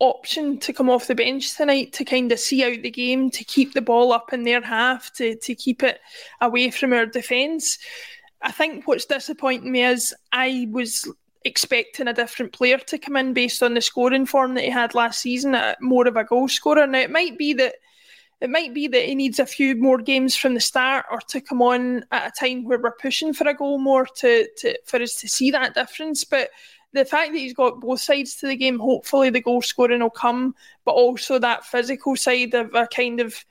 option 0.00 0.58
to 0.58 0.72
come 0.72 0.88
off 0.88 1.08
the 1.08 1.14
bench 1.14 1.56
tonight 1.56 1.92
to 1.92 2.04
kind 2.04 2.30
of 2.30 2.38
see 2.38 2.64
out 2.64 2.82
the 2.82 2.90
game, 2.90 3.30
to 3.30 3.44
keep 3.44 3.74
the 3.74 3.82
ball 3.82 4.12
up 4.12 4.32
in 4.32 4.44
their 4.44 4.62
half, 4.62 5.12
to 5.14 5.36
to 5.36 5.54
keep 5.54 5.82
it 5.82 6.00
away 6.40 6.70
from 6.70 6.92
our 6.92 7.06
defence. 7.06 7.78
I 8.42 8.52
think 8.52 8.86
what's 8.86 9.04
disappointing 9.04 9.72
me 9.72 9.82
is 9.82 10.14
I 10.32 10.68
was 10.70 11.12
expecting 11.48 12.08
a 12.08 12.14
different 12.14 12.52
player 12.52 12.78
to 12.78 12.98
come 12.98 13.16
in 13.16 13.32
based 13.32 13.62
on 13.62 13.74
the 13.74 13.80
scoring 13.80 14.26
form 14.26 14.54
that 14.54 14.64
he 14.64 14.70
had 14.70 14.94
last 14.94 15.20
season, 15.20 15.54
uh, 15.54 15.74
more 15.80 16.06
of 16.06 16.16
a 16.16 16.24
goal 16.24 16.48
scorer. 16.48 16.86
Now 16.86 17.00
it 17.00 17.10
might 17.10 17.36
be 17.36 17.52
that 17.54 17.74
it 18.40 18.50
might 18.50 18.72
be 18.72 18.86
that 18.86 19.04
he 19.04 19.16
needs 19.16 19.40
a 19.40 19.46
few 19.46 19.74
more 19.74 19.98
games 19.98 20.36
from 20.36 20.54
the 20.54 20.60
start 20.60 21.06
or 21.10 21.20
to 21.28 21.40
come 21.40 21.60
on 21.60 22.04
at 22.12 22.28
a 22.28 22.30
time 22.38 22.64
where 22.64 22.78
we're 22.80 22.92
pushing 22.92 23.32
for 23.32 23.48
a 23.48 23.54
goal 23.54 23.78
more 23.78 24.06
to, 24.06 24.46
to 24.58 24.78
for 24.84 25.02
us 25.02 25.16
to 25.16 25.28
see 25.28 25.50
that 25.50 25.74
difference. 25.74 26.22
But 26.22 26.50
the 26.92 27.04
fact 27.04 27.32
that 27.32 27.38
he's 27.38 27.54
got 27.54 27.80
both 27.80 28.00
sides 28.00 28.36
to 28.36 28.46
the 28.46 28.56
game, 28.56 28.78
hopefully 28.78 29.30
the 29.30 29.40
goal 29.40 29.60
scoring 29.60 30.00
will 30.00 30.10
come, 30.10 30.54
but 30.84 30.92
also 30.92 31.38
that 31.38 31.66
physical 31.66 32.14
side 32.14 32.54
of 32.54 32.72
a 32.74 32.86
kind 32.86 33.20
of 33.20 33.44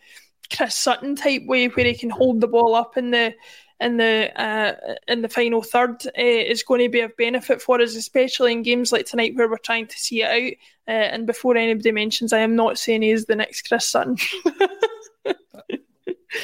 Chris 0.56 0.76
Sutton 0.76 1.16
type 1.16 1.46
way 1.46 1.68
where 1.68 1.86
he 1.86 1.94
can 1.94 2.10
hold 2.10 2.40
the 2.40 2.48
ball 2.48 2.74
up 2.74 2.96
in 2.96 3.12
the 3.12 3.34
in 3.80 3.98
the 3.98 4.32
uh, 4.42 4.96
in 5.08 5.22
the 5.22 5.30
final 5.30 5.62
third 5.62 6.06
uh, 6.08 6.12
is 6.16 6.64
going 6.64 6.82
to 6.82 6.90
be 6.90 7.02
of 7.02 7.16
benefit 7.18 7.62
for 7.62 7.80
us, 7.80 7.96
especially 7.96 8.52
in 8.52 8.64
games 8.64 8.92
like 8.92 9.06
tonight 9.06 9.36
where 9.36 9.50
we're 9.50 9.58
trying 9.58 9.88
to 9.88 10.00
see 10.00 10.24
it 10.24 10.30
out. 10.30 10.54
Uh, 10.88 10.92
and 10.92 11.28
before 11.28 11.58
anybody 11.58 11.92
mentions, 11.92 12.34
I 12.34 12.40
am 12.40 12.56
not 12.56 12.80
saying 12.80 13.02
he 13.02 13.12
is 13.12 13.26
the 13.26 13.36
next 13.36 13.68
Chris 13.68 13.86
Sutton. 13.86 14.18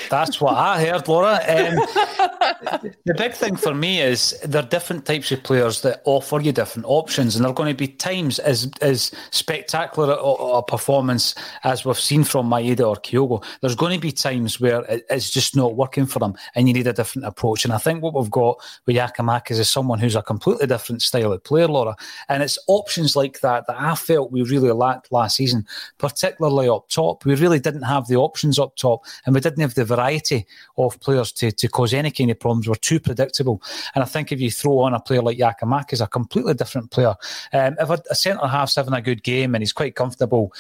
That's 0.10 0.40
what 0.40 0.56
I 0.56 0.86
heard, 0.86 1.08
Laura. 1.08 1.34
Um, 1.48 1.76
the 3.06 3.14
big 3.18 3.34
thing 3.34 3.56
for 3.56 3.74
me 3.74 4.02
is 4.02 4.40
there 4.44 4.64
are 4.64 4.68
different 4.68 5.06
types 5.06 5.32
of 5.32 5.44
players 5.44 5.82
that 5.82 6.02
offer 6.06 6.40
you 6.40 6.52
different 6.52 6.86
options, 6.88 7.36
and 7.36 7.44
there 7.44 7.52
are 7.52 7.56
going 7.56 7.72
to 7.72 7.78
be 7.78 7.88
times 7.88 8.40
as 8.40 8.72
as 8.82 9.12
spectacular 9.32 10.14
a, 10.14 10.18
a 10.18 10.64
performance 10.64 11.36
as 11.64 11.86
we've 11.86 12.00
seen 12.00 12.24
from 12.24 12.50
Maeda 12.50 12.88
or 12.88 12.96
Kyogo. 12.96 13.44
There's 13.62 13.76
going 13.76 13.94
to 13.94 14.02
be 14.02 14.12
times 14.12 14.60
where 14.60 14.86
it's 15.10 15.30
just 15.30 15.56
not 15.56 15.76
working 15.76 16.06
for 16.06 16.20
them, 16.20 16.36
and 16.56 16.68
you 16.68 16.74
need 16.74 16.88
a 16.88 16.94
different 16.94 17.28
approach. 17.28 17.66
And 17.66 17.74
I 17.74 17.78
think 17.78 18.02
what 18.02 18.14
we've 18.14 18.32
got 18.32 18.58
with 18.86 18.96
Giakoumakis 18.96 19.60
is 19.60 19.70
someone 19.70 20.00
who's 20.00 20.16
a 20.16 20.22
completely 20.22 20.68
different 20.68 21.02
style 21.02 21.34
of 21.34 21.44
player, 21.44 21.68
Laura. 21.68 21.96
And 22.30 22.44
it's 22.44 22.58
options 22.68 23.16
like 23.16 23.42
that 23.42 23.68
that 23.68 23.80
I 23.80 23.96
felt 23.96 24.32
we 24.32 24.44
really 24.44 24.72
lacked 24.72 25.12
last 25.12 25.38
season, 25.38 25.66
particularly 25.98 26.68
up 26.70 26.90
top. 26.90 27.26
We 27.26 27.36
really 27.36 27.60
didn't 27.60 27.84
have 27.84 28.08
the 28.08 28.16
options 28.16 28.60
up 28.60 28.76
top, 28.76 29.06
and 29.26 29.36
we 29.36 29.42
didn't 29.42 29.62
have 29.62 29.76
the 29.76 29.83
variety 29.86 30.46
of 30.78 31.00
players 31.00 31.32
to, 31.34 31.52
to 31.52 31.68
cause 31.68 31.94
any 31.94 32.12
kind 32.12 32.32
of 32.32 32.40
problems. 32.40 32.68
We're 32.68 32.76
too 32.76 33.00
predictable. 33.00 33.62
And 33.96 34.04
I 34.04 34.08
think 34.08 34.32
if 34.32 34.40
you 34.40 34.52
throw 34.52 34.80
on 34.80 34.94
a 34.94 35.00
player 35.00 35.22
like 35.22 35.38
Giakoumakis, 35.38 36.02
a 36.02 36.08
completely 36.08 36.54
different 36.54 36.92
player, 36.92 37.16
um, 37.54 37.76
if 37.80 37.90
a, 37.90 38.02
a 38.10 38.16
centre 38.16 38.48
half's 38.48 38.76
having 38.76 38.94
a 38.94 39.02
good 39.02 39.24
game 39.24 39.56
and 39.56 39.62
he's 39.62 39.74
quite 39.74 39.96
comfortable 39.96 40.54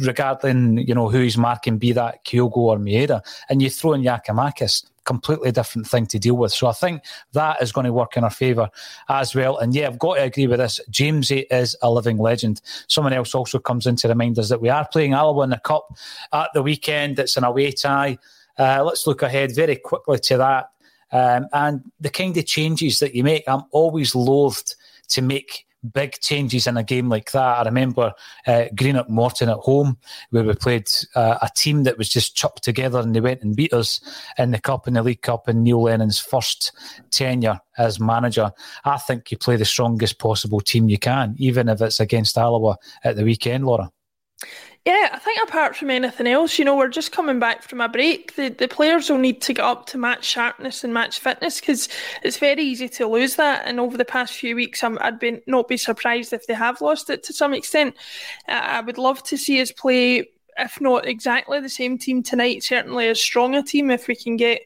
regarding 0.00 0.78
you 0.78 0.94
know 0.94 1.08
who 1.08 1.20
he's 1.20 1.38
marking, 1.38 1.78
be 1.78 1.92
that 1.92 2.24
Kyogo 2.24 2.56
or 2.56 2.78
Maeda, 2.78 3.22
and 3.48 3.62
you 3.62 3.70
throw 3.70 3.94
in 3.94 4.02
Giakoumakis, 4.02 4.84
completely 5.08 5.50
different 5.50 5.86
thing 5.86 6.06
to 6.06 6.18
deal 6.18 6.36
with. 6.36 6.52
So 6.52 6.66
I 6.66 6.72
think 6.72 7.02
that 7.32 7.62
is 7.62 7.72
going 7.72 7.86
to 7.86 7.92
work 7.94 8.18
in 8.18 8.24
our 8.24 8.30
favour 8.30 8.68
as 9.08 9.34
well. 9.34 9.56
And 9.56 9.74
yeah, 9.74 9.86
I've 9.86 9.98
got 9.98 10.16
to 10.16 10.22
agree 10.22 10.46
with 10.46 10.58
this. 10.58 10.80
Jamesy 10.90 11.46
is 11.50 11.74
a 11.80 11.90
living 11.90 12.18
legend. 12.18 12.60
Someone 12.88 13.14
else 13.14 13.34
also 13.34 13.58
comes 13.58 13.86
in 13.86 13.96
to 13.96 14.08
remind 14.08 14.38
us 14.38 14.50
that 14.50 14.60
we 14.60 14.68
are 14.68 14.86
playing 14.86 15.14
Alloa 15.14 15.44
in 15.44 15.50
the 15.50 15.58
Cup 15.58 15.96
at 16.34 16.50
the 16.52 16.62
weekend. 16.62 17.18
It's 17.18 17.38
an 17.38 17.44
away 17.44 17.72
tie. 17.72 18.18
Uh, 18.58 18.82
let's 18.84 19.06
look 19.06 19.22
ahead 19.22 19.54
very 19.54 19.76
quickly 19.76 20.18
to 20.18 20.36
that. 20.36 20.70
Um, 21.10 21.46
and 21.52 21.90
the 22.00 22.10
kind 22.10 22.36
of 22.36 22.46
changes 22.46 22.98
that 23.00 23.14
you 23.14 23.24
make, 23.24 23.44
I'm 23.46 23.64
always 23.70 24.14
loathed 24.14 24.74
to 25.08 25.22
make 25.22 25.66
big 25.92 26.18
changes 26.20 26.66
in 26.66 26.76
a 26.76 26.82
game 26.82 27.08
like 27.08 27.30
that. 27.32 27.58
I 27.60 27.62
remember 27.64 28.12
uh, 28.46 28.64
Greenock 28.74 29.08
Morton 29.08 29.48
at 29.48 29.58
home, 29.58 29.96
where 30.30 30.44
we 30.44 30.52
played 30.54 30.88
uh, 31.14 31.38
a 31.40 31.48
team 31.54 31.84
that 31.84 31.98
was 31.98 32.08
just 32.08 32.34
chucked 32.34 32.64
together 32.64 32.98
and 32.98 33.14
they 33.14 33.20
went 33.20 33.42
and 33.42 33.56
beat 33.56 33.72
us 33.72 34.00
in 34.38 34.50
the 34.50 34.60
Cup 34.60 34.86
and 34.86 34.96
the 34.96 35.02
League 35.02 35.22
Cup 35.22 35.48
in 35.48 35.62
Neil 35.62 35.82
Lennon's 35.82 36.18
first 36.18 36.72
tenure 37.10 37.60
as 37.76 38.00
manager. 38.00 38.50
I 38.84 38.98
think 38.98 39.30
you 39.30 39.38
play 39.38 39.56
the 39.56 39.64
strongest 39.64 40.18
possible 40.18 40.60
team 40.60 40.88
you 40.88 40.98
can, 40.98 41.34
even 41.38 41.68
if 41.68 41.80
it's 41.80 42.00
against 42.00 42.36
Alloa 42.36 42.76
at 43.04 43.16
the 43.16 43.24
weekend, 43.24 43.64
Laura. 43.64 43.90
Yeah, 44.86 45.10
I 45.12 45.18
think 45.18 45.38
apart 45.42 45.76
from 45.76 45.90
anything 45.90 46.26
else, 46.26 46.58
you 46.58 46.64
know, 46.64 46.74
we're 46.74 46.88
just 46.88 47.12
coming 47.12 47.38
back 47.38 47.62
from 47.62 47.80
a 47.82 47.88
break. 47.88 48.36
The 48.36 48.48
the 48.48 48.68
players 48.68 49.10
will 49.10 49.18
need 49.18 49.42
to 49.42 49.52
get 49.52 49.64
up 49.64 49.84
to 49.86 49.98
match 49.98 50.24
sharpness 50.24 50.82
and 50.82 50.94
match 50.94 51.18
fitness 51.18 51.60
because 51.60 51.90
it's 52.22 52.38
very 52.38 52.62
easy 52.62 52.88
to 52.90 53.06
lose 53.06 53.36
that. 53.36 53.66
And 53.66 53.80
over 53.80 53.98
the 53.98 54.04
past 54.06 54.32
few 54.34 54.56
weeks, 54.56 54.82
i 54.82 54.88
would 54.88 55.18
be 55.18 55.42
not 55.46 55.68
be 55.68 55.76
surprised 55.76 56.32
if 56.32 56.46
they 56.46 56.54
have 56.54 56.80
lost 56.80 57.10
it 57.10 57.22
to 57.24 57.34
some 57.34 57.52
extent. 57.52 57.96
Uh, 58.48 58.52
I 58.52 58.80
would 58.80 58.96
love 58.96 59.22
to 59.24 59.36
see 59.36 59.60
us 59.60 59.72
play, 59.72 60.30
if 60.56 60.80
not 60.80 61.06
exactly 61.06 61.60
the 61.60 61.68
same 61.68 61.98
team 61.98 62.22
tonight, 62.22 62.62
certainly 62.62 63.08
a 63.08 63.62
team 63.62 63.90
if 63.90 64.08
we 64.08 64.16
can 64.16 64.36
get 64.38 64.62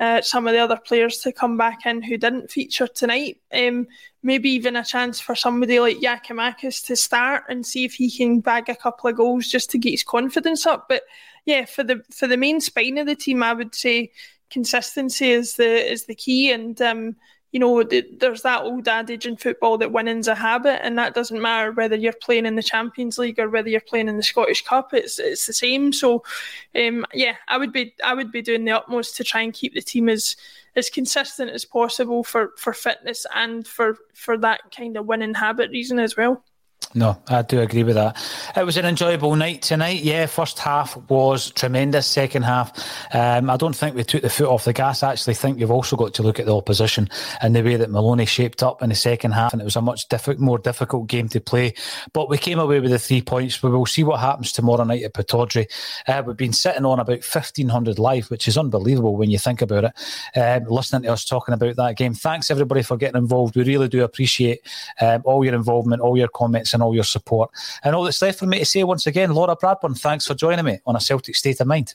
uh, 0.00 0.20
some 0.20 0.46
of 0.46 0.52
the 0.52 0.60
other 0.60 0.76
players 0.76 1.18
to 1.18 1.32
come 1.32 1.56
back 1.56 1.84
in 1.84 2.02
who 2.02 2.16
didn't 2.16 2.50
feature 2.50 2.86
tonight. 2.86 3.40
Um, 3.52 3.86
maybe 4.22 4.50
even 4.50 4.76
a 4.76 4.84
chance 4.84 5.20
for 5.20 5.34
somebody 5.34 5.80
like 5.80 5.98
Giakoumakis 5.98 6.86
to 6.86 6.96
start 6.96 7.44
and 7.48 7.66
see 7.66 7.84
if 7.84 7.94
he 7.94 8.10
can 8.10 8.40
bag 8.40 8.68
a 8.68 8.76
couple 8.76 9.10
of 9.10 9.16
goals 9.16 9.48
just 9.48 9.70
to 9.70 9.78
get 9.78 9.90
his 9.90 10.04
confidence 10.04 10.66
up. 10.66 10.88
But 10.88 11.02
yeah, 11.44 11.64
for 11.64 11.82
the 11.82 12.02
for 12.10 12.26
the 12.26 12.36
main 12.36 12.60
spine 12.60 12.98
of 12.98 13.06
the 13.06 13.16
team, 13.16 13.42
I 13.42 13.52
would 13.52 13.74
say 13.74 14.12
consistency 14.50 15.30
is 15.30 15.54
the 15.54 15.92
is 15.92 16.04
the 16.06 16.14
key, 16.14 16.52
and 16.52 16.80
um, 16.80 17.16
you 17.52 17.60
know, 17.60 17.82
there's 17.82 18.42
that 18.42 18.62
old 18.62 18.88
adage 18.88 19.26
in 19.26 19.36
football 19.36 19.78
that 19.78 19.90
winning's 19.90 20.28
a 20.28 20.34
habit, 20.34 20.84
and 20.84 20.98
that 20.98 21.14
doesn't 21.14 21.40
matter 21.40 21.72
whether 21.72 21.96
you're 21.96 22.12
playing 22.12 22.44
in 22.44 22.56
the 22.56 22.62
Champions 22.62 23.18
League 23.18 23.38
or 23.38 23.48
whether 23.48 23.70
you're 23.70 23.80
playing 23.80 24.08
in 24.08 24.18
the 24.18 24.22
Scottish 24.22 24.64
Cup. 24.64 24.92
It's 24.92 25.18
it's 25.18 25.46
the 25.46 25.54
same. 25.54 25.92
So, 25.92 26.22
um, 26.76 27.06
yeah, 27.14 27.36
I 27.48 27.56
would 27.56 27.72
be 27.72 27.94
I 28.04 28.12
would 28.12 28.30
be 28.30 28.42
doing 28.42 28.64
the 28.64 28.72
utmost 28.72 29.16
to 29.16 29.24
try 29.24 29.40
and 29.40 29.54
keep 29.54 29.72
the 29.72 29.80
team 29.80 30.10
as 30.10 30.36
as 30.76 30.90
consistent 30.90 31.50
as 31.50 31.64
possible 31.64 32.22
for 32.22 32.52
for 32.58 32.74
fitness 32.74 33.24
and 33.34 33.66
for 33.66 33.96
for 34.12 34.36
that 34.38 34.60
kind 34.76 34.98
of 34.98 35.06
winning 35.06 35.34
habit 35.34 35.70
reason 35.70 35.98
as 35.98 36.16
well. 36.16 36.44
No, 36.94 37.20
I 37.28 37.42
do 37.42 37.60
agree 37.60 37.82
with 37.82 37.96
that. 37.96 38.16
It 38.56 38.64
was 38.64 38.78
an 38.78 38.86
enjoyable 38.86 39.36
night 39.36 39.60
tonight. 39.60 40.02
Yeah, 40.02 40.24
first 40.24 40.58
half 40.58 40.96
was 41.10 41.50
tremendous. 41.50 42.06
Second 42.06 42.44
half, 42.44 42.72
um, 43.14 43.50
I 43.50 43.58
don't 43.58 43.76
think 43.76 43.94
we 43.94 44.04
took 44.04 44.22
the 44.22 44.30
foot 44.30 44.48
off 44.48 44.64
the 44.64 44.72
gas. 44.72 45.02
I 45.02 45.12
actually 45.12 45.34
think 45.34 45.58
you've 45.58 45.70
also 45.70 45.96
got 45.96 46.14
to 46.14 46.22
look 46.22 46.40
at 46.40 46.46
the 46.46 46.56
opposition 46.56 47.10
and 47.42 47.54
the 47.54 47.62
way 47.62 47.76
that 47.76 47.90
Maloney 47.90 48.24
shaped 48.24 48.62
up 48.62 48.82
in 48.82 48.88
the 48.88 48.94
second 48.94 49.32
half, 49.32 49.52
and 49.52 49.60
it 49.60 49.66
was 49.66 49.76
a 49.76 49.82
much 49.82 50.08
diff- 50.08 50.38
more 50.38 50.58
difficult 50.58 51.08
game 51.08 51.28
to 51.28 51.40
play. 51.40 51.74
But 52.14 52.30
we 52.30 52.38
came 52.38 52.58
away 52.58 52.80
with 52.80 52.90
the 52.90 52.98
three 52.98 53.20
points. 53.20 53.62
We 53.62 53.70
will 53.70 53.84
see 53.84 54.02
what 54.02 54.20
happens 54.20 54.50
tomorrow 54.50 54.84
night 54.84 55.02
at 55.02 55.12
Pittodrie. 55.12 55.70
Uh, 56.06 56.22
we've 56.26 56.38
been 56.38 56.54
sitting 56.54 56.86
on 56.86 57.00
about 57.00 57.22
1,500 57.22 57.98
live, 57.98 58.30
which 58.30 58.48
is 58.48 58.56
unbelievable 58.56 59.14
when 59.14 59.30
you 59.30 59.38
think 59.38 59.60
about 59.60 59.84
it. 59.84 60.38
Um, 60.38 60.64
listening 60.72 61.02
to 61.02 61.12
us 61.12 61.26
talking 61.26 61.52
about 61.52 61.76
that 61.76 61.98
game. 61.98 62.14
Thanks, 62.14 62.50
everybody, 62.50 62.82
for 62.82 62.96
getting 62.96 63.20
involved. 63.20 63.56
We 63.56 63.64
really 63.64 63.88
do 63.88 64.04
appreciate 64.04 64.62
um, 65.02 65.20
all 65.26 65.44
your 65.44 65.54
involvement, 65.54 66.00
all 66.00 66.16
your 66.16 66.28
comments 66.28 66.72
and 66.78 66.82
all 66.84 66.94
your 66.94 67.04
support. 67.04 67.50
And 67.82 67.94
all 67.94 68.04
that's 68.04 68.22
left 68.22 68.38
for 68.38 68.46
me 68.46 68.60
to 68.60 68.64
say 68.64 68.84
once 68.84 69.06
again, 69.06 69.34
Laura 69.34 69.56
Bradburn, 69.56 69.98
thanks 69.98 70.26
for 70.26 70.34
joining 70.34 70.64
me 70.64 70.78
on 70.86 70.94
a 70.94 71.00
Celtic 71.00 71.34
State 71.34 71.60
of 71.60 71.66
Mind. 71.66 71.94